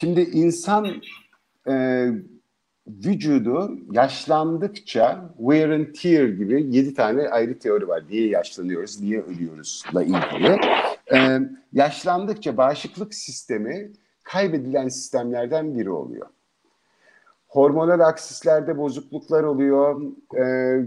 şimdi 0.01 0.20
insan 0.20 1.03
e, 1.68 2.07
vücudu 2.87 3.78
yaşlandıkça 3.91 5.30
wear 5.37 5.70
and 5.70 5.87
tear 5.87 6.24
gibi 6.24 6.76
yedi 6.76 6.95
tane 6.95 7.28
ayrı 7.28 7.59
teori 7.59 7.89
var. 7.89 8.03
Niye 8.11 8.28
yaşlanıyoruz, 8.28 9.01
niye 9.01 9.20
ölüyoruzla 9.20 10.03
ilgili. 10.03 10.59
Ee, 11.14 11.41
yaşlandıkça 11.72 12.57
bağışıklık 12.57 13.14
sistemi 13.14 13.93
kaybedilen 14.22 14.89
sistemlerden 14.89 15.78
biri 15.78 15.91
oluyor. 15.91 16.26
Hormonal 17.49 18.01
aksislerde 18.01 18.78
bozukluklar 18.78 19.43
oluyor. 19.43 20.03
E, 20.39 20.87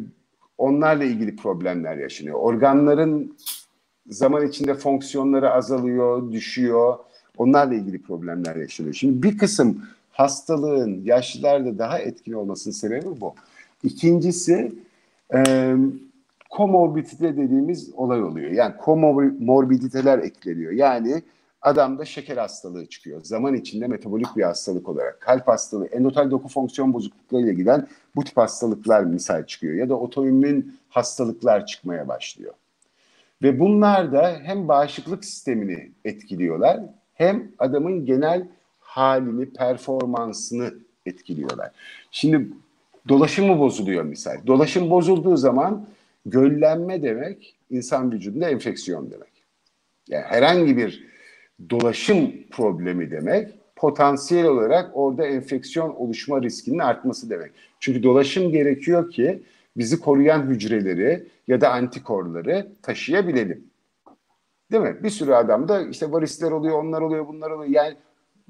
onlarla 0.58 1.04
ilgili 1.04 1.36
problemler 1.36 1.98
yaşanıyor. 1.98 2.40
Organların 2.40 3.38
zaman 4.08 4.48
içinde 4.48 4.74
fonksiyonları 4.74 5.52
azalıyor, 5.52 6.32
düşüyor. 6.32 6.98
Onlarla 7.38 7.74
ilgili 7.74 8.02
problemler 8.02 8.56
yaşanıyor. 8.56 8.94
Şimdi 8.94 9.24
bir 9.24 9.38
kısım 9.38 9.84
hastalığın 10.12 11.02
yaşlılarda 11.04 11.78
daha 11.78 12.00
etkili 12.00 12.36
olmasının 12.36 12.74
sebebi 12.74 13.22
bu. 13.22 13.36
İkincisi 13.84 14.72
e, 15.36 15.76
komorbidite 16.50 17.38
dediğimiz 17.38 17.94
olay 17.94 18.24
oluyor. 18.24 18.52
Yani 18.52 18.78
komorbiditeler 18.78 20.20
ekleniyor. 20.20 20.72
Yani 20.72 21.24
adamda 21.62 22.06
şeker 22.06 22.38
hastalığı 22.38 22.86
çıkıyor. 22.86 23.24
Zaman 23.24 23.54
içinde 23.54 23.88
metabolik 23.88 24.38
bir 24.38 24.44
hastalık 24.44 24.90
olarak. 24.90 25.22
Kalp 25.22 25.48
hastalığı, 25.48 25.86
endotel 25.86 26.32
doku 26.32 26.48
fonksiyon 26.48 26.94
bozukluklarıyla 26.94 27.54
giden 27.54 27.88
bu 28.16 28.24
tip 28.24 28.38
hastalıklar 28.38 29.04
misal 29.04 29.46
çıkıyor. 29.46 29.74
Ya 29.74 29.90
da 29.90 29.96
otoimmün 29.96 30.80
hastalıklar 30.90 31.66
çıkmaya 31.66 32.08
başlıyor. 32.08 32.54
Ve 33.44 33.60
bunlar 33.60 34.12
da 34.12 34.40
hem 34.44 34.68
bağışıklık 34.68 35.26
sistemini 35.26 35.92
etkiliyorlar 36.06 36.80
hem 37.14 37.52
adamın 37.60 38.06
genel 38.06 38.48
halini, 38.90 39.46
performansını 39.46 40.74
etkiliyorlar. 41.06 41.72
Şimdi 42.12 42.48
dolaşımı 43.08 43.60
bozuluyor 43.60 44.04
misal. 44.04 44.48
Dolaşım 44.48 44.90
bozulduğu 44.90 45.38
zaman 45.38 45.86
göllenme 46.26 47.04
demek 47.04 47.56
insan 47.70 48.12
vücudunda 48.12 48.50
enfeksiyon 48.50 49.12
demek. 49.12 49.30
Yani 50.08 50.24
herhangi 50.24 50.78
bir 50.78 51.04
dolaşım 51.70 52.32
problemi 52.52 53.12
demek 53.12 53.50
potansiyel 53.76 54.46
olarak 54.46 54.92
orada 54.94 55.26
enfeksiyon 55.26 55.90
oluşma 55.90 56.42
riskinin 56.42 56.80
artması 56.80 57.30
demek. 57.30 57.52
Çünkü 57.80 58.04
dolaşım 58.04 58.52
gerekiyor 58.52 59.12
ki 59.12 59.44
bizi 59.78 60.00
koruyan 60.00 60.44
hücreleri 60.44 61.28
ya 61.48 61.62
da 61.62 61.72
antikorları 61.72 62.68
taşıyabilelim. 62.82 63.64
Değil 64.72 64.84
mi? 64.84 64.98
Bir 65.04 65.10
sürü 65.10 65.34
adamda 65.34 65.88
işte 65.88 66.12
varisler 66.12 66.52
oluyor, 66.52 66.84
onlar 66.84 67.02
oluyor, 67.02 67.28
bunlar 67.28 67.52
oluyor. 67.52 67.70
Yani 67.70 67.96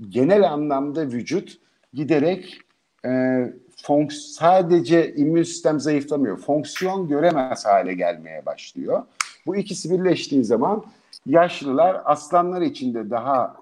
genel 0.10 0.52
anlamda 0.52 1.08
vücut 1.08 1.58
giderek 1.94 2.60
e, 3.06 3.44
fonks 3.84 4.18
sadece 4.18 5.16
immün 5.16 5.44
sistem 5.44 5.80
zayıflamıyor. 5.80 6.38
Fonksiyon 6.38 7.08
göremez 7.08 7.66
hale 7.66 7.94
gelmeye 7.94 8.46
başlıyor. 8.46 9.04
Bu 9.46 9.56
ikisi 9.56 9.92
birleştiği 9.92 10.44
zaman 10.44 10.84
yaşlılar 11.26 12.02
aslanlar 12.06 12.62
içinde 12.62 13.10
daha 13.10 13.56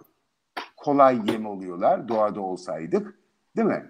kolay 0.77 1.19
yem 1.31 1.45
oluyorlar 1.45 2.07
doğada 2.07 2.41
olsaydık. 2.41 3.13
Değil 3.55 3.67
mi? 3.67 3.85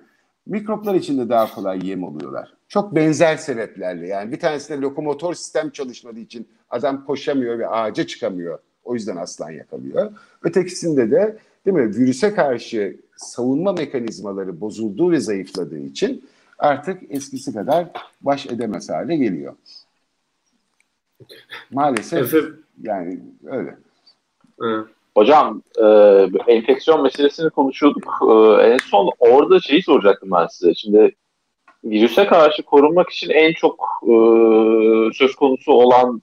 Mikroplar 0.46 0.96
içinde 0.96 1.30
daha 1.30 1.56
kolay 1.56 1.88
yem 1.90 2.04
oluyorlar. 2.04 2.54
Çok 2.68 2.96
benzer 2.96 3.38
sebeplerle 3.38 4.08
yani 4.08 4.32
bir 4.32 4.40
tanesinde 4.40 4.82
lokomotor 4.82 5.34
sistem 5.34 5.70
çalışmadığı 5.70 6.20
için 6.20 6.48
adam 6.70 7.06
koşamıyor 7.06 7.60
ve 7.60 7.68
ağaca 7.68 8.08
çıkamıyor. 8.08 8.60
O 8.84 8.94
yüzden 8.94 9.16
aslan 9.16 9.52
yakalıyor. 9.52 10.12
Ötekisinde 10.42 11.12
de 11.12 11.38
değil 11.68 11.78
mi 11.78 11.96
virüse 11.98 12.34
karşı 12.34 12.98
savunma 13.16 13.74
mekanizmaları 13.74 14.62
bozulduğu 14.62 15.12
ve 15.12 15.20
zayıfladığı 15.20 15.80
için 15.80 16.26
artık 16.60 17.02
eskisi 17.10 17.54
kadar 17.54 17.88
baş 18.22 18.46
edemez 18.46 18.90
hale 18.90 19.16
geliyor. 19.16 19.54
Maalesef 21.72 22.34
Efendim? 22.34 22.64
yani 22.82 23.20
öyle. 23.46 23.76
Hocam 25.16 25.62
e, 25.82 25.86
enfeksiyon 26.48 27.04
meselesini 27.04 27.50
konuşuyorduk. 27.50 28.20
E, 28.30 28.64
en 28.64 28.78
son 28.78 29.12
orada 29.20 29.60
şeyi 29.60 29.84
soracaktım 29.84 30.32
ben 30.32 30.48
size. 30.48 30.74
Şimdi 30.74 31.16
virüse 31.84 32.28
karşı 32.28 32.64
korunmak 32.64 33.10
için 33.10 33.30
en 33.30 33.54
çok 33.54 34.02
e, 34.04 34.14
söz 35.14 35.36
konusu 35.36 35.72
olan 35.72 36.22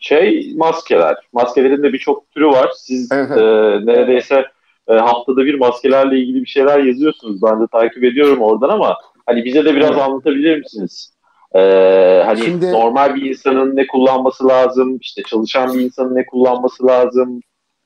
şey 0.00 0.54
maskeler. 0.56 1.16
Maskelerin 1.32 1.82
de 1.82 1.92
birçok 1.92 2.30
türü 2.30 2.46
var. 2.46 2.70
Siz 2.76 3.12
evet. 3.12 3.30
E, 3.30 3.42
neredeyse 3.86 4.46
e, 4.90 4.94
haftada 4.94 5.44
bir 5.44 5.54
maskelerle 5.54 6.18
ilgili 6.18 6.40
bir 6.42 6.46
şeyler 6.46 6.78
yazıyorsunuz. 6.78 7.42
Ben 7.42 7.60
de 7.60 7.66
takip 7.72 8.04
ediyorum 8.04 8.42
oradan 8.42 8.68
ama 8.68 8.96
hani 9.26 9.44
bize 9.44 9.64
de 9.64 9.74
biraz 9.74 9.90
evet. 9.90 10.02
anlatabilir 10.02 10.58
misiniz? 10.58 11.12
Ee, 11.54 12.22
hani 12.26 12.40
Şimdi, 12.40 12.72
normal 12.72 13.14
bir 13.14 13.30
insanın 13.30 13.76
ne 13.76 13.86
kullanması 13.86 14.48
lazım, 14.48 14.98
işte 15.00 15.22
çalışan 15.22 15.74
bir 15.74 15.80
insanın 15.80 16.14
ne 16.14 16.26
kullanması 16.26 16.86
lazım, 16.86 17.40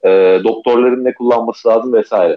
e, 0.05 0.41
doktorların 0.45 1.05
ne 1.05 1.15
kullanması 1.15 1.69
lazım 1.69 1.93
vesaire. 1.93 2.37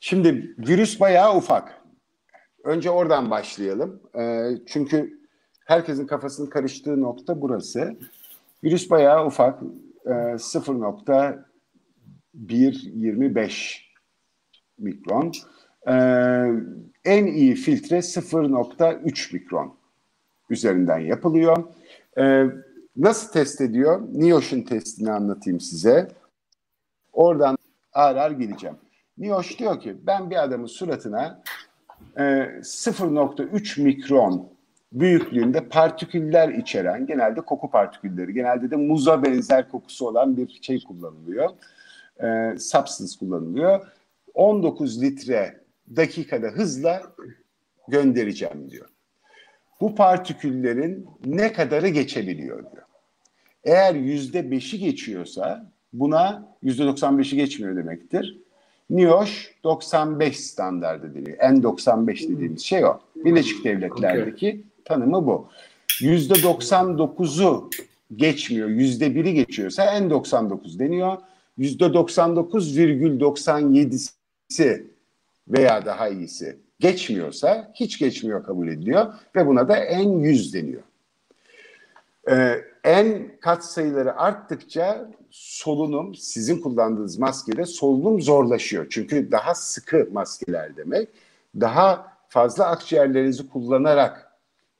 Şimdi 0.00 0.54
virüs 0.58 1.00
bayağı 1.00 1.36
ufak. 1.36 1.82
Önce 2.64 2.90
oradan 2.90 3.30
başlayalım. 3.30 4.00
E, 4.18 4.50
çünkü 4.66 5.18
herkesin 5.64 6.06
kafasının 6.06 6.50
karıştığı 6.50 7.00
nokta 7.00 7.40
burası. 7.40 7.96
Virüs 8.64 8.90
bayağı 8.90 9.26
ufak. 9.26 9.60
E, 10.06 10.38
0.125 12.34 13.80
mikron. 14.78 15.32
E, 15.86 15.94
en 17.04 17.26
iyi 17.26 17.54
filtre 17.54 17.96
0.3 17.96 19.32
mikron 19.32 19.74
üzerinden 20.50 20.98
yapılıyor. 20.98 21.64
E, 22.18 22.44
nasıl 22.96 23.32
test 23.32 23.60
ediyor? 23.60 24.02
NIOSH'un 24.12 24.62
testini 24.62 25.12
anlatayım 25.12 25.60
size. 25.60 26.08
Oradan 27.12 27.58
ağır 27.92 28.16
ağır 28.16 28.30
geleceğim. 28.30 28.76
NIOSH 29.18 29.58
diyor 29.58 29.80
ki 29.80 29.96
ben 30.06 30.30
bir 30.30 30.42
adamın 30.44 30.66
suratına 30.66 31.42
e, 32.16 32.22
0.3 32.22 33.82
mikron 33.82 34.48
büyüklüğünde 34.92 35.68
partiküller 35.68 36.48
içeren, 36.48 37.06
genelde 37.06 37.40
koku 37.40 37.70
partikülleri, 37.70 38.34
genelde 38.34 38.70
de 38.70 38.76
muza 38.76 39.22
benzer 39.22 39.70
kokusu 39.70 40.08
olan 40.08 40.36
bir 40.36 40.58
şey 40.62 40.84
kullanılıyor. 40.84 41.50
E, 42.22 42.58
substance 42.58 43.18
kullanılıyor. 43.18 43.86
19 44.34 45.02
litre 45.02 45.60
dakikada 45.96 46.46
hızla 46.46 47.02
göndereceğim 47.88 48.70
diyor. 48.70 48.88
Bu 49.80 49.94
partiküllerin 49.94 51.06
ne 51.24 51.52
kadarı 51.52 51.88
geçebiliyor 51.88 52.58
diyor. 52.58 52.84
Eğer 53.64 53.94
yüzde 53.94 54.50
beşi 54.50 54.78
geçiyorsa 54.78 55.70
buna 55.92 56.56
yüzde 56.62 56.82
95'i 56.82 57.36
geçmiyor 57.36 57.76
demektir. 57.76 58.38
NIOSH 58.90 59.50
95 59.64 60.40
standardı 60.40 61.14
deniyor. 61.14 61.38
N95 61.38 62.28
dediğimiz 62.28 62.62
şey 62.62 62.84
o. 62.84 63.00
Birleşik 63.16 63.64
Devletler'deki 63.64 64.48
okay. 64.48 64.60
tanımı 64.84 65.26
bu. 65.26 65.48
Yüzde 66.00 66.34
99'u 66.34 67.70
geçmiyor, 68.16 68.68
yüzde 68.68 69.14
biri 69.14 69.34
geçiyorsa 69.34 69.84
N99 69.84 70.78
deniyor. 70.78 71.16
Yüzde 71.58 71.84
99,97'si 71.84 74.84
veya 75.48 75.86
daha 75.86 76.08
iyisi 76.08 76.58
geçmiyorsa 76.80 77.72
hiç 77.74 77.98
geçmiyor 77.98 78.44
kabul 78.44 78.68
ediliyor 78.68 79.14
ve 79.36 79.46
buna 79.46 79.68
da 79.68 79.76
en 79.76 80.18
yüz 80.18 80.54
deniyor. 80.54 80.82
Ee, 82.30 82.64
en 82.84 83.36
kat 83.40 83.64
sayıları 83.64 84.16
arttıkça 84.16 85.10
solunum 85.30 86.14
sizin 86.14 86.60
kullandığınız 86.60 87.18
maskede 87.18 87.64
solunum 87.64 88.22
zorlaşıyor. 88.22 88.86
Çünkü 88.90 89.30
daha 89.30 89.54
sıkı 89.54 90.08
maskeler 90.12 90.76
demek. 90.76 91.08
Daha 91.60 92.12
fazla 92.28 92.66
akciğerlerinizi 92.66 93.48
kullanarak 93.48 94.32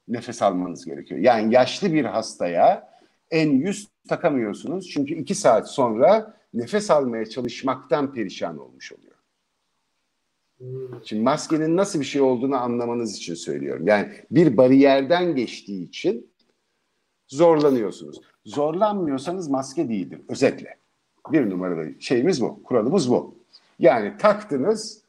nefes 0.07 0.41
almanız 0.41 0.85
gerekiyor. 0.85 1.19
Yani 1.19 1.53
yaşlı 1.53 1.93
bir 1.93 2.05
hastaya 2.05 2.95
en 3.31 3.49
yüz 3.49 3.87
takamıyorsunuz. 4.09 4.89
Çünkü 4.89 5.13
iki 5.13 5.35
saat 5.35 5.69
sonra 5.69 6.33
nefes 6.55 6.91
almaya 6.91 7.25
çalışmaktan 7.25 8.13
perişan 8.13 8.57
olmuş 8.57 8.91
oluyor. 8.91 9.15
Şimdi 11.03 11.23
maskenin 11.23 11.77
nasıl 11.77 11.99
bir 11.99 12.05
şey 12.05 12.21
olduğunu 12.21 12.55
anlamanız 12.55 13.17
için 13.17 13.33
söylüyorum. 13.33 13.87
Yani 13.87 14.13
bir 14.31 14.57
bariyerden 14.57 15.35
geçtiği 15.35 15.83
için 15.83 16.29
zorlanıyorsunuz. 17.27 18.21
Zorlanmıyorsanız 18.45 19.49
maske 19.49 19.89
değildir. 19.89 20.21
Özetle. 20.29 20.77
Bir 21.31 21.49
numaralı 21.49 22.01
şeyimiz 22.01 22.41
bu. 22.41 22.63
Kuralımız 22.63 23.09
bu. 23.09 23.35
Yani 23.79 24.17
taktınız 24.17 25.01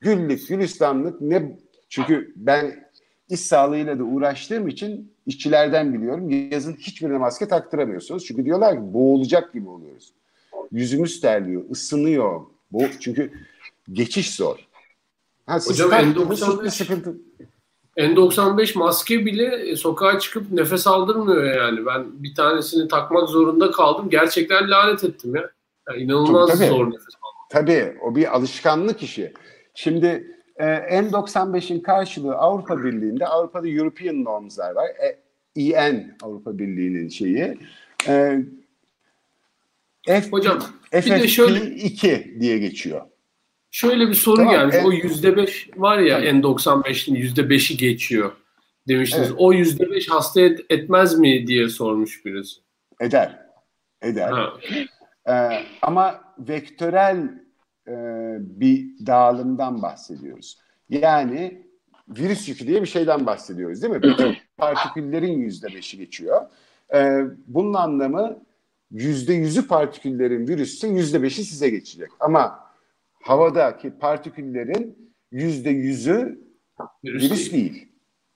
güllük, 0.00 0.48
gülistanlık 0.48 1.20
ne 1.20 1.58
çünkü 1.88 2.32
ben 2.36 2.84
iş 3.28 3.40
sağlığıyla 3.40 3.98
da 3.98 4.04
uğraştığım 4.04 4.68
için 4.68 5.12
işçilerden 5.26 5.94
biliyorum. 5.94 6.50
Yazın 6.50 6.72
hiçbirine 6.72 7.18
maske 7.18 7.48
taktıramıyorsunuz. 7.48 8.24
Çünkü 8.24 8.44
diyorlar 8.44 8.74
ki 8.74 8.94
boğulacak 8.94 9.52
gibi 9.52 9.68
oluyoruz. 9.68 10.12
Yüzümüz 10.72 11.20
terliyor, 11.20 11.62
ısınıyor. 11.70 12.40
Bu 12.72 12.82
çünkü 13.00 13.32
geçiş 13.92 14.34
zor. 14.34 14.56
Ha, 15.46 15.58
Hocam 15.66 15.90
N95, 15.90 16.70
sıkıntı. 16.70 17.16
N95 17.98 18.78
maske 18.78 19.26
bile 19.26 19.70
e, 19.70 19.76
sokağa 19.76 20.18
çıkıp 20.18 20.52
nefes 20.52 20.86
aldırmıyor 20.86 21.44
yani. 21.44 21.86
Ben 21.86 22.22
bir 22.22 22.34
tanesini 22.34 22.88
takmak 22.88 23.28
zorunda 23.28 23.70
kaldım. 23.70 24.10
Gerçekten 24.10 24.70
lanet 24.70 25.04
ettim 25.04 25.36
ya. 25.36 25.50
Yani 25.88 26.02
inanılmaz 26.02 26.48
tabii, 26.48 26.58
tabii. 26.58 26.68
zor 26.68 26.86
nefes 26.86 27.14
almak. 27.22 27.50
Tabii 27.50 27.96
o 28.02 28.14
bir 28.14 28.36
alışkanlık 28.36 29.02
işi. 29.02 29.32
Şimdi 29.74 30.36
e, 30.56 30.64
N95'in 30.64 31.80
karşılığı 31.80 32.34
Avrupa 32.34 32.84
Birliği'nde 32.84 33.26
Avrupa'da 33.26 33.68
European 33.68 34.24
norms'lar 34.24 34.74
var. 34.74 34.86
E, 34.86 35.62
EN 35.62 36.16
Avrupa 36.22 36.58
Birliği'nin 36.58 37.08
şeyi. 37.08 37.58
E, 38.08 38.40
F, 40.06 40.30
Hocam 40.30 40.58
FFP2 40.92 41.22
de 41.22 41.28
şöyle, 41.28 42.40
diye 42.40 42.58
geçiyor. 42.58 43.02
Şöyle 43.70 44.08
bir 44.08 44.14
soru 44.14 44.36
tamam, 44.36 44.52
gelmiş. 44.54 44.76
En, 44.76 44.84
o 44.84 44.92
yüzde 44.92 45.36
beş 45.36 45.70
var 45.76 45.98
ya 45.98 46.18
en 46.18 46.42
N95'in 46.42 47.14
yüzde 47.14 47.50
beşi 47.50 47.76
geçiyor 47.76 48.32
demiştiniz. 48.88 49.28
Evet. 49.28 49.38
O 49.38 49.52
yüzde 49.52 49.90
beş 49.90 50.10
hasta 50.10 50.40
et, 50.40 50.60
etmez 50.70 51.18
mi 51.18 51.46
diye 51.46 51.68
sormuş 51.68 52.24
birisi. 52.24 52.60
Eder. 53.00 53.38
Eder. 54.02 54.32
Ee, 55.28 55.32
ama 55.82 56.20
vektörel 56.38 57.16
e, 57.88 57.92
bir 58.38 59.06
dağılımdan 59.06 59.82
bahsediyoruz. 59.82 60.58
Yani 60.88 61.66
virüs 62.08 62.48
yükü 62.48 62.66
diye 62.66 62.82
bir 62.82 62.86
şeyden 62.86 63.26
bahsediyoruz 63.26 63.82
değil 63.82 63.94
mi? 63.94 64.02
Bütün 64.02 64.36
partiküllerin 64.56 65.38
yüzde 65.38 65.74
beşi 65.74 65.98
geçiyor. 65.98 66.42
Ee, 66.94 67.20
bunun 67.46 67.74
anlamı 67.74 68.44
yüzde 68.94 69.32
yüzü 69.32 69.68
partiküllerin 69.68 70.48
virüsse 70.48 70.88
yüzde 70.88 71.22
beşi 71.22 71.44
size 71.44 71.70
geçecek. 71.70 72.10
Ama 72.20 72.70
havadaki 73.22 73.90
partiküllerin 73.90 75.12
yüzde 75.30 75.70
yüzü 75.70 76.40
virüs, 77.04 77.22
virüs 77.22 77.52
değil. 77.52 77.88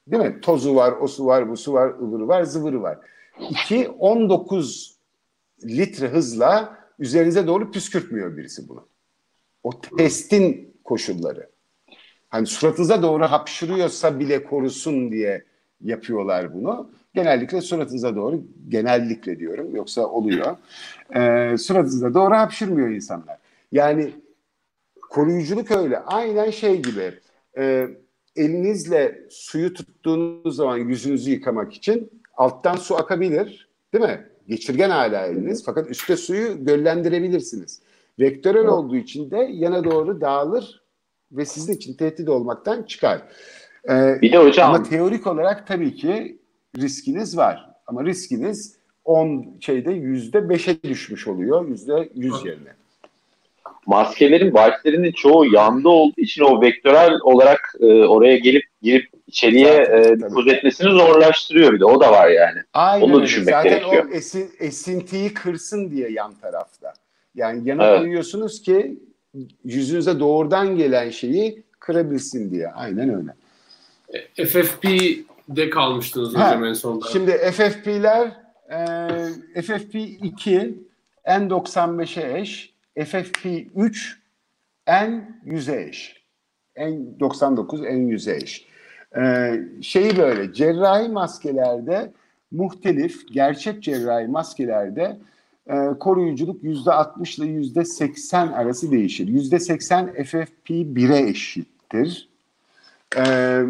değil. 0.06 0.22
mi? 0.22 0.40
Tozu 0.40 0.74
var, 0.74 0.92
o 1.00 1.08
su 1.08 1.26
var, 1.26 1.50
bu 1.50 1.56
su 1.56 1.72
var, 1.72 1.88
ıvırı 1.88 2.28
var, 2.28 2.42
zıvırı 2.42 2.82
var. 2.82 2.98
2, 3.50 3.88
19 3.88 4.98
litre 5.64 6.08
hızla 6.08 6.78
üzerinize 6.98 7.46
doğru 7.46 7.70
püskürtmüyor 7.70 8.36
birisi 8.36 8.68
bunu. 8.68 8.88
O 9.62 9.80
testin 9.80 10.74
koşulları. 10.84 11.50
Hani 12.28 12.46
suratınıza 12.46 13.02
doğru 13.02 13.24
hapşırıyorsa 13.24 14.20
bile 14.20 14.44
korusun 14.44 15.12
diye 15.12 15.44
yapıyorlar 15.80 16.54
bunu. 16.54 16.90
Genellikle 17.14 17.60
suratınıza 17.60 18.16
doğru, 18.16 18.42
genellikle 18.68 19.38
diyorum 19.38 19.76
yoksa 19.76 20.06
oluyor. 20.06 20.56
Ee, 21.16 21.56
suratınıza 21.58 22.14
doğru 22.14 22.34
hapşırmıyor 22.34 22.88
insanlar. 22.88 23.38
Yani 23.72 24.12
koruyuculuk 25.10 25.70
öyle. 25.70 25.98
Aynen 25.98 26.50
şey 26.50 26.82
gibi. 26.82 27.12
E, 27.58 27.88
elinizle 28.36 29.26
suyu 29.30 29.74
tuttuğunuz 29.74 30.56
zaman 30.56 30.76
yüzünüzü 30.76 31.30
yıkamak 31.30 31.72
için 31.72 32.10
alttan 32.36 32.76
su 32.76 32.96
akabilir. 32.96 33.68
Değil 33.92 34.04
mi? 34.04 34.26
Geçirgen 34.48 34.90
hala 34.90 35.26
eliniz. 35.26 35.64
Fakat 35.64 35.90
üstte 35.90 36.16
suyu 36.16 36.64
göllendirebilirsiniz. 36.64 37.80
Vektörel 38.18 38.66
olduğu 38.66 38.96
için 38.96 39.30
de 39.30 39.48
yana 39.52 39.84
doğru 39.84 40.20
dağılır 40.20 40.82
ve 41.32 41.44
sizin 41.44 41.72
için 41.72 41.94
tehdit 41.94 42.28
olmaktan 42.28 42.82
çıkar. 42.82 43.22
Ee, 43.88 44.18
bir 44.22 44.32
de 44.32 44.38
hocam 44.38 44.74
ama 44.74 44.82
teorik 44.82 45.26
olarak 45.26 45.66
tabii 45.66 45.94
ki 45.94 46.38
riskiniz 46.76 47.36
var. 47.36 47.70
Ama 47.86 48.04
riskiniz 48.04 48.78
10 49.04 49.56
şeyde 49.60 49.92
yüzde 49.92 50.38
5'e 50.38 50.82
düşmüş 50.82 51.28
oluyor. 51.28 51.68
Yüzde 51.68 52.08
100 52.14 52.44
yerine 52.44 52.78
maskelerin 53.88 54.54
valflerinin 54.54 55.12
çoğu 55.12 55.54
yanda 55.54 55.88
olduğu 55.88 56.20
için 56.20 56.42
o 56.42 56.60
vektörel 56.60 57.18
olarak 57.22 57.74
e, 57.80 57.86
oraya 57.86 58.36
gelip 58.36 58.64
girip 58.82 59.08
içeriye 59.26 59.70
e, 59.70 60.16
zorlaştırıyor 60.80 61.72
bir 61.72 61.80
de 61.80 61.84
o 61.84 62.00
da 62.00 62.12
var 62.12 62.28
yani. 62.28 62.58
Aynen 62.72 63.04
Onu 63.04 63.18
da 63.18 63.22
düşünmek 63.22 63.54
Zaten 63.54 63.70
gerekiyor. 63.70 64.06
o 64.10 64.14
esin, 64.14 64.50
esintiyi 64.60 65.34
kırsın 65.34 65.90
diye 65.90 66.10
yan 66.10 66.34
tarafta. 66.34 66.94
Yani 67.34 67.68
yana 67.68 67.86
evet. 67.86 68.00
koyuyorsunuz 68.00 68.62
ki 68.62 68.98
yüzünüze 69.64 70.20
doğrudan 70.20 70.76
gelen 70.76 71.10
şeyi 71.10 71.62
kırabilsin 71.78 72.50
diye. 72.50 72.68
Aynen 72.68 73.14
öyle. 73.16 73.30
E, 74.14 74.46
FFP'de 75.48 75.70
kalmıştınız 75.70 76.34
ha, 76.34 76.48
hocam 76.48 76.64
en 76.64 76.72
sonunda. 76.72 77.06
Şimdi 77.06 77.30
FFP'ler 77.30 78.26
e, 78.70 78.76
FFP2 79.60 80.74
N95'e 81.26 82.40
eş 82.40 82.74
FFP3 82.96 83.96
en 84.86 85.40
yüze 85.44 85.82
eş. 85.82 86.22
En 86.76 87.20
99 87.20 87.84
en 87.84 88.06
yüze 88.06 88.36
eş. 88.36 88.68
Ee, 89.16 89.60
şeyi 89.82 90.16
böyle 90.18 90.52
cerrahi 90.52 91.08
maskelerde 91.08 92.12
muhtelif 92.50 93.32
gerçek 93.32 93.82
cerrahi 93.82 94.26
maskelerde 94.26 95.18
e, 95.66 95.74
koruyuculuk 96.00 96.64
yüzde 96.64 96.92
60 96.92 97.38
ile 97.38 97.46
yüzde 97.46 97.84
80 97.84 98.48
arası 98.48 98.90
değişir. 98.90 99.28
Yüzde 99.28 99.58
80 99.58 100.08
FFP1'e 100.08 101.28
eşittir. 101.28 102.28
Ee, 103.16 103.62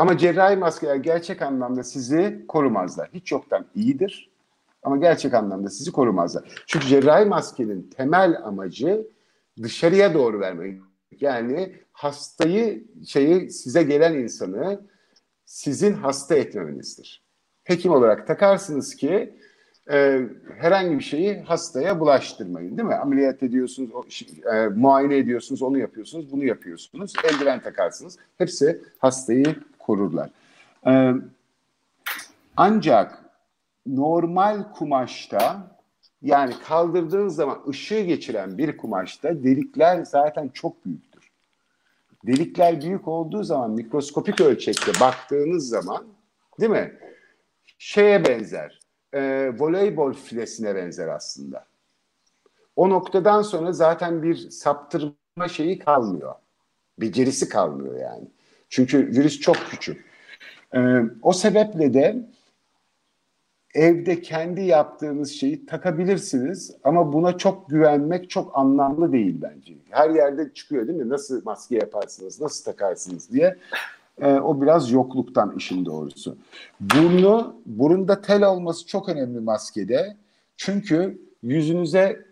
ama 0.00 0.18
cerrahi 0.18 0.56
maskeler 0.56 0.96
gerçek 0.96 1.42
anlamda 1.42 1.84
sizi 1.84 2.44
korumazlar. 2.48 3.10
Hiç 3.14 3.32
yoktan 3.32 3.66
iyidir. 3.74 4.30
Ama 4.82 4.96
gerçek 4.96 5.34
anlamda 5.34 5.70
sizi 5.70 5.92
korumazlar. 5.92 6.62
Çünkü 6.66 6.86
cerrahi 6.86 7.24
maskenin 7.24 7.90
temel 7.96 8.36
amacı 8.44 9.06
dışarıya 9.62 10.14
doğru 10.14 10.40
vermek. 10.40 10.80
Yani 11.20 11.76
hastayı, 11.92 12.84
şeyi 13.06 13.50
size 13.50 13.82
gelen 13.82 14.14
insanı 14.14 14.80
sizin 15.44 15.92
hasta 15.92 16.34
etmemenizdir. 16.34 17.22
Hekim 17.64 17.92
olarak 17.92 18.26
takarsınız 18.26 18.94
ki 18.94 19.34
e, 19.90 20.20
herhangi 20.58 20.98
bir 20.98 21.04
şeyi 21.04 21.40
hastaya 21.40 22.00
bulaştırmayın 22.00 22.78
değil 22.78 22.88
mi? 22.88 22.94
Ameliyat 22.94 23.42
ediyorsunuz, 23.42 23.90
o, 23.94 24.04
e, 24.54 24.68
muayene 24.68 25.16
ediyorsunuz, 25.16 25.62
onu 25.62 25.78
yapıyorsunuz, 25.78 26.32
bunu 26.32 26.44
yapıyorsunuz. 26.44 27.12
Eldiven 27.24 27.60
takarsınız. 27.60 28.16
Hepsi 28.38 28.82
hastayı 28.98 29.56
korurlar. 29.90 30.30
E, 30.86 31.14
ancak 32.56 33.24
normal 33.86 34.72
kumaşta 34.72 35.76
yani 36.22 36.54
kaldırdığınız 36.68 37.34
zaman 37.34 37.58
ışığı 37.68 38.00
geçiren 38.00 38.58
bir 38.58 38.76
kumaşta 38.76 39.44
delikler 39.44 40.04
zaten 40.04 40.48
çok 40.48 40.84
büyüktür. 40.86 41.30
Delikler 42.26 42.82
büyük 42.82 43.08
olduğu 43.08 43.44
zaman 43.44 43.70
mikroskopik 43.70 44.40
ölçekte 44.40 44.92
baktığınız 45.00 45.68
zaman 45.68 46.06
değil 46.60 46.72
mi? 46.72 46.98
Şeye 47.78 48.24
benzer. 48.24 48.80
E, 49.12 49.52
voleybol 49.58 50.12
filesine 50.12 50.74
benzer 50.74 51.08
aslında. 51.08 51.66
O 52.76 52.90
noktadan 52.90 53.42
sonra 53.42 53.72
zaten 53.72 54.22
bir 54.22 54.50
saptırma 54.50 55.48
şeyi 55.48 55.78
kalmıyor. 55.78 56.34
Becerisi 57.00 57.48
kalmıyor 57.48 58.00
yani. 58.00 58.28
Çünkü 58.70 59.06
virüs 59.06 59.40
çok 59.40 59.56
küçük. 59.56 60.04
E, 60.74 60.80
o 61.22 61.32
sebeple 61.32 61.94
de 61.94 62.16
evde 63.74 64.22
kendi 64.22 64.60
yaptığınız 64.60 65.30
şeyi 65.30 65.66
takabilirsiniz 65.66 66.76
ama 66.84 67.12
buna 67.12 67.38
çok 67.38 67.70
güvenmek 67.70 68.30
çok 68.30 68.58
anlamlı 68.58 69.12
değil 69.12 69.36
bence. 69.42 69.74
Her 69.90 70.10
yerde 70.10 70.54
çıkıyor 70.54 70.88
değil 70.88 70.98
mi? 70.98 71.08
Nasıl 71.08 71.44
maske 71.44 71.76
yaparsınız, 71.76 72.40
nasıl 72.40 72.64
takarsınız 72.64 73.32
diye. 73.32 73.56
Ee, 74.20 74.32
o 74.32 74.60
biraz 74.60 74.90
yokluktan 74.90 75.54
işin 75.56 75.84
doğrusu. 75.84 76.36
Burnu, 76.80 77.56
burunda 77.66 78.20
tel 78.20 78.48
olması 78.48 78.86
çok 78.86 79.08
önemli 79.08 79.40
maskede. 79.40 80.16
Çünkü 80.56 81.18
yüzünüze 81.42 82.29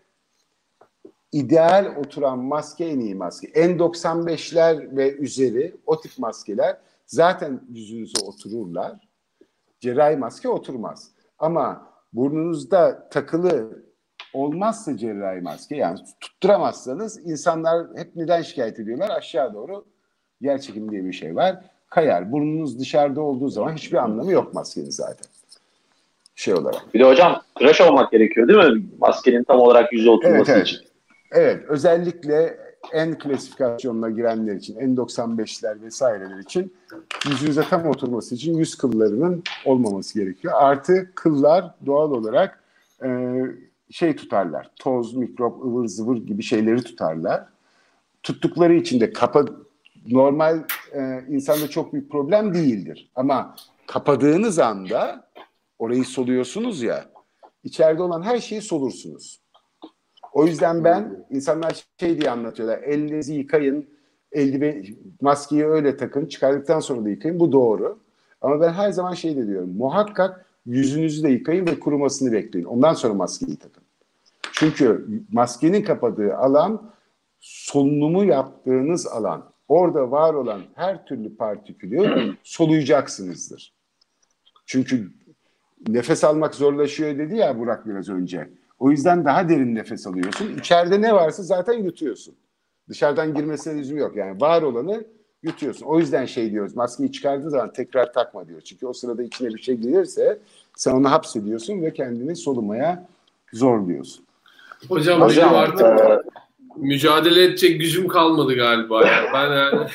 ideal 1.33 1.95
oturan 1.97 2.39
maske 2.39 2.85
en 2.85 3.01
iyi 3.01 3.15
maske. 3.15 3.47
N95'ler 3.47 4.97
ve 4.97 5.13
üzeri 5.13 5.77
o 5.87 6.01
tip 6.01 6.19
maskeler 6.19 6.77
zaten 7.07 7.61
yüzünüze 7.69 8.27
otururlar. 8.27 9.09
Cerrahi 9.81 10.17
maske 10.17 10.49
oturmaz. 10.49 11.11
Ama 11.39 11.89
burnunuzda 12.13 13.09
takılı 13.09 13.83
olmazsa 14.33 14.97
cerrahi 14.97 15.41
maske 15.41 15.77
yani 15.77 15.99
tutturamazsanız 16.21 17.27
insanlar 17.27 17.87
hep 17.97 18.17
neden 18.17 18.43
şikayet 18.43 18.81
ediyorlar? 18.81 19.11
Aşağı 19.11 19.55
doğru 19.55 19.85
yer 20.41 20.61
çekimi 20.61 20.91
diye 20.91 21.05
bir 21.05 21.13
şey 21.13 21.37
var. 21.37 21.57
Kayar. 21.91 22.33
Burnunuz 22.33 22.81
dışarıda 22.81 23.21
olduğu 23.21 23.49
zaman 23.49 23.73
hiçbir 23.73 23.97
anlamı 23.97 24.33
yok 24.33 24.55
maskenin 24.55 24.91
zaten. 24.91 25.27
Şey 26.35 26.55
olarak. 26.55 26.95
Bir 26.95 27.01
de 27.01 27.05
hocam 27.05 27.43
tıraş 27.55 27.81
olmak 27.81 28.13
gerekiyor 28.13 28.49
değil 28.49 28.59
mi? 28.59 28.87
Maskenin 28.99 29.45
tam 29.45 29.61
olarak 29.61 29.93
yüze 29.93 30.11
oturması 30.11 30.53
evet, 30.53 30.59
evet. 30.59 30.67
için. 30.67 30.88
Evet. 31.33 31.65
Özellikle 31.69 32.59
en 32.93 33.19
klasifikasyonuna 33.19 34.11
girenler 34.11 34.55
için, 34.55 34.77
N95'ler 34.77 35.83
vesaireler 35.83 36.39
için 36.39 36.75
yüzünüze 37.29 37.63
tam 37.63 37.87
oturması 37.87 38.35
için 38.35 38.59
yüz 38.59 38.75
kıllarının 38.75 39.43
olmaması 39.65 40.19
gerekiyor. 40.19 40.55
Artı 40.57 41.11
kıllar 41.15 41.75
doğal 41.87 42.11
olarak 42.11 42.63
e, 43.05 43.39
şey 43.91 44.17
tutarlar. 44.17 44.71
Toz, 44.77 45.15
mikrop, 45.15 45.65
ıvır 45.65 45.87
zıvır 45.87 46.17
gibi 46.17 46.43
şeyleri 46.43 46.83
tutarlar. 46.83 47.45
Tuttukları 48.23 48.75
için 48.75 49.01
de 49.01 49.13
kapa 49.13 49.45
normal 50.07 50.63
e, 50.93 51.25
insanda 51.29 51.69
çok 51.69 51.93
büyük 51.93 52.11
problem 52.11 52.55
değildir. 52.55 53.11
Ama 53.15 53.57
kapadığınız 53.87 54.59
anda 54.59 55.29
orayı 55.79 56.05
soluyorsunuz 56.05 56.83
ya 56.83 57.05
içeride 57.65 58.03
olan 58.03 58.23
her 58.23 58.39
şeyi 58.39 58.63
solursunuz. 58.63 59.41
O 60.39 60.47
yüzden 60.47 60.85
ben 60.85 61.27
insanlar 61.31 61.85
şey 62.01 62.21
diye 62.21 62.31
anlatıyorlar. 62.31 62.79
Elinizi 62.79 63.35
yıkayın, 63.35 63.89
eldiven, 64.33 64.85
maskeyi 65.21 65.67
öyle 65.67 65.97
takın, 65.97 66.27
çıkardıktan 66.27 66.81
sonra 66.81 67.05
da 67.05 67.09
yıkayın. 67.09 67.41
Bu 67.41 67.53
doğru. 67.53 67.99
Ama 68.41 68.61
ben 68.61 68.73
her 68.73 68.91
zaman 68.91 69.15
şey 69.15 69.37
de 69.37 69.47
diyorum. 69.47 69.77
Muhakkak 69.77 70.47
yüzünüzü 70.67 71.23
de 71.23 71.29
yıkayın 71.29 71.67
ve 71.67 71.81
kurumasını 71.81 72.33
bekleyin. 72.33 72.67
Ondan 72.67 72.95
sonra 72.95 73.15
maskeyi 73.15 73.57
takın. 73.57 73.83
Çünkü 74.53 75.07
maskenin 75.33 75.83
kapadığı 75.83 76.37
alan 76.37 76.93
solunumu 77.41 78.25
yaptığınız 78.25 79.07
alan. 79.07 79.45
Orada 79.69 80.11
var 80.11 80.35
olan 80.35 80.61
her 80.75 81.07
türlü 81.07 81.37
partikülü 81.37 82.35
soluyacaksınızdır. 82.43 83.75
Çünkü 84.67 85.11
nefes 85.89 86.25
almak 86.25 86.55
zorlaşıyor 86.55 87.19
dedi 87.19 87.37
ya 87.37 87.59
Burak 87.59 87.87
biraz 87.87 88.09
önce. 88.09 88.49
O 88.79 88.91
yüzden 88.91 89.25
daha 89.25 89.49
derin 89.49 89.75
nefes 89.75 90.07
alıyorsun. 90.07 90.57
İçeride 90.59 91.01
ne 91.01 91.15
varsa 91.15 91.43
zaten 91.43 91.73
yutuyorsun. 91.73 92.35
Dışarıdan 92.89 93.35
girmesine 93.35 93.79
lüzum 93.79 93.99
yok. 93.99 94.17
Yani 94.17 94.41
var 94.41 94.63
olanı 94.63 95.05
yutuyorsun. 95.43 95.87
O 95.87 95.99
yüzden 95.99 96.27
şey 96.27 96.51
diyoruz 96.51 96.77
maskeyi 96.77 97.13
çıkardığı 97.13 97.51
zaman 97.51 97.73
tekrar 97.73 98.13
takma 98.13 98.49
diyor. 98.49 98.61
Çünkü 98.61 98.87
o 98.87 98.93
sırada 98.93 99.23
içine 99.23 99.49
bir 99.49 99.63
şey 99.63 99.75
gelirse 99.77 100.39
sen 100.77 100.93
onu 100.93 101.11
hapsediyorsun 101.11 101.83
ve 101.83 101.93
kendini 101.93 102.37
solumaya 102.37 103.09
zorluyorsun. 103.53 104.25
Hocam, 104.89 105.21
Hocam 105.21 105.55
artık 105.55 105.87
e... 105.87 106.23
mücadele 106.77 107.45
edecek 107.45 107.81
gücüm 107.81 108.09
kalmadı 108.09 108.55
galiba. 108.57 109.07
Yani. 109.07 109.29
Ben 109.35 109.51
yani 109.57 109.89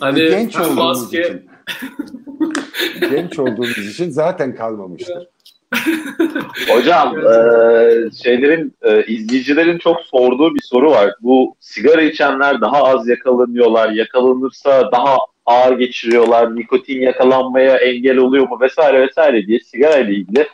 hani 0.00 0.18
genç 0.18 0.56
olduğumuz 0.56 0.76
maske... 0.76 1.20
için 1.20 1.48
genç 3.10 3.38
olduğumuz 3.38 3.78
için 3.78 4.10
zaten 4.10 4.54
kalmamıştır. 4.54 5.28
Hocam 6.68 7.18
e, 7.18 8.10
şeylerin 8.22 8.74
e, 8.82 9.04
izleyicilerin 9.04 9.78
çok 9.78 10.00
sorduğu 10.00 10.54
bir 10.54 10.62
soru 10.62 10.90
var. 10.90 11.14
Bu 11.20 11.56
sigara 11.60 12.02
içenler 12.02 12.60
daha 12.60 12.82
az 12.82 13.08
yakalanıyorlar. 13.08 13.90
Yakalanırsa 13.90 14.92
daha 14.92 15.16
ağır 15.46 15.78
geçiriyorlar. 15.78 16.56
Nikotin 16.56 17.00
yakalanmaya 17.00 17.76
engel 17.76 18.16
oluyor 18.16 18.48
mu 18.48 18.60
vesaire 18.60 19.00
vesaire 19.00 19.46
diye 19.46 19.60
sigara 19.60 19.96
ile 19.96 20.12
ilgili 20.12 20.48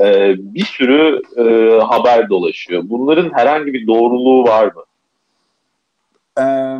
e, 0.00 0.34
bir 0.38 0.64
sürü 0.64 1.22
e, 1.36 1.42
haber 1.80 2.28
dolaşıyor. 2.28 2.82
Bunların 2.86 3.32
herhangi 3.32 3.72
bir 3.72 3.86
doğruluğu 3.86 4.44
var 4.44 4.66
mı? 4.66 4.84
Ee, 6.38 6.78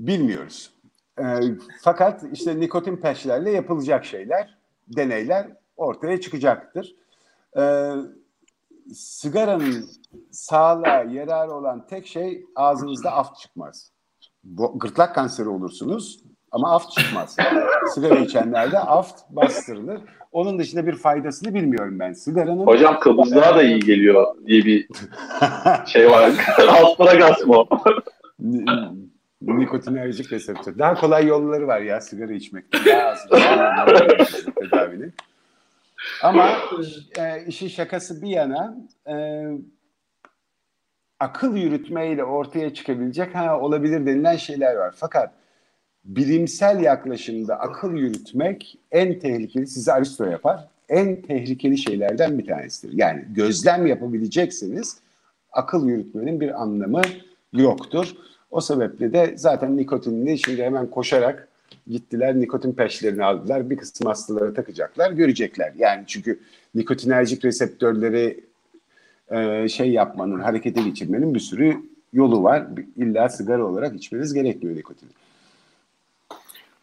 bilmiyoruz. 0.00 0.70
E, 1.18 1.24
fakat 1.82 2.22
işte 2.32 2.60
nikotin 2.60 2.96
peşlerle 2.96 3.50
yapılacak 3.50 4.04
şeyler 4.04 4.63
deneyler 4.88 5.46
ortaya 5.76 6.20
çıkacaktır. 6.20 6.94
Ee, 7.56 7.92
sigaranın 8.94 9.84
sağlığa 10.30 11.02
yararı 11.02 11.52
olan 11.52 11.86
tek 11.86 12.06
şey 12.06 12.44
ağzınızda 12.56 13.12
af 13.12 13.36
çıkmaz. 13.36 13.90
Bu, 14.44 14.78
gırtlak 14.78 15.14
kanseri 15.14 15.48
olursunuz 15.48 16.20
ama 16.50 16.74
af 16.74 16.90
çıkmaz. 16.90 17.36
Sigara 17.94 18.18
içenlerde 18.18 18.78
af 18.78 19.12
bastırılır. 19.30 20.00
Onun 20.32 20.58
dışında 20.58 20.86
bir 20.86 20.96
faydasını 20.96 21.54
bilmiyorum 21.54 21.98
ben. 21.98 22.12
Sigaranın 22.12 22.66
Hocam 22.66 23.00
kabızlığa 23.00 23.56
da 23.56 23.62
iyi 23.62 23.80
geliyor 23.80 24.34
diye 24.46 24.64
bir 24.64 24.88
şey 25.86 26.10
var. 26.10 26.30
Asparagas 26.68 27.40
mı? 27.46 27.64
Nikotinerjik 29.46 30.32
reseptör. 30.32 30.78
Daha 30.78 30.94
kolay 30.94 31.26
yolları 31.26 31.66
var 31.66 31.80
ya 31.80 32.00
sigara 32.00 32.32
içmekten. 32.32 32.80
Daha 32.86 33.08
az 33.08 33.28
tedavinin. 34.58 35.14
Ama 36.22 36.58
e, 37.18 37.46
işin 37.46 37.68
şakası 37.68 38.22
bir 38.22 38.28
yana 38.28 38.76
e, 39.08 39.14
akıl 41.20 41.56
yürütmeyle 41.56 42.24
ortaya 42.24 42.74
çıkabilecek 42.74 43.34
ha 43.34 43.60
olabilir 43.60 44.06
denilen 44.06 44.36
şeyler 44.36 44.74
var. 44.74 44.94
Fakat 44.96 45.32
bilimsel 46.04 46.80
yaklaşımda 46.80 47.60
akıl 47.60 47.92
yürütmek 47.92 48.78
en 48.92 49.18
tehlikeli, 49.18 49.66
sizi 49.66 49.92
Aristo 49.92 50.24
yapar, 50.24 50.68
en 50.88 51.22
tehlikeli 51.22 51.78
şeylerden 51.78 52.38
bir 52.38 52.46
tanesidir. 52.46 52.98
Yani 52.98 53.24
gözlem 53.30 53.86
yapabileceksiniz, 53.86 54.98
akıl 55.52 55.88
yürütmenin 55.88 56.40
bir 56.40 56.62
anlamı 56.62 57.02
yoktur. 57.52 58.14
O 58.54 58.60
sebeple 58.60 59.12
de 59.12 59.34
zaten 59.36 59.76
nikotinini 59.76 60.38
şimdi 60.38 60.62
hemen 60.62 60.90
koşarak 60.90 61.48
gittiler 61.90 62.40
nikotin 62.40 62.72
peşlerini 62.72 63.24
aldılar. 63.24 63.70
Bir 63.70 63.76
kısım 63.76 64.06
hastalara 64.06 64.54
takacaklar, 64.54 65.10
görecekler. 65.10 65.72
Yani 65.78 66.04
çünkü 66.06 66.40
nikotinerjik 66.74 67.44
reseptörleri 67.44 68.44
e, 69.30 69.68
şey 69.68 69.90
yapmanın, 69.90 70.40
harekete 70.40 70.82
geçirmenin 70.82 71.34
bir 71.34 71.40
sürü 71.40 71.76
yolu 72.12 72.42
var. 72.42 72.66
İlla 72.96 73.28
sigara 73.28 73.64
olarak 73.66 73.94
içmeniz 73.94 74.34
gerekmiyor 74.34 74.76
nikotini. 74.76 75.10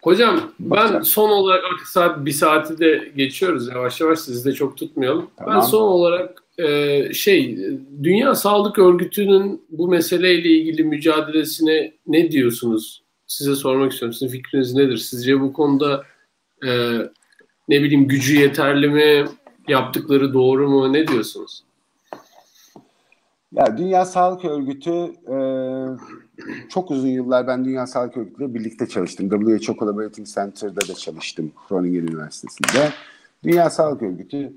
Hocam 0.02 0.52
Bakacağım. 0.60 1.00
ben 1.00 1.02
son 1.02 1.30
olarak 1.30 1.64
artık 1.74 1.88
saat 1.88 2.26
bir 2.26 2.32
saati 2.32 2.80
de 2.80 3.12
geçiyoruz 3.16 3.68
yavaş 3.68 4.02
yavaş 4.02 4.20
sizi 4.20 4.46
de 4.50 4.54
çok 4.54 4.78
tutmayalım. 4.78 5.28
Tamam. 5.38 5.56
Ben 5.56 5.60
son 5.60 5.82
olarak 5.82 6.44
e, 6.68 7.14
şey 7.14 7.58
Dünya 8.04 8.36
Sağlık 8.36 8.80
Örgütü'nün 8.80 9.62
bu 9.70 9.88
meseleyle 9.88 10.50
ilgili 10.50 10.84
mücadelesine 10.84 11.94
ne 12.08 12.32
diyorsunuz? 12.32 13.02
Size 13.28 13.56
sormak 13.56 13.92
istiyorum. 13.92 14.14
Sizin 14.14 14.28
fikriniz 14.28 14.74
nedir? 14.74 14.98
Sizce 14.98 15.42
bu 15.42 15.54
konuda 15.54 16.04
e, 16.68 16.98
ne 17.70 17.84
bileyim 17.84 18.08
gücü 18.08 18.40
yeterli 18.40 18.90
mi? 18.90 19.26
Yaptıkları 19.68 20.34
doğru 20.34 20.70
mu? 20.70 20.94
Ne 20.94 21.08
diyorsunuz? 21.08 21.64
Ya 23.52 23.78
Dünya 23.78 24.06
Sağlık 24.06 24.46
Örgütü 24.46 24.92
e, 25.28 25.38
çok 26.70 26.92
uzun 26.92 27.08
yıllar 27.08 27.48
ben 27.48 27.66
Dünya 27.66 27.88
Sağlık 27.88 28.18
Örgütü'yle 28.18 28.54
birlikte 28.54 28.88
çalıştım. 28.88 29.30
WHO 29.30 29.76
Collaborating 29.76 30.28
Center'da 30.28 30.82
da 30.82 30.94
çalıştım 30.94 31.52
Groningen 31.70 32.08
Üniversitesi'nde. 32.08 32.90
Dünya 33.44 33.70
Sağlık 33.70 34.02
Örgütü 34.02 34.54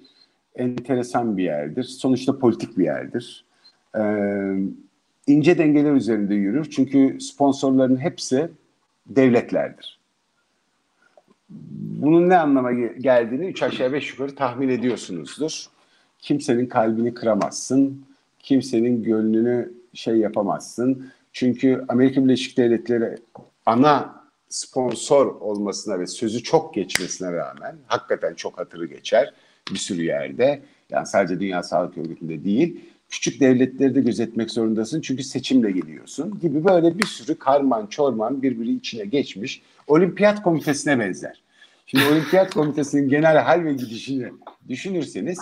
enteresan 0.57 1.37
bir 1.37 1.45
yerdir. 1.45 1.85
Sonuçta 1.85 2.39
politik 2.39 2.79
bir 2.79 2.85
yerdir. 2.85 3.45
Ee, 3.97 4.57
ince 5.27 5.59
dengeler 5.59 5.93
üzerinde 5.93 6.35
yürür. 6.35 6.71
Çünkü 6.71 7.21
sponsorların 7.21 7.97
hepsi 7.97 8.51
devletlerdir. 9.07 9.99
Bunun 12.01 12.29
ne 12.29 12.37
anlama 12.37 12.73
geldiğini 12.73 13.47
üç 13.47 13.63
aşağı 13.63 13.93
beş 13.93 14.11
yukarı 14.11 14.35
tahmin 14.35 14.69
ediyorsunuzdur. 14.69 15.67
Kimsenin 16.19 16.67
kalbini 16.67 17.15
kıramazsın. 17.15 18.05
Kimsenin 18.39 19.03
gönlünü 19.03 19.73
şey 19.95 20.17
yapamazsın. 20.17 21.11
Çünkü 21.33 21.85
Amerika 21.89 22.25
Birleşik 22.25 22.57
Devletleri 22.57 23.19
ana 23.67 24.25
sponsor 24.49 25.27
olmasına 25.27 26.01
ve 26.01 26.07
sözü 26.07 26.43
çok 26.43 26.75
geçmesine 26.75 27.33
rağmen 27.33 27.77
hakikaten 27.87 28.35
çok 28.35 28.59
hatırı 28.59 28.87
geçer 28.87 29.35
bir 29.73 29.79
sürü 29.79 30.03
yerde. 30.03 30.63
Yani 30.91 31.07
sadece 31.07 31.41
Dünya 31.41 31.63
Sağlık 31.63 31.99
Örgütü'nde 31.99 32.45
değil. 32.45 32.81
Küçük 33.09 33.41
devletleri 33.41 33.95
de 33.95 34.01
gözetmek 34.01 34.51
zorundasın 34.51 35.01
çünkü 35.01 35.23
seçimle 35.23 35.71
geliyorsun 35.71 36.39
gibi 36.41 36.65
böyle 36.65 36.99
bir 36.99 37.07
sürü 37.07 37.39
karman 37.39 37.87
çorman 37.87 38.43
birbiri 38.43 38.73
içine 38.73 39.05
geçmiş 39.05 39.63
olimpiyat 39.87 40.43
komitesine 40.43 40.99
benzer. 40.99 41.43
Şimdi 41.87 42.05
olimpiyat 42.05 42.55
komitesinin 42.55 43.09
genel 43.09 43.39
hal 43.39 43.65
ve 43.65 43.73
gidişini 43.73 44.33
düşünürseniz 44.69 45.39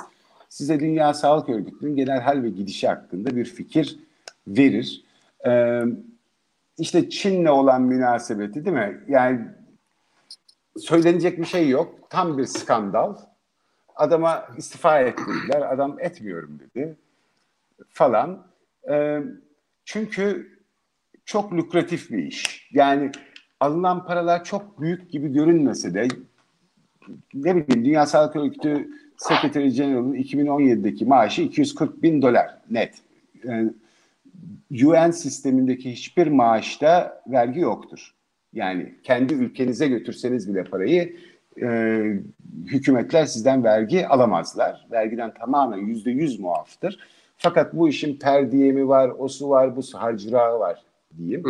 size 0.48 0.80
Dünya 0.80 1.14
Sağlık 1.14 1.48
Örgütü'nün 1.48 1.96
genel 1.96 2.20
hal 2.20 2.42
ve 2.42 2.50
gidişi 2.50 2.88
hakkında 2.88 3.36
bir 3.36 3.44
fikir 3.44 3.98
verir. 4.46 5.04
Ee, 5.46 5.82
işte 6.78 7.10
Çin'le 7.10 7.46
olan 7.46 7.82
münasebeti 7.82 8.64
değil 8.64 8.76
mi? 8.76 9.00
Yani 9.08 9.40
söylenecek 10.78 11.38
bir 11.38 11.44
şey 11.44 11.68
yok. 11.68 11.98
Tam 12.10 12.38
bir 12.38 12.44
skandal. 12.44 13.16
Adama 13.96 14.48
istifa 14.56 15.00
ettirdiler. 15.00 15.72
Adam 15.72 16.00
etmiyorum 16.00 16.58
dedi 16.60 16.96
falan. 17.88 18.46
E, 18.90 19.20
çünkü 19.84 20.58
çok 21.24 21.52
lukratif 21.52 22.10
bir 22.10 22.18
iş. 22.18 22.68
Yani 22.72 23.10
alınan 23.60 24.06
paralar 24.06 24.44
çok 24.44 24.80
büyük 24.80 25.10
gibi 25.10 25.32
görünmese 25.32 25.94
de 25.94 26.08
ne 27.34 27.56
bileyim 27.56 27.84
Dünya 27.84 28.06
Sağlık 28.06 28.36
Örgütü 28.36 28.88
Secretary 29.16 29.68
General'ın 29.68 30.14
2017'deki 30.14 31.04
maaşı 31.04 31.42
240 31.42 32.02
bin 32.02 32.22
dolar 32.22 32.58
net. 32.70 32.94
Yani 33.44 33.70
UN 34.70 35.10
sistemindeki 35.10 35.92
hiçbir 35.92 36.26
maaşta 36.26 37.22
vergi 37.26 37.60
yoktur. 37.60 38.14
Yani 38.52 38.94
kendi 39.02 39.34
ülkenize 39.34 39.88
götürseniz 39.88 40.48
bile 40.48 40.64
parayı 40.64 41.16
e, 41.62 42.02
hükümetler 42.66 43.26
sizden 43.26 43.64
vergi 43.64 44.08
alamazlar. 44.08 44.86
Vergiden 44.90 45.34
tamamen 45.34 45.78
yüzde 45.78 46.10
yüz 46.10 46.40
muaftır. 46.40 46.98
Fakat 47.36 47.74
bu 47.74 47.88
işin 47.88 48.18
perdiyemi 48.18 48.88
var, 48.88 49.12
o 49.18 49.28
su 49.28 49.48
var, 49.48 49.76
bu 49.76 49.82
su 49.82 49.98
harcırağı 49.98 50.58
var 50.58 50.82
diyeyim. 51.18 51.42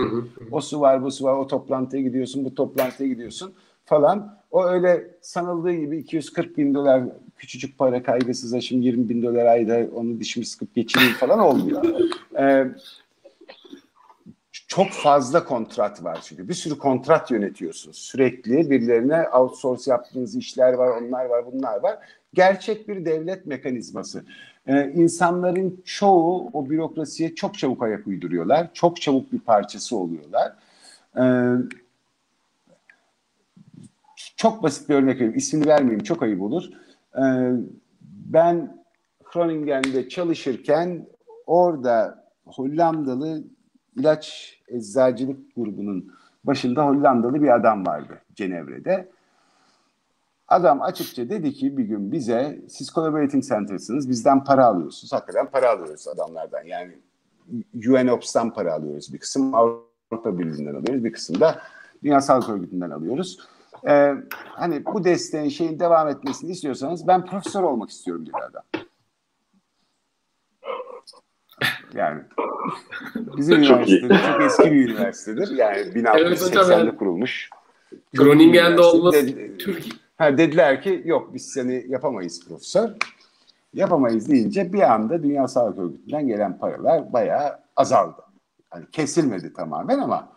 O 0.50 0.60
su 0.60 0.80
var, 0.80 1.02
bu 1.02 1.10
su 1.10 1.24
var, 1.24 1.34
o 1.34 1.46
toplantıya 1.46 2.02
gidiyorsun, 2.02 2.44
bu 2.44 2.54
toplantıya 2.54 3.08
gidiyorsun 3.08 3.54
falan. 3.84 4.38
O 4.50 4.64
öyle 4.64 5.10
sanıldığı 5.20 5.72
gibi 5.72 5.98
240 5.98 6.58
bin 6.58 6.74
dolar 6.74 7.02
küçücük 7.36 7.78
para 7.78 8.02
kaygısız 8.02 8.54
aşım 8.54 8.82
20 8.82 9.08
bin 9.08 9.22
dolar 9.22 9.46
ayda 9.46 9.86
onu 9.94 10.20
dişimi 10.20 10.46
sıkıp 10.46 10.74
geçireyim 10.74 11.14
falan 11.14 11.38
olmuyor. 11.38 11.84
Ee, 12.38 12.66
çok 14.74 14.90
fazla 14.90 15.44
kontrat 15.44 16.04
var 16.04 16.18
çünkü. 16.22 16.48
Bir 16.48 16.54
sürü 16.54 16.78
kontrat 16.78 17.30
yönetiyorsunuz. 17.30 17.96
Sürekli 17.96 18.70
birilerine 18.70 19.28
outsource 19.28 19.90
yaptığınız 19.90 20.36
işler 20.36 20.72
var, 20.72 20.88
onlar 20.88 21.24
var, 21.24 21.44
bunlar 21.52 21.82
var. 21.82 21.98
Gerçek 22.34 22.88
bir 22.88 23.04
devlet 23.04 23.46
mekanizması. 23.46 24.24
Ee, 24.66 24.92
insanların 24.94 25.82
çoğu 25.84 26.50
o 26.52 26.70
bürokrasiye 26.70 27.34
çok 27.34 27.58
çabuk 27.58 27.82
ayak 27.82 28.06
uyduruyorlar. 28.06 28.70
Çok 28.74 29.00
çabuk 29.00 29.32
bir 29.32 29.40
parçası 29.40 29.96
oluyorlar. 29.96 30.52
Ee, 31.18 31.54
çok 34.36 34.62
basit 34.62 34.88
bir 34.88 34.94
örnek 34.94 35.16
vereyim. 35.16 35.36
İsmini 35.36 35.66
vermeyeyim 35.66 36.02
çok 36.02 36.22
ayıp 36.22 36.42
olur. 36.42 36.64
Ee, 37.16 37.52
ben 38.26 38.84
Groningen'de 39.32 40.08
çalışırken 40.08 41.06
orada 41.46 42.24
Hollandalı 42.46 43.42
ilaç 43.96 44.56
eczacılık 44.68 45.56
grubunun 45.56 46.12
başında 46.44 46.86
Hollandalı 46.86 47.42
bir 47.42 47.54
adam 47.54 47.86
vardı 47.86 48.20
Cenevre'de. 48.34 49.08
Adam 50.48 50.82
açıkça 50.82 51.28
dedi 51.28 51.52
ki 51.52 51.76
bir 51.76 51.84
gün 51.84 52.12
bize 52.12 52.60
siz 52.68 52.88
collaborating 52.88 53.44
center'sınız 53.44 54.08
bizden 54.08 54.44
para 54.44 54.66
alıyorsunuz. 54.66 55.12
Hakikaten 55.12 55.50
para 55.50 55.70
alıyoruz 55.70 56.08
adamlardan. 56.08 56.62
Yani 56.62 56.92
UNOPS'tan 57.74 58.54
para 58.54 58.74
alıyoruz. 58.74 59.12
Bir 59.12 59.18
kısım 59.18 59.54
Avrupa 59.54 60.38
Birliği'nden 60.38 60.74
alıyoruz. 60.74 61.04
Bir 61.04 61.12
kısım 61.12 61.40
da 61.40 61.58
Dünya 62.02 62.20
Sağlık 62.20 62.48
Örgütü'nden 62.48 62.90
alıyoruz. 62.90 63.38
Ee, 63.86 64.14
hani 64.34 64.84
bu 64.84 65.04
desteğin 65.04 65.48
şeyin 65.48 65.78
devam 65.78 66.08
etmesini 66.08 66.50
istiyorsanız 66.50 67.06
ben 67.06 67.26
profesör 67.26 67.62
olmak 67.62 67.90
istiyorum 67.90 68.26
dedi 68.26 68.36
adam. 68.50 68.62
Yani 71.94 72.22
bizim 73.36 73.62
çok 73.62 73.88
üniversitede 73.88 74.14
iyi. 74.14 74.32
çok 74.32 74.42
eski 74.42 74.72
bir 74.72 74.88
üniversitedir. 74.88 75.56
Yani 75.56 75.78
1680'de 75.80 76.74
evet, 76.74 76.96
kurulmuş. 76.98 77.50
Groningen'de 78.14 78.80
olması 78.80 79.26
Türkiye. 79.58 79.94
Ha, 80.18 80.38
dediler 80.38 80.82
ki 80.82 81.02
yok 81.04 81.34
biz 81.34 81.46
seni 81.46 81.84
yapamayız 81.88 82.48
profesör. 82.48 82.90
Yapamayız 83.74 84.30
deyince 84.30 84.72
bir 84.72 84.92
anda 84.94 85.22
Dünya 85.22 85.48
Sağlık 85.48 85.78
Örgütü'nden 85.78 86.26
gelen 86.26 86.58
paralar 86.58 87.12
bayağı 87.12 87.58
azaldı. 87.76 88.22
Hani 88.70 88.90
kesilmedi 88.90 89.52
tamamen 89.52 89.98
ama 89.98 90.28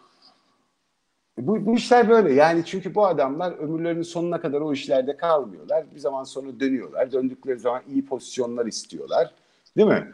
bu, 1.38 1.66
bu 1.66 1.76
işler 1.76 2.10
böyle. 2.10 2.34
Yani 2.34 2.66
çünkü 2.66 2.96
bu 2.96 3.06
adamlar 3.06 3.52
ömürlerinin 3.52 4.02
sonuna 4.02 4.42
kadar 4.42 4.62
o 4.62 4.74
işlerde 4.74 5.18
kalmıyorlar. 5.18 5.86
Bir 5.96 6.00
zaman 6.00 6.24
sonra 6.24 6.60
dönüyorlar. 6.60 7.12
Döndükleri 7.12 7.60
zaman 7.60 7.82
iyi 7.88 8.06
pozisyonlar 8.06 8.66
istiyorlar. 8.66 9.34
Değil 9.78 9.88
mi? 9.88 10.12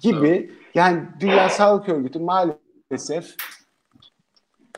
Gibi. 0.00 0.52
Yani 0.74 1.02
Dünya 1.20 1.48
Sağlık 1.48 1.88
Örgütü 1.88 2.18
maalesef 2.18 3.36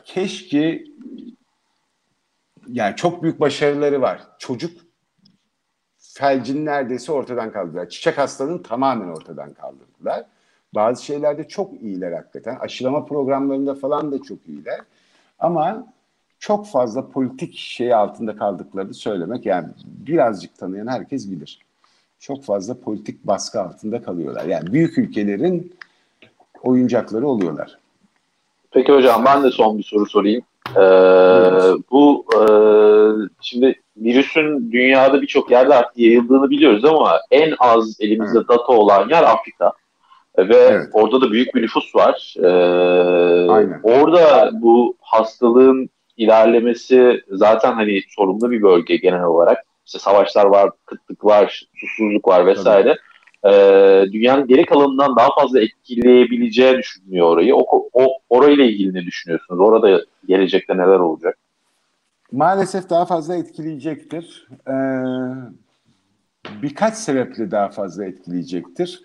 keşke 0.05 0.83
yani 2.67 2.95
çok 2.95 3.23
büyük 3.23 3.39
başarıları 3.39 4.01
var. 4.01 4.21
Çocuk 4.39 4.81
felcini 5.97 6.65
neredeyse 6.65 7.11
ortadan 7.11 7.51
kaldırdılar. 7.51 7.89
Çiçek 7.89 8.17
hastalığını 8.17 8.63
tamamen 8.63 9.07
ortadan 9.07 9.53
kaldırdılar. 9.53 10.25
Bazı 10.75 11.05
şeylerde 11.05 11.47
çok 11.47 11.81
iyiler 11.81 12.11
hakikaten. 12.11 12.55
Aşılama 12.55 13.05
programlarında 13.05 13.75
falan 13.75 14.11
da 14.11 14.21
çok 14.21 14.47
iyiler. 14.47 14.81
Ama 15.39 15.93
çok 16.39 16.67
fazla 16.67 17.09
politik 17.09 17.57
şey 17.57 17.93
altında 17.93 18.35
kaldıklarını 18.35 18.93
söylemek 18.93 19.45
yani 19.45 19.69
birazcık 19.85 20.57
tanıyan 20.57 20.87
herkes 20.87 21.31
bilir. 21.31 21.59
Çok 22.21 22.43
fazla 22.43 22.79
politik 22.79 23.23
baskı 23.23 23.61
altında 23.61 24.01
kalıyorlar. 24.01 24.45
Yani 24.45 24.73
büyük 24.73 24.97
ülkelerin 24.97 25.75
oyuncakları 26.63 27.27
oluyorlar. 27.27 27.77
Peki 28.71 28.91
hocam 28.91 29.25
ben 29.25 29.43
de 29.43 29.51
son 29.51 29.77
bir 29.77 29.83
soru 29.83 30.05
sorayım. 30.05 30.41
Ee, 30.75 30.81
bu 31.91 32.25
e, 32.35 32.43
şimdi 33.41 33.81
virüsün 33.97 34.71
dünyada 34.71 35.21
birçok 35.21 35.51
yerde 35.51 35.75
artık 35.75 35.97
yayıldığını 35.97 36.49
biliyoruz 36.49 36.85
ama 36.85 37.19
en 37.31 37.53
az 37.59 37.97
elimizde 37.99 38.37
evet. 38.37 38.49
data 38.49 38.73
olan 38.73 39.09
yer 39.09 39.23
Afrika. 39.23 39.73
Ve 40.37 40.55
evet. 40.55 40.89
orada 40.93 41.21
da 41.21 41.31
büyük 41.31 41.55
bir 41.55 41.61
nüfus 41.61 41.95
var. 41.95 42.35
Ee, 42.37 43.51
Aynen. 43.51 43.79
Orada 43.83 44.49
bu 44.53 44.95
hastalığın 45.01 45.89
ilerlemesi 46.17 47.21
zaten 47.29 47.73
hani 47.73 48.01
sorumlu 48.09 48.51
bir 48.51 48.61
bölge 48.61 48.95
genel 48.97 49.23
olarak. 49.23 49.65
İşte 49.91 49.99
savaşlar 49.99 50.45
var, 50.45 50.71
kıtlık 50.85 51.25
var, 51.25 51.67
susuzluk 51.75 52.27
var 52.27 52.45
vesaire. 52.45 52.97
Ee, 53.45 54.05
dünyanın 54.11 54.47
geri 54.47 54.65
kalanından 54.65 55.15
daha 55.15 55.29
fazla 55.35 55.61
etkileyebileceği 55.61 56.77
düşünülüyor 56.77 57.27
orayı. 57.27 57.55
O, 57.55 57.89
o 57.93 58.17
orayla 58.29 58.63
ilgili 58.63 58.93
ne 58.93 59.01
düşünüyorsunuz? 59.01 59.59
Orada 59.59 60.01
gelecekte 60.27 60.73
neler 60.73 60.99
olacak? 60.99 61.37
Maalesef 62.31 62.89
daha 62.89 63.05
fazla 63.05 63.35
etkileyecektir. 63.35 64.47
Ee, 64.67 64.73
birkaç 66.61 66.93
sebeple 66.93 67.51
daha 67.51 67.69
fazla 67.69 68.05
etkileyecektir. 68.05 69.01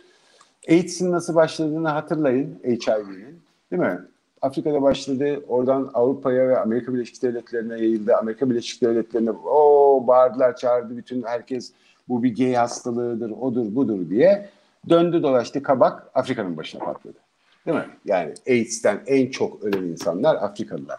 AIDS'in 0.69 1.13
nasıl 1.13 1.35
başladığını 1.35 1.89
hatırlayın 1.89 2.61
HIV'nin 2.65 3.43
değil 3.71 3.83
mi? 3.83 4.01
Afrika'da 4.43 4.83
başladı. 4.83 5.45
Oradan 5.49 5.91
Avrupa'ya 5.95 6.49
ve 6.49 6.59
Amerika 6.59 6.95
Birleşik 6.95 7.23
Devletleri'ne 7.23 7.75
yayıldı. 7.75 8.17
Amerika 8.17 8.51
Birleşik 8.51 8.83
Devletleri'ne 8.83 9.31
o 9.31 10.05
bağırdılar 10.07 10.57
çağırdı 10.57 10.97
bütün 10.97 11.23
herkes 11.23 11.73
bu 12.09 12.23
bir 12.23 12.37
gay 12.37 12.55
hastalığıdır, 12.55 13.31
odur, 13.31 13.75
budur 13.75 14.11
diye. 14.11 14.49
Döndü 14.89 15.23
dolaştı 15.23 15.63
kabak 15.63 16.11
Afrika'nın 16.15 16.57
başına 16.57 16.85
patladı. 16.85 17.19
Değil 17.67 17.77
mi? 17.77 17.87
Yani 18.05 18.35
AIDS'ten 18.49 19.01
en 19.07 19.31
çok 19.31 19.63
ölen 19.63 19.83
insanlar 19.83 20.35
Afrikalılar. 20.37 20.99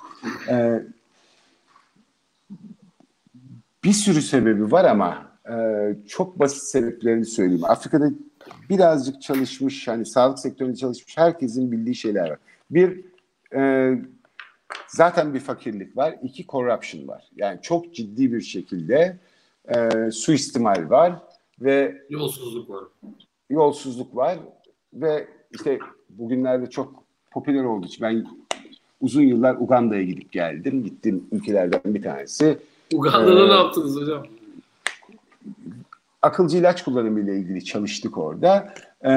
Ee, 0.49 0.83
bir 3.83 3.93
sürü 3.93 4.21
sebebi 4.21 4.71
var 4.71 4.85
ama 4.85 5.27
e, 5.49 5.55
çok 6.07 6.39
basit 6.39 6.63
sebeplerini 6.63 7.25
söyleyeyim. 7.25 7.65
Afrika'da 7.65 8.09
birazcık 8.69 9.21
çalışmış, 9.21 9.87
hani 9.87 10.05
sağlık 10.05 10.39
sektöründe 10.39 10.75
çalışmış 10.75 11.17
herkesin 11.17 11.71
bildiği 11.71 11.95
şeyler 11.95 12.29
var. 12.29 12.37
Bir, 12.71 13.05
e, 13.55 13.91
zaten 14.87 15.33
bir 15.33 15.39
fakirlik 15.39 15.97
var. 15.97 16.15
İki, 16.23 16.47
corruption 16.47 17.07
var. 17.07 17.23
Yani 17.35 17.59
çok 17.61 17.93
ciddi 17.93 18.33
bir 18.33 18.41
şekilde 18.41 19.17
e, 19.75 20.11
suistimal 20.11 20.89
var 20.89 21.13
ve 21.61 22.01
yolsuzluk 22.09 22.69
var. 22.69 22.83
Yolsuzluk 23.49 24.15
var 24.15 24.39
ve 24.93 25.27
işte 25.51 25.79
bugünlerde 26.09 26.69
çok 26.69 27.03
popüler 27.31 27.63
olduğu 27.63 27.85
için 27.85 28.01
ben 28.01 28.27
uzun 29.01 29.21
yıllar 29.21 29.55
Uganda'ya 29.55 30.03
gidip 30.03 30.31
geldim. 30.31 30.83
Gittim 30.83 31.27
ülkelerden 31.31 31.81
bir 31.85 32.01
tanesi. 32.01 32.57
Uganda'da 32.93 33.45
ee, 33.45 33.49
ne 33.49 33.53
yaptınız 33.53 33.95
hocam? 33.95 34.23
akılcı 36.21 36.57
ilaç 36.57 36.83
kullanımı 36.83 37.19
ile 37.19 37.37
ilgili 37.37 37.65
çalıştık 37.65 38.17
orada. 38.17 38.73
E, 39.01 39.11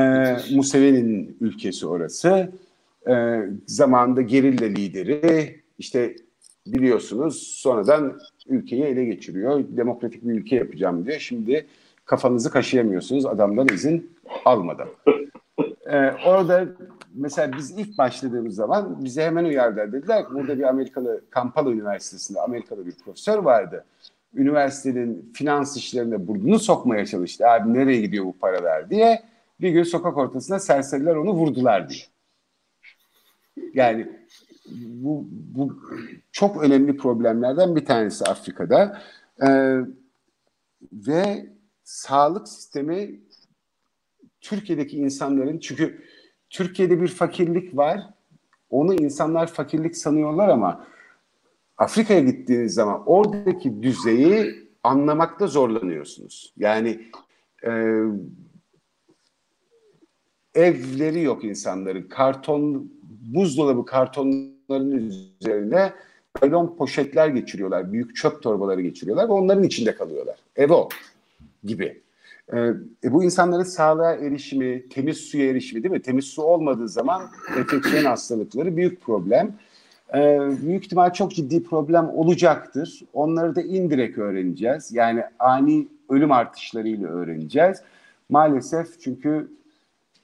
Museveni'nin 0.55 1.37
ülkesi 1.41 1.87
orası. 1.87 2.53
E, 3.09 3.41
zamanında 3.67 4.23
gerilla 4.23 4.67
lideri 4.67 5.61
işte 5.79 6.17
biliyorsunuz 6.67 7.43
sonradan 7.43 8.19
ülkeyi 8.47 8.85
ele 8.85 9.05
geçiriyor. 9.05 9.65
Demokratik 9.69 10.25
bir 10.25 10.33
ülke 10.33 10.57
yapacağım 10.57 11.07
diyor. 11.07 11.19
Şimdi 11.19 11.67
kafanızı 12.05 12.51
kaşıyamıyorsunuz 12.51 13.27
adamdan 13.27 13.69
izin 13.69 14.17
almadan. 14.45 14.89
Ee, 15.87 16.11
orada 16.27 16.69
mesela 17.15 17.53
biz 17.59 17.71
ilk 17.71 17.99
başladığımız 17.99 18.55
zaman 18.55 19.05
bize 19.05 19.25
hemen 19.25 19.45
uyardılar. 19.45 19.93
Dediler 19.93 20.29
ki 20.29 20.35
burada 20.35 20.59
bir 20.59 20.63
Amerikalı 20.63 21.21
Kampala 21.31 21.71
Üniversitesi'nde 21.71 22.41
Amerikalı 22.41 22.87
bir 22.87 22.93
profesör 23.05 23.39
vardı 23.39 23.85
üniversitenin 24.35 25.33
finans 25.35 25.77
işlerine 25.77 26.27
burnunu 26.27 26.59
sokmaya 26.59 27.07
çalıştı. 27.07 27.49
Abi 27.49 27.75
nereye 27.75 28.01
gidiyor 28.01 28.25
bu 28.25 28.39
paralar 28.39 28.91
diye. 28.91 29.23
Bir 29.61 29.71
gün 29.71 29.83
sokak 29.83 30.17
ortasında 30.17 30.59
serseriler 30.59 31.17
onu 31.17 31.33
vurdular 31.33 31.89
diye. 31.89 32.01
Yani 33.75 34.09
bu, 34.77 35.29
bu 35.31 35.83
çok 36.33 36.65
önemli 36.65 36.97
problemlerden 36.97 37.77
bir 37.77 37.85
tanesi 37.85 38.25
Afrika'da. 38.25 39.03
Ee, 39.47 39.81
ve 40.93 41.47
sağlık 41.85 42.49
sistemi 42.49 43.21
Türkiye'deki 44.41 44.99
insanların 44.99 45.59
çünkü 45.59 46.05
Türkiye'de 46.51 47.03
bir 47.03 47.09
fakirlik 47.09 47.77
var. 47.77 48.01
Onu 48.71 48.95
insanlar 48.95 49.47
fakirlik 49.47 49.97
sanıyorlar 49.97 50.49
ama 50.49 50.87
Afrika'ya 51.79 52.21
gittiğiniz 52.21 52.75
zaman 52.75 53.03
oradaki 53.07 53.83
düzeyi 53.83 54.69
anlamakta 54.83 55.47
zorlanıyorsunuz. 55.47 56.53
Yani 56.57 57.01
e, 57.67 58.03
evleri 60.55 61.23
yok 61.23 61.45
insanların. 61.45 62.03
Karton, 62.03 62.93
buzdolabı 63.21 63.85
kartonların 63.85 65.11
üzerine 65.41 65.93
naylon 66.43 66.77
poşetler 66.77 67.29
geçiriyorlar, 67.29 67.93
büyük 67.93 68.17
çöp 68.17 68.43
torbaları 68.43 68.81
geçiriyorlar 68.81 69.29
ve 69.29 69.33
onların 69.33 69.65
içinde 69.65 69.95
kalıyorlar. 69.95 70.37
Evo 70.57 70.89
gibi. 71.65 72.01
Ee, 72.53 72.59
e, 73.05 73.13
bu 73.13 73.25
insanların 73.25 73.63
sağlığa 73.63 74.13
erişimi, 74.13 74.89
temiz 74.89 75.17
suya 75.17 75.51
erişimi 75.51 75.83
değil 75.83 75.93
mi? 75.93 76.03
Temiz 76.03 76.25
su 76.25 76.43
olmadığı 76.43 76.89
zaman 76.89 77.23
enfeksiyon 77.59 78.05
hastalıkları 78.05 78.77
büyük 78.77 79.01
problem. 79.01 79.53
Ee, 80.15 80.41
büyük 80.63 80.85
ihtimal 80.85 81.13
çok 81.13 81.35
ciddi 81.35 81.65
problem 81.65 82.09
olacaktır. 82.09 83.03
Onları 83.13 83.57
da 83.57 83.63
indirek 83.63 84.19
öğreneceğiz. 84.19 84.93
Yani 84.93 85.23
ani 85.39 85.89
ölüm 86.09 86.33
artışlarıyla 86.33 87.09
öğreneceğiz. 87.09 87.83
Maalesef 88.29 89.01
çünkü 89.01 89.49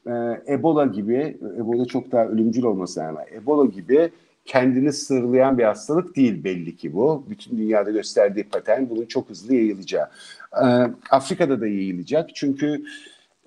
e, 0.06 0.12
Ebola 0.48 0.86
gibi, 0.86 1.36
Ebola 1.58 1.84
çok 1.84 2.12
daha 2.12 2.26
ölümcül 2.26 2.62
olması 2.62 3.04
ama 3.04 3.24
Ebola 3.34 3.66
gibi 3.66 4.10
kendini 4.44 4.92
sırlayan 4.92 5.58
bir 5.58 5.64
hastalık 5.64 6.16
değil 6.16 6.44
belli 6.44 6.76
ki 6.76 6.94
bu. 6.94 7.24
Bütün 7.30 7.58
dünyada 7.58 7.90
gösterdiği 7.90 8.44
patern 8.44 8.90
bunun 8.90 9.04
çok 9.04 9.30
hızlı 9.30 9.54
yayılacağı. 9.54 10.08
Ee, 10.52 10.66
Afrika'da 11.10 11.60
da 11.60 11.66
yayılacak 11.66 12.30
çünkü 12.34 12.84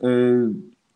e, 0.03 0.09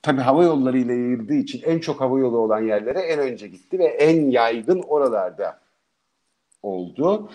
tabii 0.01 0.21
hava 0.21 0.43
yollarıyla 0.43 0.93
yayıldığı 0.93 1.33
için 1.33 1.61
en 1.65 1.79
çok 1.79 2.01
hava 2.01 2.19
yolu 2.19 2.37
olan 2.37 2.61
yerlere 2.61 2.99
en 2.99 3.19
önce 3.19 3.47
gitti 3.47 3.79
ve 3.79 3.85
en 3.85 4.29
yaygın 4.29 4.79
oralarda 4.79 5.59
oldu. 6.63 7.29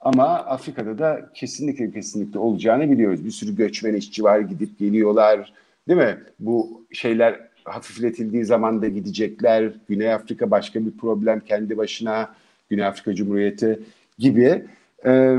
Ama 0.00 0.24
Afrika'da 0.24 0.98
da 0.98 1.30
kesinlikle 1.34 1.90
kesinlikle 1.90 2.38
olacağını 2.38 2.90
biliyoruz. 2.90 3.24
Bir 3.24 3.30
sürü 3.30 3.56
göçmen 3.56 3.94
işçi 3.94 4.24
var 4.24 4.38
gidip 4.38 4.78
geliyorlar. 4.78 5.52
Değil 5.88 6.00
mi? 6.00 6.18
Bu 6.38 6.86
şeyler 6.92 7.43
hafifletildiği 7.64 8.44
zaman 8.44 8.82
da 8.82 8.88
gidecekler. 8.88 9.72
Güney 9.88 10.12
Afrika 10.12 10.50
başka 10.50 10.86
bir 10.86 10.90
problem 10.90 11.40
kendi 11.40 11.76
başına. 11.76 12.34
Güney 12.70 12.84
Afrika 12.84 13.14
Cumhuriyeti 13.14 13.80
gibi. 14.18 14.64
Ee, 15.06 15.38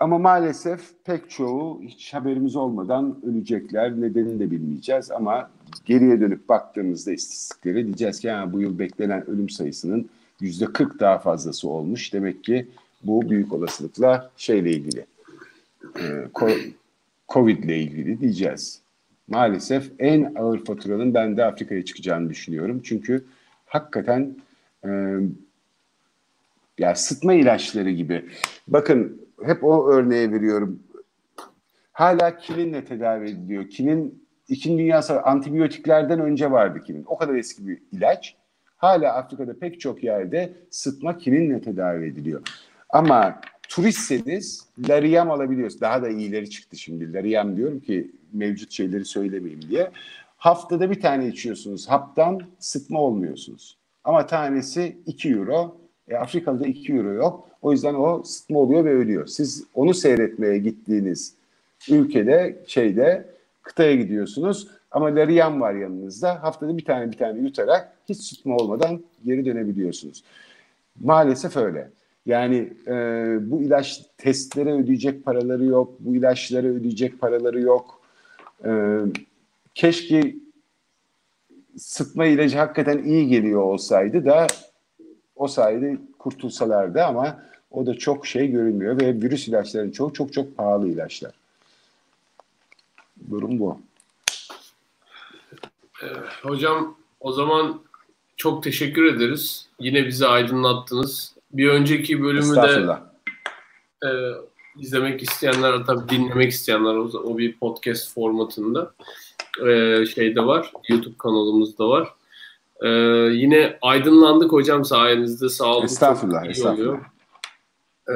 ama 0.00 0.18
maalesef 0.18 0.80
pek 1.04 1.30
çoğu 1.30 1.82
hiç 1.82 2.14
haberimiz 2.14 2.56
olmadan 2.56 3.16
ölecekler. 3.26 4.00
Nedenini 4.00 4.40
de 4.40 4.50
bilmeyeceğiz 4.50 5.10
ama 5.10 5.50
geriye 5.84 6.20
dönüp 6.20 6.48
baktığımızda 6.48 7.12
istatistiklere 7.12 7.84
diyeceğiz 7.84 8.20
ki 8.20 8.32
bu 8.52 8.60
yıl 8.60 8.78
beklenen 8.78 9.30
ölüm 9.30 9.48
sayısının 9.48 10.08
yüzde 10.40 10.64
40 10.64 11.00
daha 11.00 11.18
fazlası 11.18 11.68
olmuş. 11.68 12.12
Demek 12.12 12.44
ki 12.44 12.68
bu 13.02 13.30
büyük 13.30 13.52
olasılıkla 13.52 14.30
şeyle 14.36 14.70
ilgili, 14.70 15.06
e, 16.00 16.28
Covid 17.28 17.64
ile 17.64 17.78
ilgili 17.78 18.20
diyeceğiz. 18.20 18.80
Maalesef 19.28 19.92
en 19.98 20.34
ağır 20.34 20.64
faturanın 20.64 21.14
ben 21.14 21.36
de 21.36 21.44
Afrika'ya 21.44 21.84
çıkacağını 21.84 22.30
düşünüyorum. 22.30 22.80
Çünkü 22.84 23.24
hakikaten 23.66 24.36
e, 24.84 24.90
ya 26.78 26.94
sıtma 26.94 27.34
ilaçları 27.34 27.90
gibi. 27.90 28.24
Bakın 28.68 29.22
hep 29.44 29.64
o 29.64 29.88
örneğe 29.88 30.32
veriyorum. 30.32 30.82
Hala 31.92 32.36
kininle 32.36 32.84
tedavi 32.84 33.30
ediliyor. 33.30 33.68
Kinin 33.68 34.28
İkinci 34.48 34.82
Dünya 34.82 35.02
Savaşı 35.02 35.24
antibiyotiklerden 35.24 36.20
önce 36.20 36.50
vardı 36.50 36.82
kinin. 36.82 37.04
O 37.06 37.18
kadar 37.18 37.34
eski 37.34 37.68
bir 37.68 37.82
ilaç. 37.92 38.36
Hala 38.76 39.14
Afrika'da 39.14 39.58
pek 39.58 39.80
çok 39.80 40.04
yerde 40.04 40.52
sıtma 40.70 41.18
kininle 41.18 41.60
tedavi 41.60 42.06
ediliyor. 42.06 42.40
Ama 42.90 43.40
turistseniz 43.68 44.66
Lariam 44.88 45.30
alabiliyorsunuz. 45.30 45.80
Daha 45.80 46.02
da 46.02 46.08
iyileri 46.08 46.50
çıktı 46.50 46.76
şimdi. 46.76 47.12
Lariam 47.12 47.56
diyorum 47.56 47.80
ki 47.80 48.10
mevcut 48.32 48.72
şeyleri 48.72 49.04
söylemeyeyim 49.04 49.62
diye. 49.68 49.90
Haftada 50.36 50.90
bir 50.90 51.00
tane 51.00 51.28
içiyorsunuz. 51.28 51.88
Haptan 51.88 52.40
sıtma 52.58 53.00
olmuyorsunuz. 53.00 53.76
Ama 54.04 54.26
tanesi 54.26 54.96
2 55.06 55.30
euro. 55.30 55.76
E, 56.08 56.16
Afrika'da 56.16 56.66
2 56.66 56.92
euro 56.92 57.12
yok. 57.12 57.48
O 57.62 57.72
yüzden 57.72 57.94
o 57.94 58.22
sıtma 58.24 58.58
oluyor 58.58 58.84
ve 58.84 58.94
ölüyor. 58.94 59.26
Siz 59.26 59.64
onu 59.74 59.94
seyretmeye 59.94 60.58
gittiğiniz 60.58 61.34
ülkede 61.90 62.64
şeyde 62.66 63.26
kıtaya 63.62 63.94
gidiyorsunuz. 63.94 64.68
Ama 64.90 65.06
Lariam 65.06 65.60
var 65.60 65.74
yanınızda. 65.74 66.42
Haftada 66.42 66.78
bir 66.78 66.84
tane 66.84 67.12
bir 67.12 67.16
tane 67.16 67.40
yutarak 67.40 67.92
hiç 68.08 68.18
sıtma 68.18 68.56
olmadan 68.56 69.02
geri 69.26 69.44
dönebiliyorsunuz. 69.44 70.24
Maalesef 71.00 71.56
öyle. 71.56 71.90
Yani 72.26 72.72
e, 72.86 72.92
bu 73.50 73.62
ilaç 73.62 74.02
testlere 74.16 74.72
ödeyecek 74.72 75.24
paraları 75.24 75.64
yok. 75.64 75.94
Bu 76.00 76.16
ilaçlara 76.16 76.66
ödeyecek 76.66 77.20
paraları 77.20 77.60
yok. 77.60 78.00
E, 78.64 78.98
keşke 79.74 80.34
sıtma 81.76 82.26
ilacı 82.26 82.58
hakikaten 82.58 82.98
iyi 83.04 83.28
geliyor 83.28 83.62
olsaydı 83.62 84.24
da 84.24 84.46
o 85.36 85.48
sayede 85.48 85.98
kurtulsalardı 86.18 87.04
ama 87.04 87.42
o 87.70 87.86
da 87.86 87.94
çok 87.94 88.26
şey 88.26 88.50
görünmüyor 88.50 89.00
ve 89.00 89.14
virüs 89.14 89.48
ilaçların 89.48 89.90
çok 89.90 90.14
çok 90.14 90.32
çok 90.32 90.56
pahalı 90.56 90.88
ilaçlar. 90.88 91.32
Durum 93.30 93.58
bu. 93.58 93.80
Hocam 96.42 96.96
o 97.20 97.32
zaman 97.32 97.80
çok 98.36 98.62
teşekkür 98.62 99.04
ederiz. 99.04 99.68
Yine 99.80 100.06
bizi 100.06 100.26
aydınlattınız. 100.26 101.37
Bir 101.52 101.68
önceki 101.68 102.22
bölümü 102.22 102.56
de 102.56 102.98
e, 104.04 104.08
izlemek 104.78 105.22
isteyenler, 105.22 105.86
tabii 105.86 106.08
dinlemek 106.08 106.50
isteyenler 106.50 106.94
o, 106.94 107.04
o 107.04 107.38
bir 107.38 107.56
podcast 107.56 108.14
formatında 108.14 108.94
e, 109.66 110.06
şeyde 110.06 110.46
var. 110.46 110.72
YouTube 110.88 111.18
kanalımızda 111.18 111.88
var. 111.88 112.08
E, 112.82 112.88
yine 113.34 113.78
aydınlandık 113.82 114.52
hocam 114.52 114.84
sayenizde. 114.84 115.48
Sağ 115.48 115.76
olun. 115.76 115.84
Estağfurullah. 115.84 116.46
Estağfurullah. 116.46 116.98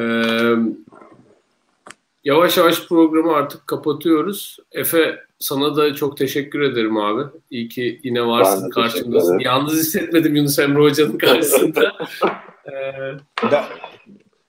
E, 0.01 0.03
yavaş 2.25 2.57
yavaş 2.57 2.89
programı 2.89 3.33
artık 3.33 3.67
kapatıyoruz. 3.67 4.59
Efe 4.73 5.19
sana 5.43 5.77
da 5.77 5.95
çok 5.95 6.17
teşekkür 6.17 6.61
ederim 6.61 6.97
abi. 6.97 7.23
İyi 7.51 7.69
ki 7.69 8.01
yine 8.03 8.27
varsın 8.27 8.71
karşımda. 8.71 9.21
Yalnız 9.41 9.75
hissetmedim 9.75 10.37
Yunus 10.37 10.59
Emre 10.59 10.83
Hoca'nın 10.83 11.19
karşısında. 11.19 11.81
ee... 12.67 13.51
da, 13.51 13.65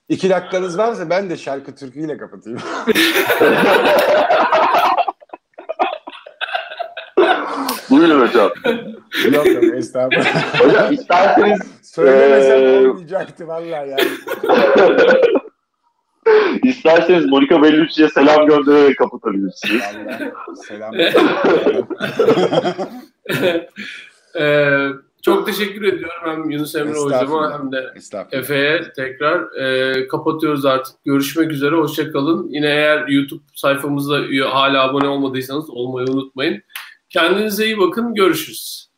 iki 0.08 0.30
dakikanız 0.30 0.78
varsa 0.78 1.10
ben 1.10 1.30
de 1.30 1.36
şarkı 1.36 1.74
türküyle 1.74 2.16
kapatayım. 2.16 2.58
Buyurun 7.90 8.28
hocam. 8.28 8.50
Yok 9.32 9.46
yok 9.46 9.64
estağfurullah. 9.64 10.60
Hocam 10.60 10.92
isterseniz 10.92 11.60
Söylemesem 11.82 12.64
ee... 12.64 12.88
olmayacaktı 12.88 13.48
vallahi 13.48 13.90
yani. 13.90 14.00
İsterseniz 16.62 17.26
Monika 17.26 17.62
Bellucci'ye 17.62 18.08
selam 18.08 18.46
göndererek 18.46 18.98
kapatabilirsiniz. 18.98 19.82
selam. 20.66 20.94
ee, 24.38 24.88
çok 25.22 25.46
teşekkür 25.46 25.82
ediyorum 25.82 26.20
hem 26.24 26.50
Yunus 26.50 26.74
Emre 26.74 26.98
hocama 26.98 27.58
hem 27.58 27.72
de 27.72 27.94
Efe'ye 28.32 28.92
tekrar. 28.96 29.56
E, 29.56 30.08
kapatıyoruz 30.08 30.64
artık. 30.64 31.04
Görüşmek 31.04 31.52
üzere. 31.52 31.74
Hoşçakalın. 31.74 32.48
Yine 32.48 32.66
eğer 32.66 33.08
YouTube 33.08 33.42
sayfamızda 33.54 34.20
hala 34.50 34.82
abone 34.82 35.08
olmadıysanız 35.08 35.70
olmayı 35.70 36.06
unutmayın. 36.08 36.62
Kendinize 37.10 37.66
iyi 37.66 37.78
bakın. 37.78 38.14
Görüşürüz. 38.14 38.93